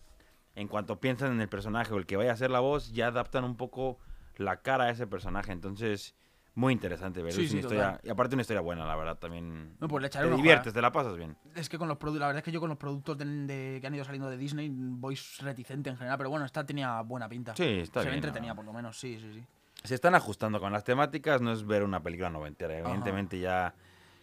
en 0.55 0.69
cuanto 0.69 1.01
piensan 1.01 1.33
en 1.33 1.41
el 1.43 1.49
personaje 1.51 1.93
o 1.93 1.99
el 1.99 2.07
que 2.07 2.17
vaya 2.17 2.31
a 2.31 2.35
hacer 2.35 2.51
la 2.51 2.61
voz, 2.61 2.93
ya 2.93 3.09
adaptan 3.09 3.45
un 3.45 3.57
poco 3.57 3.99
la 4.37 4.63
cara 4.63 4.85
a 4.85 4.91
ese 4.91 5.07
personaje. 5.07 5.53
Entonces, 5.53 6.15
muy 6.55 6.73
interesante 6.73 7.23
ver. 7.23 7.33
Sí, 7.33 7.43
es 7.43 7.47
sí, 7.49 7.53
una 7.55 7.61
historia, 7.61 7.85
total. 7.93 8.01
y 8.05 8.11
aparte 8.11 8.35
una 8.35 8.43
historia 8.43 8.61
buena, 8.61 8.85
la 8.87 8.97
verdad, 8.97 9.19
también. 9.19 9.77
No, 9.81 9.89
pues 9.89 10.01
le 10.03 10.07
echaré 10.09 10.29
te 10.29 10.37
diviertes, 10.37 10.73
te 10.73 10.81
la 10.83 10.93
pasas 10.93 11.17
bien. 11.17 11.37
Es 11.55 11.69
que 11.69 11.79
con 11.79 11.89
los 11.89 11.99
productos, 11.99 12.21
la 12.21 12.27
verdad 12.29 12.39
es 12.39 12.45
que 12.45 12.53
yo 12.53 12.61
con 12.61 12.69
los 12.69 12.79
productos 12.79 13.19
de, 13.19 13.25
de- 13.25 13.81
que 13.81 13.87
han 13.87 13.95
ido 13.95 14.05
saliendo 14.05 14.31
de 14.31 14.37
Disney 14.37 14.71
voy 14.73 15.19
reticente 15.41 15.91
en 15.91 15.97
general, 15.97 16.17
pero 16.19 16.31
bueno, 16.31 16.45
esta 16.45 16.65
tenía 16.65 17.01
buena 17.03 17.29
pinta. 17.29 17.55
Sí, 17.57 17.65
está 17.81 18.01
Se 18.01 18.07
bien, 18.07 18.15
entretenida 18.17 18.53
¿no? 18.53 18.57
por 18.57 18.65
lo 18.65 18.73
menos, 18.73 18.99
sí, 18.99 19.19
sí, 19.21 19.33
sí. 19.35 19.45
Se 19.83 19.95
están 19.95 20.15
ajustando 20.15 20.61
con 20.61 20.73
las 20.73 20.85
temáticas, 20.85 21.41
no 21.43 21.53
es 21.53 21.67
ver 21.67 21.83
una 21.83 22.03
película 22.03 22.31
noventera. 22.31 22.79
Evidentemente 22.79 23.39
ya 23.39 23.75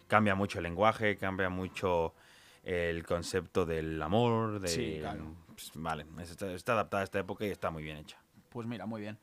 cambia 0.08 0.34
mucho 0.34 0.58
el 0.58 0.64
lenguaje, 0.64 1.16
cambia 1.16 1.48
mucho 1.50 2.14
el 2.64 3.04
concepto 3.06 3.64
del 3.66 4.00
amor, 4.02 4.58
de... 4.60 4.68
Sí, 4.68 4.98
claro. 5.00 5.36
pues, 5.46 5.70
vale, 5.74 6.06
está, 6.20 6.52
está 6.52 6.72
adaptada 6.72 7.02
a 7.02 7.04
esta 7.04 7.18
época 7.20 7.44
y 7.44 7.50
está 7.50 7.70
muy 7.70 7.82
bien 7.82 7.96
hecha. 7.98 8.18
Pues 8.48 8.66
mira, 8.66 8.86
muy 8.86 9.00
bien. 9.00 9.18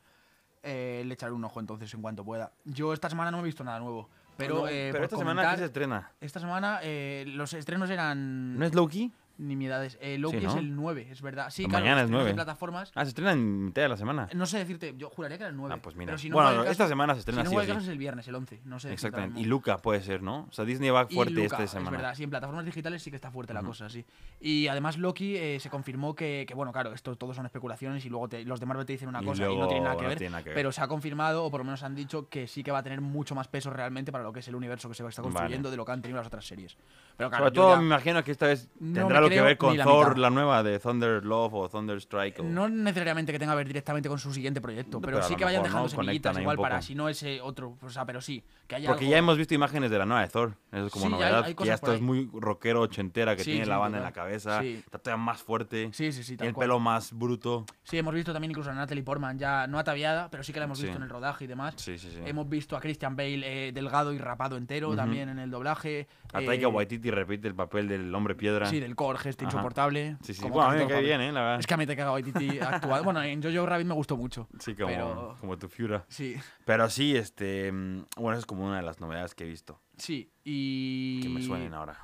Eh, 0.62 1.02
le 1.06 1.14
echaré 1.14 1.32
un 1.32 1.44
ojo 1.44 1.58
entonces 1.60 1.92
en 1.94 2.02
cuanto 2.02 2.24
pueda. 2.24 2.52
Yo 2.64 2.92
esta 2.92 3.08
semana 3.08 3.30
no 3.30 3.40
he 3.40 3.42
visto 3.42 3.64
nada 3.64 3.78
nuevo, 3.78 4.10
pero, 4.36 4.56
No, 4.60 4.68
eh, 4.68 4.90
pero 4.92 5.04
esta 5.04 5.16
semana 5.16 5.50
¿qué 5.52 5.56
se 5.56 5.64
estrena? 5.64 6.12
esta 6.20 6.38
semana 6.40 6.80
eh, 6.82 7.24
los 7.28 7.52
estrenos 7.54 7.88
eran 7.88 8.58
¿No 8.58 8.64
es 8.66 8.74
Loki? 8.74 9.10
Nimiedades. 9.46 9.98
Eh, 10.00 10.18
Loki 10.18 10.38
Sí, 10.38 10.44
¿no? 10.44 10.50
es 10.52 10.56
el 10.58 10.74
9, 10.76 11.08
es 11.10 11.22
verdad. 11.22 11.50
Sí, 11.50 11.64
claro, 11.64 11.84
mañana 11.84 12.00
es 12.00 12.04
estrenos 12.04 12.20
9. 12.20 12.30
en 12.30 12.36
plataformas. 12.36 12.92
Ah, 12.94 13.04
se 13.04 13.08
estrena 13.08 13.32
en 13.32 13.64
mitad 13.66 13.82
de 13.82 13.88
la 13.88 13.96
semana. 13.96 14.28
No 14.34 14.46
sé 14.46 14.58
decirte, 14.58 14.94
yo 14.96 15.10
juraría 15.10 15.36
que 15.38 15.44
era 15.44 15.50
el 15.50 15.56
9. 15.56 15.74
Ah, 15.76 15.82
pues 15.82 15.96
mira. 15.96 16.06
Pero 16.10 16.18
si 16.18 16.28
no 16.28 16.34
bueno, 16.36 16.50
va 16.50 16.56
caso- 16.58 16.70
esta 16.70 16.88
semana 16.88 17.14
se 17.14 17.18
Si 17.18 17.20
estrena 17.20 17.44
no 17.44 17.50
sí 17.50 17.56
va 17.56 17.62
caso 17.66 17.80
sí. 17.80 17.86
es 17.86 17.92
el 17.92 17.98
viernes, 17.98 18.28
el 18.28 18.34
11. 18.34 18.60
No 18.64 18.78
sé. 18.78 18.92
Exactamente. 18.92 19.40
Y. 19.40 19.44
Luca 19.44 19.78
puede 19.78 20.00
ser, 20.02 20.22
¿no? 20.22 20.46
O 20.48 20.52
sea, 20.52 20.64
Disney 20.64 20.90
va 20.90 21.06
fuerte 21.06 21.32
Luca, 21.34 21.46
esta 21.46 21.62
Es 21.64 21.70
semana. 21.70 21.90
verdad, 21.90 22.14
sí, 22.14 22.22
en 22.24 22.30
plataformas 22.30 22.64
digitales 22.64 23.02
sí 23.02 23.10
que 23.10 23.16
está 23.16 23.30
fuerte 23.30 23.52
la 23.54 23.62
cosa, 23.62 23.88
sí. 23.90 24.04
Y 24.40 24.68
además 24.68 24.96
Loki 24.98 25.36
eh, 25.36 25.58
se 25.60 25.68
confirmó 25.70 26.14
que, 26.14 26.44
que, 26.46 26.54
bueno, 26.54 26.72
claro, 26.72 26.92
esto 26.92 27.16
todos 27.16 27.34
son 27.36 27.46
especulaciones 27.46 28.04
y 28.04 28.08
luego 28.08 28.28
te- 28.28 28.44
los 28.44 28.60
de 28.60 28.66
Marvel 28.66 28.86
te 28.86 28.92
dicen 28.92 29.08
una 29.08 29.22
Y 29.22 29.24
cosa 29.24 29.42
y 29.50 29.56
no 29.56 29.66
nada 29.80 29.96
que 29.96 30.06
ver. 30.06 30.18
tiene 30.18 30.30
nada 30.30 30.42
que 30.44 30.50
ver. 30.50 30.54
Pero 30.56 30.70
se 30.72 30.80
ha 30.82 30.88
confirmado, 30.88 31.44
o 31.44 31.50
por 31.50 31.60
lo 31.60 31.64
menos 31.64 31.82
han 31.82 31.94
dicho, 31.94 32.28
que 32.28 32.46
sí 32.46 32.62
que 32.62 32.70
va 32.70 32.78
a 32.78 32.82
tener 32.82 33.00
mucho 33.00 33.34
más 33.34 33.48
peso 33.48 33.70
realmente 33.70 34.12
para 34.12 34.22
lo 34.24 34.32
que 34.32 34.40
es 34.40 34.48
el 34.48 34.54
universo 34.54 34.88
que 34.88 34.94
se 34.94 35.06
está 35.06 35.22
Vale. 35.22 35.32
construyendo 35.34 35.70
de 35.70 35.76
lo 35.76 35.84
que 35.84 35.92
han 35.92 36.02
tenido 36.02 36.18
las 36.18 36.26
otras 36.28 36.46
series. 36.46 36.76
Pero 37.16 37.28
claro, 37.30 37.44
Sobre 37.46 37.54
todo 37.54 37.70
ya- 37.74 37.76
me 37.80 37.86
imagino 37.86 38.22
que 38.22 38.30
esta 38.30 38.46
vez 38.46 38.68
tendrá 38.78 39.18
algo 39.18 39.29
que 39.36 39.42
ver 39.42 39.58
con 39.58 39.76
la 39.76 39.84
Thor, 39.84 40.08
mitad. 40.10 40.20
la 40.22 40.30
nueva 40.30 40.62
de 40.62 40.78
Thunder 40.78 41.24
Love 41.24 41.54
o 41.54 41.68
Thunder 41.68 41.96
Strike. 41.98 42.40
o- 42.40 42.42
No 42.44 42.68
necesariamente 42.68 43.32
que 43.32 43.38
tenga 43.38 43.52
que 43.52 43.56
ver 43.58 43.66
directamente 43.66 44.08
con 44.08 44.18
su 44.18 44.32
siguiente 44.32 44.60
proyecto, 44.60 45.00
pero, 45.00 45.16
pero 45.18 45.28
sí 45.28 45.36
que 45.36 45.44
vayan 45.44 45.62
dejando 45.62 45.84
¿no? 45.84 45.88
Semillitas 45.88 46.38
igual 46.38 46.56
para 46.56 46.82
si 46.82 46.94
no 46.94 47.08
ese 47.08 47.40
otro, 47.40 47.76
o 47.82 47.90
sea, 47.90 48.04
pero 48.04 48.20
sí, 48.20 48.42
que 48.66 48.76
haya 48.76 48.88
Porque 48.88 49.04
algo- 49.04 49.12
ya 49.12 49.18
hemos 49.18 49.36
visto 49.38 49.54
imágenes 49.54 49.90
de 49.90 49.98
la 49.98 50.06
nueva 50.06 50.22
de 50.22 50.28
Thor. 50.28 50.54
Eso 50.72 50.86
es 50.86 50.92
como 50.92 51.06
Sí, 51.06 51.12
hay- 51.14 51.18
novedad. 51.20 51.44
hay 51.44 51.50
que 51.52 51.56
cosas 51.56 51.68
ya 51.68 51.74
esto 51.74 51.92
es 51.94 52.00
muy 52.00 52.30
rockero 52.32 52.80
ochentera, 52.82 53.34
que 53.36 53.42
Sí, 53.44 53.50
tiene 53.52 53.64
sí, 53.64 53.70
la 53.70 53.78
banda 53.78 53.98
en 53.98 54.04
la 54.04 54.12
cabeza. 54.12 54.60
Sí. 54.60 54.74
Está 54.84 54.98
todavía 54.98 55.24
más 55.24 55.42
fuerte. 55.42 55.90
Sí, 55.92 56.12
sí, 56.12 56.22
sí, 56.22 56.36
tal 56.36 56.48
el 56.48 56.54
cual. 56.54 56.64
pelo 56.64 56.78
más 56.80 57.12
bruto. 57.12 57.66
Sí, 57.82 57.98
hemos 57.98 58.14
visto 58.14 58.32
también 58.32 58.50
incluso 58.50 58.70
a 58.70 58.74
Natalie 58.74 59.02
Portman 59.02 59.38
ya 59.38 59.66
no 59.66 59.78
ataviada, 59.78 60.30
pero 60.30 60.42
sí 60.42 60.52
que 60.52 60.58
la 60.60 60.66
hemos 60.66 60.80
visto 60.80 60.96
en 60.96 61.02
el 61.02 61.08
rodaje 61.08 61.44
y 61.44 61.48
demás. 61.48 61.74
Sí, 61.76 61.98
sí, 61.98 62.10
sí. 62.10 62.20
Hemos 62.24 62.48
visto 62.48 62.76
a 62.76 62.80
Christian 62.80 63.16
Bale 63.16 63.68
eh, 63.68 63.72
delgado 63.72 64.12
y 64.12 64.18
rapado 64.18 64.56
entero 64.56 64.88
Ujú. 64.88 64.96
también 64.96 65.28
en 65.28 65.38
el 65.38 65.50
doblaje. 65.50 66.06
A 66.32 66.40
eh, 66.42 66.46
Taika 66.46 66.68
Waititi 66.68 67.10
repite 67.10 67.48
el 67.48 67.54
papel 67.54 67.88
del 67.88 68.14
hombre 68.14 68.34
piedra. 68.34 68.66
Sí, 68.66 68.78
del 68.80 68.94
Korg, 68.94 69.19
este 69.26 69.44
Ajá. 69.44 69.52
insoportable. 69.52 70.16
Sí, 70.22 70.34
sí. 70.34 70.42
como 70.42 70.54
Bueno, 70.54 70.70
a 70.70 70.72
mí 70.72 70.78
casi 70.78 70.84
me 70.84 70.88
todos 70.88 70.92
cae 70.92 71.02
los 71.02 71.08
bien, 71.18 71.20
¿eh? 71.20 71.32
La 71.32 71.40
verdad. 71.40 71.60
Es 71.60 71.66
que 71.66 71.74
a 71.74 71.76
mí 71.76 71.86
Taika 71.86 72.12
Waititi 72.12 72.58
ha 72.60 72.68
actuado. 72.76 73.04
Bueno, 73.04 73.22
en 73.22 73.42
Jojo 73.42 73.66
Rabbit 73.66 73.86
me 73.86 73.94
gustó 73.94 74.16
mucho. 74.16 74.48
Sí, 74.58 74.74
como, 74.74 74.88
pero- 74.88 75.36
como 75.40 75.58
tu 75.58 75.68
Fiura. 75.68 76.04
Sí, 76.08 76.36
Pero 76.64 76.88
sí, 76.90 77.16
este. 77.16 77.70
mm, 77.72 78.04
Bueno, 78.16 78.38
es 78.38 78.46
como 78.46 78.66
una 78.66 78.76
de 78.78 78.82
las 78.82 79.00
novedades 79.00 79.34
que 79.34 79.44
he 79.44 79.48
visto. 79.48 79.80
sí. 79.96 80.30
Y. 80.44 81.20
Que 81.22 81.28
me 81.28 81.42
suenen 81.42 81.74
ahora. 81.74 81.96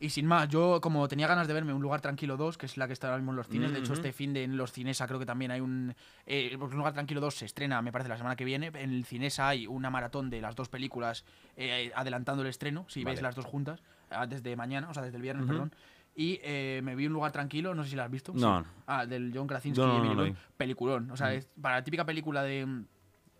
Y 0.00 0.10
sin 0.10 0.26
más, 0.26 0.48
yo 0.50 0.80
como 0.82 1.08
tenía 1.08 1.26
ganas 1.26 1.46
de 1.48 1.54
verme 1.54 1.72
Un 1.72 1.80
Lugar 1.80 2.02
Tranquilo 2.02 2.36
2, 2.36 2.58
que 2.58 2.66
es 2.66 2.76
la 2.76 2.86
que 2.86 2.92
está 2.92 3.06
ahora 3.06 3.16
mismo 3.18 3.30
en 3.32 3.36
los 3.36 3.46
cines, 3.48 3.72
de 3.72 3.78
hecho 3.78 3.92
Ujú. 3.92 4.00
este 4.02 4.12
fin 4.12 4.34
de 4.34 4.42
en 4.44 4.56
los 4.58 4.70
Cinesa 4.72 5.06
creo 5.06 5.18
que 5.18 5.24
también 5.24 5.50
hay 5.50 5.60
un... 5.60 5.94
eh, 6.26 6.54
Un 6.60 6.76
Lugar 6.76 6.92
Tranquilo 6.92 7.20
2 7.22 7.34
se 7.34 7.44
estrena, 7.46 7.80
me 7.80 7.90
parece, 7.90 8.10
la 8.10 8.18
semana 8.18 8.36
que 8.36 8.44
viene. 8.44 8.66
En 8.74 8.92
el 8.92 9.04
Cinesa 9.06 9.48
hay 9.48 9.66
una 9.66 9.88
maratón 9.88 10.28
de 10.28 10.42
las 10.42 10.56
dos 10.56 10.68
películas 10.68 11.24
eh, 11.56 11.90
adelantando 11.94 12.42
el 12.42 12.48
estreno, 12.48 12.84
si 12.88 13.02
Vale. 13.02 13.14
veis 13.14 13.22
las 13.22 13.34
dos 13.34 13.46
juntas, 13.46 13.82
ah, 14.10 14.26
desde 14.26 14.54
mañana, 14.56 14.90
o 14.90 14.94
sea, 14.94 15.02
desde 15.02 15.16
el 15.16 15.22
viernes, 15.22 15.44
Ujú. 15.44 15.52
perdón. 15.52 15.74
Y 16.16 16.38
eh, 16.42 16.80
me 16.84 16.94
vi 16.94 17.06
Un 17.06 17.12
Lugar 17.12 17.32
Tranquilo, 17.32 17.74
no 17.74 17.82
sé 17.84 17.90
si 17.90 17.96
la 17.96 18.04
has 18.04 18.10
visto. 18.10 18.32
No. 18.34 18.60
Sí. 18.62 18.66
Ah, 18.86 19.04
del 19.06 19.32
John 19.34 19.46
Krasinski 19.46 19.80
No, 19.80 19.98
no, 19.98 20.04
y 20.04 20.14
no, 20.14 20.22
Emily. 20.22 20.36
Peliculón, 20.56 21.10
o 21.10 21.16
sea, 21.16 21.32
es 21.34 21.48
para 21.60 21.76
la 21.76 21.84
típica 21.84 22.04
película 22.04 22.42
de... 22.42 22.84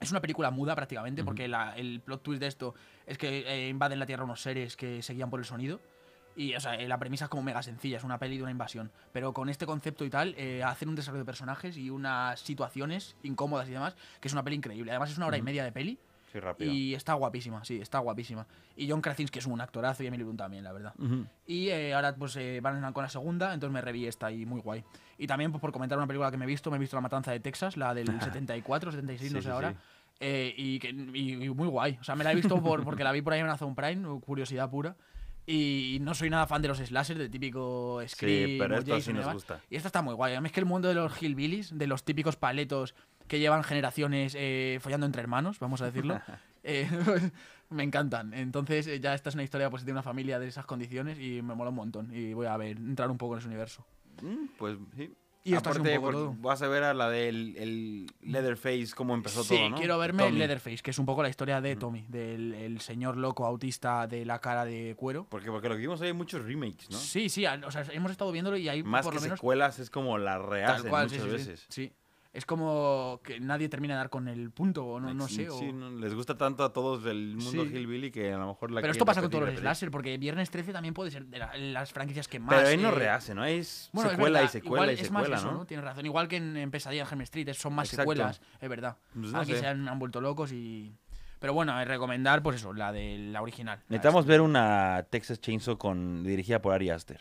Es 0.00 0.10
una 0.10 0.20
película 0.20 0.50
muda 0.50 0.74
prácticamente, 0.74 1.22
porque 1.24 1.46
la- 1.48 1.76
el 1.76 2.00
plot 2.00 2.22
twist 2.22 2.40
de 2.40 2.48
esto 2.48 2.74
es 3.06 3.16
que 3.16 3.44
eh, 3.46 3.68
invaden 3.68 3.98
la 4.00 4.06
Tierra 4.06 4.24
unos 4.24 4.42
seres 4.42 4.76
que 4.76 5.02
se 5.02 5.14
guían 5.14 5.30
por 5.30 5.38
el 5.40 5.46
sonido. 5.46 5.80
Y, 6.36 6.52
o 6.56 6.60
sea, 6.60 6.74
eh, 6.74 6.88
la 6.88 6.98
premisa 6.98 7.26
es 7.26 7.28
como 7.30 7.44
mega 7.44 7.62
sencilla, 7.62 7.96
es 7.98 8.02
una 8.04 8.18
peli 8.18 8.36
de 8.36 8.42
una 8.42 8.50
invasión. 8.50 8.90
Pero 9.12 9.32
con 9.32 9.48
este 9.48 9.66
concepto 9.66 10.04
y 10.04 10.10
tal, 10.10 10.34
eh, 10.36 10.64
hacen 10.64 10.88
un 10.88 10.96
desarrollo 10.96 11.20
de 11.22 11.26
personajes 11.26 11.76
y 11.76 11.90
unas 11.90 12.40
situaciones 12.40 13.14
incómodas 13.22 13.68
y 13.68 13.70
demás, 13.72 13.94
que 14.20 14.26
es 14.26 14.32
una 14.34 14.42
peli 14.42 14.56
increíble. 14.56 14.90
Además, 14.90 15.12
es 15.12 15.16
una 15.16 15.26
hora 15.28 15.36
y 15.38 15.42
media 15.42 15.62
de 15.62 15.70
peli 15.70 15.96
Sí, 16.34 16.40
rápido. 16.40 16.72
y 16.72 16.94
está 16.94 17.14
guapísima, 17.14 17.64
sí, 17.64 17.80
está 17.80 18.00
guapísima. 18.00 18.44
Y 18.76 18.90
John 18.90 19.00
Krasinski 19.00 19.38
es 19.38 19.46
un 19.46 19.60
actorazo 19.60 20.02
y 20.02 20.08
Emily 20.08 20.24
Blunt 20.24 20.38
también, 20.40 20.64
la 20.64 20.72
verdad. 20.72 20.92
Y 21.46 21.68
eh, 21.68 21.94
ahora 21.94 22.12
pues 22.16 22.34
eh, 22.34 22.58
van 22.60 22.92
con 22.92 23.04
la 23.04 23.08
segunda, 23.08 23.54
entonces 23.54 23.72
me 23.72 23.80
reví 23.80 24.04
esta 24.06 24.32
y 24.32 24.44
muy 24.44 24.60
guay. 24.60 24.82
Y 25.16 25.28
también 25.28 25.52
pues, 25.52 25.60
por 25.60 25.70
comentar 25.70 25.96
una 25.96 26.08
película 26.08 26.32
que 26.32 26.36
me 26.36 26.44
he 26.44 26.48
visto, 26.48 26.72
me 26.72 26.76
he 26.76 26.80
visto 26.80 26.96
La 26.96 27.02
Matanza 27.02 27.30
de 27.30 27.38
Texas, 27.38 27.76
la 27.76 27.94
del 27.94 28.06
74, 28.20 28.90
76, 28.90 29.32
no 29.32 29.38
sé 29.40 29.44
sí, 29.44 29.50
ahora. 29.50 29.74
Eh, 30.18 30.52
y, 30.56 30.78
que, 30.80 30.90
y- 30.90 31.44
y 31.44 31.48
muy 31.50 31.68
guay. 31.68 31.98
O 32.00 32.04
sea, 32.04 32.16
me 32.16 32.24
la 32.24 32.32
he 32.32 32.34
visto 32.34 32.60
por, 32.60 32.82
porque 32.82 33.04
la 33.04 33.12
vi 33.12 33.22
por 33.22 33.32
ahí 33.32 33.38
en 33.40 33.46
Amazon 33.46 33.74
Prime, 33.76 34.20
curiosidad 34.20 34.68
pura. 34.68 34.96
Y 35.46 35.98
no 36.00 36.14
soy 36.14 36.30
nada 36.30 36.46
fan 36.46 36.62
de 36.62 36.68
los 36.68 36.78
slashers, 36.78 37.18
de 37.18 37.28
típico 37.28 38.00
Scream 38.08 38.48
Sí, 38.50 38.56
pero 38.58 38.78
esto 38.78 38.98
sí 39.00 39.12
nos 39.12 39.30
gusta. 39.32 39.60
Y 39.68 39.76
esta 39.76 39.88
está 39.88 40.00
muy 40.00 40.14
guay. 40.14 40.34
A 40.34 40.40
mí 40.40 40.46
es 40.46 40.52
que 40.52 40.60
el 40.60 40.66
mundo 40.66 40.88
de 40.88 40.94
los 40.94 41.22
hillbillies, 41.22 41.76
de 41.76 41.86
los 41.86 42.02
típicos 42.02 42.36
paletos 42.36 42.94
que 43.28 43.38
llevan 43.38 43.62
generaciones 43.64 44.34
eh, 44.38 44.78
follando 44.80 45.06
entre 45.06 45.22
hermanos, 45.22 45.58
vamos 45.58 45.80
a 45.82 45.86
decirlo, 45.86 46.20
eh, 46.62 46.88
me 47.70 47.82
encantan. 47.82 48.34
Entonces 48.34 48.86
eh, 48.86 49.00
ya 49.00 49.14
esta 49.14 49.28
es 49.30 49.34
una 49.34 49.44
historia 49.44 49.70
pues, 49.70 49.84
de 49.84 49.92
una 49.92 50.02
familia 50.02 50.38
de 50.38 50.46
esas 50.48 50.66
condiciones 50.66 51.18
y 51.18 51.42
me 51.42 51.54
mola 51.54 51.70
un 51.70 51.76
montón. 51.76 52.14
Y 52.14 52.32
voy 52.34 52.46
a 52.46 52.56
ver, 52.56 52.76
entrar 52.76 53.10
un 53.10 53.18
poco 53.18 53.34
en 53.34 53.38
ese 53.40 53.48
universo. 53.48 53.84
Mm, 54.22 54.46
Pues 54.58 54.76
sí. 54.96 55.12
Y 55.46 55.52
esto 55.52 55.68
Aparte, 55.68 55.90
un 55.90 55.96
poco 55.96 56.06
porque 56.06 56.18
todo. 56.20 56.34
vas 56.38 56.62
a 56.62 56.68
ver 56.68 56.84
a 56.84 56.94
la 56.94 57.10
del 57.10 57.54
el 57.58 58.06
Leatherface, 58.22 58.94
cómo 58.96 59.12
empezó 59.12 59.44
Sí, 59.44 59.54
todo, 59.56 59.68
¿no? 59.68 59.76
quiero 59.76 59.98
verme 59.98 60.22
Tommy. 60.22 60.38
Leatherface, 60.38 60.78
que 60.78 60.90
es 60.90 60.98
un 60.98 61.04
poco 61.04 61.22
la 61.22 61.28
historia 61.28 61.60
de 61.60 61.76
Tommy, 61.76 62.06
del 62.08 62.54
el 62.54 62.80
señor 62.80 63.18
loco 63.18 63.44
autista 63.44 64.06
de 64.06 64.24
la 64.24 64.38
cara 64.38 64.64
de 64.64 64.94
cuero. 64.96 65.26
Porque, 65.28 65.50
porque 65.50 65.68
lo 65.68 65.74
que 65.74 65.82
vimos 65.82 66.00
hay 66.00 66.14
muchos 66.14 66.42
remakes, 66.46 66.88
¿no? 66.88 66.96
Sí, 66.96 67.28
sí, 67.28 67.44
o 67.44 67.70
sea, 67.70 67.84
hemos 67.92 68.10
estado 68.10 68.32
viéndolo 68.32 68.56
y 68.56 68.70
hay 68.70 68.82
Más 68.82 69.04
por 69.04 69.12
que 69.12 69.16
lo 69.16 69.20
menos 69.22 69.38
secuelas 69.38 69.78
es 69.80 69.90
como 69.90 70.16
la 70.16 70.38
sí, 70.38 70.88
muchas 70.88 71.10
sí, 71.10 71.18
sí, 71.20 71.28
veces. 71.28 71.66
sí. 71.68 71.92
Es 72.34 72.44
como 72.46 73.20
que 73.22 73.38
nadie 73.38 73.68
termina 73.68 73.94
de 73.94 73.98
dar 73.98 74.10
con 74.10 74.26
el 74.26 74.50
punto, 74.50 74.84
o 74.84 74.98
no, 74.98 75.14
no 75.14 75.28
Sí, 75.28 75.36
sé. 75.36 75.48
o- 75.50 75.56
sí, 75.58 75.72
no, 75.72 75.88
les 75.90 76.12
gusta 76.14 76.36
tanto 76.36 76.64
a 76.64 76.72
todos 76.72 77.04
del 77.04 77.36
mundo 77.36 77.64
Sí. 77.64 77.70
Hillbilly 77.72 78.10
que 78.10 78.32
a 78.32 78.38
lo 78.38 78.48
mejor 78.48 78.72
la 78.72 78.80
Pero 78.80 78.90
esto 78.90 79.04
pasa 79.04 79.20
con 79.20 79.30
todos 79.30 79.48
los 79.48 79.58
slasher, 79.60 79.90
porque 79.92 80.18
Viernes 80.18 80.50
13 80.50 80.72
también 80.72 80.94
puede 80.94 81.12
ser 81.12 81.26
de 81.26 81.38
la- 81.38 81.56
las 81.56 81.92
franquicias 81.92 82.26
que 82.26 82.40
más. 82.40 82.56
Pero 82.56 82.68
ahí 82.70 82.76
no 82.76 82.88
eh, 82.88 82.90
rehace, 82.90 83.36
¿no? 83.36 83.44
Es 83.44 83.88
Bueno, 83.92 84.10
es 84.10 84.16
secuela 84.16 84.38
y 84.38 84.42
verdad, 84.42 84.52
secuela 84.52 84.74
igual 84.84 84.90
y 84.90 85.00
es 85.00 85.10
más 85.12 85.22
secuela, 85.22 85.36
eso, 85.40 85.52
¿no? 85.52 85.64
Tienes 85.64 85.84
razón. 85.84 86.06
Igual 86.06 86.26
que 86.26 86.36
en, 86.38 86.56
en 86.56 86.70
Pesadilla 86.72 87.02
en 87.04 87.08
Helm 87.08 87.20
Street, 87.20 87.48
es- 87.48 87.58
son 87.58 87.72
más 87.72 87.86
Exacto. 87.88 88.02
secuelas, 88.12 88.42
es 88.60 88.68
verdad. 88.68 88.96
Pues 89.14 89.30
no 89.32 89.38
Aquí 89.38 89.52
sé. 89.52 89.60
se 89.60 89.66
han, 89.68 89.88
han 89.88 89.98
vuelto 90.00 90.20
locos 90.20 90.50
y. 90.52 90.92
Pero 91.38 91.52
bueno, 91.54 91.84
recomendar, 91.84 92.42
pues 92.42 92.56
eso, 92.56 92.72
la 92.72 92.90
de 92.90 93.16
la 93.30 93.42
original. 93.42 93.78
la 93.78 93.84
Necesitamos 93.90 94.26
ver 94.26 94.40
una 94.40 95.06
Texas 95.08 95.40
Chainsaw 95.40 95.76
con 95.78 96.24
dirigida 96.24 96.60
por 96.60 96.72
Ari 96.74 96.90
Aster. 96.90 97.20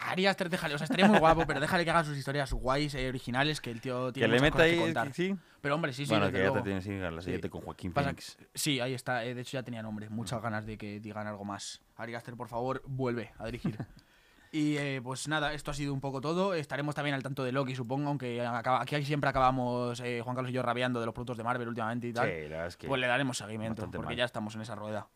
Ari 0.00 0.26
Aster, 0.26 0.48
déjale, 0.48 0.74
o 0.74 0.78
sea, 0.78 0.84
estaría 0.84 1.06
muy 1.08 1.18
guapo, 1.18 1.44
pero 1.46 1.58
déjale 1.60 1.84
que 1.84 1.90
haga 1.90 2.04
sus 2.04 2.16
historias 2.16 2.52
guays, 2.52 2.94
eh, 2.94 3.08
originales, 3.08 3.60
que 3.60 3.70
el 3.70 3.80
tío 3.80 4.06
Que 4.06 4.12
tiene 4.20 4.28
le 4.28 4.34
muchas 4.38 4.42
meta 4.42 4.56
cosas 4.56 4.66
ahí, 4.70 4.76
que 4.78 4.84
contar. 4.84 5.12
sí. 5.12 5.36
Pero 5.60 5.74
hombre, 5.74 5.92
sí, 5.92 6.06
sí, 6.06 6.10
bueno, 6.12 6.30
que 6.30 6.38
ya 6.42 6.52
te 6.52 6.62
tienes 6.62 6.84
que 6.86 6.94
ir 6.94 7.04
a 7.04 7.10
la 7.10 7.20
Sí. 7.20 7.24
siguiente 7.24 7.50
con 7.50 7.62
Joaquín 7.62 7.92
Pasa 7.92 8.10
Phoenix. 8.10 8.36
que- 8.36 8.46
sí, 8.54 8.78
ahí 8.80 8.94
está. 8.94 9.24
eh, 9.24 9.34
de 9.34 9.40
hecho, 9.40 9.52
ya 9.58 9.62
tenía 9.64 9.82
nombre. 9.82 10.08
Muchas 10.08 10.40
ganas 10.40 10.64
de 10.66 10.78
que 10.78 11.00
digan 11.00 11.26
algo 11.26 11.44
más. 11.44 11.82
Ari 11.96 12.14
Aster, 12.14 12.36
por 12.36 12.48
favor, 12.48 12.80
vuelve 12.86 13.32
a 13.38 13.46
dirigir. 13.46 13.76
y 14.52 14.76
eh, 14.76 15.00
pues 15.02 15.26
nada, 15.26 15.52
esto 15.52 15.72
ha 15.72 15.74
sido 15.74 15.92
un 15.92 16.00
poco 16.00 16.20
todo. 16.20 16.54
Estaremos 16.54 16.94
también 16.94 17.14
al 17.16 17.24
tanto 17.24 17.42
de 17.42 17.50
Loki, 17.50 17.74
supongo, 17.74 18.08
aunque 18.08 18.40
acaba- 18.46 18.80
aquí 18.80 19.04
siempre 19.04 19.28
acabamos 19.30 19.98
eh, 19.98 20.20
Juan 20.22 20.36
Carlos 20.36 20.50
y 20.50 20.54
yo 20.54 20.62
rabiando 20.62 21.00
de 21.00 21.06
los 21.06 21.12
productos 21.12 21.36
de 21.36 21.42
Marvel 21.42 21.66
últimamente 21.66 22.06
y 22.06 22.10
Sí, 22.10 22.14
tal. 22.14 22.28
la 22.28 22.34
verdad 22.34 22.66
es 22.68 22.76
que... 22.76 22.86
Pues 22.86 23.00
le 23.00 23.08
daremos 23.08 23.36
seguimiento, 23.36 23.82
porque 23.90 24.06
mal. 24.06 24.16
ya 24.16 24.24
estamos 24.26 24.54
en 24.54 24.60
esa 24.60 24.76
rueda. 24.76 25.08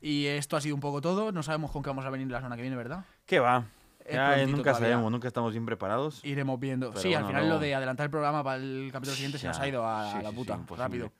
Y 0.00 0.26
esto 0.26 0.56
ha 0.56 0.60
sido 0.62 0.74
un 0.74 0.80
poco 0.80 1.02
todo. 1.02 1.30
No 1.30 1.42
sabemos 1.42 1.70
con 1.70 1.82
qué 1.82 1.90
vamos 1.90 2.04
a 2.06 2.10
venir 2.10 2.26
la 2.30 2.38
semana 2.38 2.56
que 2.56 2.62
viene, 2.62 2.76
¿verdad? 2.76 3.04
¿Qué 3.26 3.38
va? 3.38 3.64
Ya, 4.10 4.38
eh, 4.38 4.46
nunca 4.46 4.72
todavía. 4.72 4.88
sabemos, 4.90 5.10
nunca 5.12 5.28
estamos 5.28 5.52
bien 5.52 5.64
preparados. 5.64 6.20
Iremos 6.24 6.60
viendo. 6.60 6.90
Pero 6.90 7.00
sí, 7.00 7.14
al 7.14 7.26
final 7.26 7.48
no- 7.48 7.54
lo 7.54 7.58
de 7.60 7.74
adelantar 7.74 8.04
el 8.04 8.10
programa 8.10 8.44
para 8.44 8.56
el 8.56 8.90
capítulo 8.92 9.14
siguiente 9.16 9.38
se 9.38 9.46
nos 9.46 9.58
ha 9.58 9.66
ido 9.68 9.86
a, 9.86 10.10
sí, 10.12 10.18
a 10.18 10.22
la 10.22 10.30
sí, 10.30 10.36
sí, 10.36 10.36
puta, 10.36 10.60
rápido. 10.76 11.12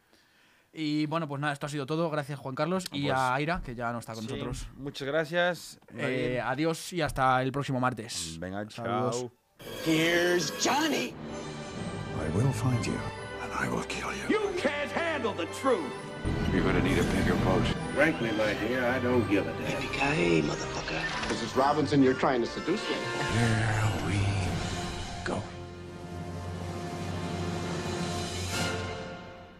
Y 0.76 1.06
bueno, 1.06 1.28
pues 1.28 1.40
nada, 1.40 1.52
esto 1.52 1.66
ha 1.66 1.68
sido 1.68 1.86
todo. 1.86 2.10
Gracias, 2.10 2.38
Juan 2.38 2.54
Carlos. 2.54 2.84
y 2.92 3.04
Pues- 3.06 3.14
a 3.14 3.34
Aira, 3.34 3.62
que 3.64 3.74
ya 3.74 3.92
no 3.92 4.00
está 4.00 4.12
con 4.12 4.24
Sí, 4.24 4.30
nosotros. 4.32 4.66
Muchas 4.76 5.06
gracias. 5.08 5.78
Eh, 5.96 6.40
adiós 6.44 6.92
y 6.92 7.00
hasta 7.00 7.40
el 7.42 7.52
próximo 7.52 7.78
martes. 7.80 8.36
Venga, 8.40 8.68
saludos. 8.68 9.20
chao. 9.20 9.32
Here's 9.86 10.52
Johnny. 10.62 11.14
I 12.16 12.36
will 12.36 12.52
find 12.52 12.84
you, 12.84 12.92
and 13.42 13.52
I 13.58 13.68
will 13.68 13.86
kill 13.86 14.08
you. 14.10 14.28
You 14.28 14.40
can't 14.60 14.90
handle 14.94 15.32
the 15.34 15.46
truth. 15.62 15.80
You're 16.52 16.62
gonna 16.62 16.82
need 16.82 16.98
a 16.98 17.04
bigger 17.04 17.34
boat. 17.36 17.64
Frankly, 17.94 18.30
my 18.32 18.54
dear, 18.54 18.86
I 18.86 18.98
don't 18.98 19.28
give 19.28 19.46
a 19.46 19.52
damn. 19.52 19.82
Yippee-ki-yay, 19.82 20.42
motherfucker. 20.42 21.00
Mrs. 21.28 21.56
Robinson, 21.56 22.02
you're 22.02 22.14
trying 22.14 22.40
to 22.40 22.46
seduce 22.46 22.82
me. 22.88 22.96
Here 23.32 23.92
we 24.06 24.20
go. 25.24 25.42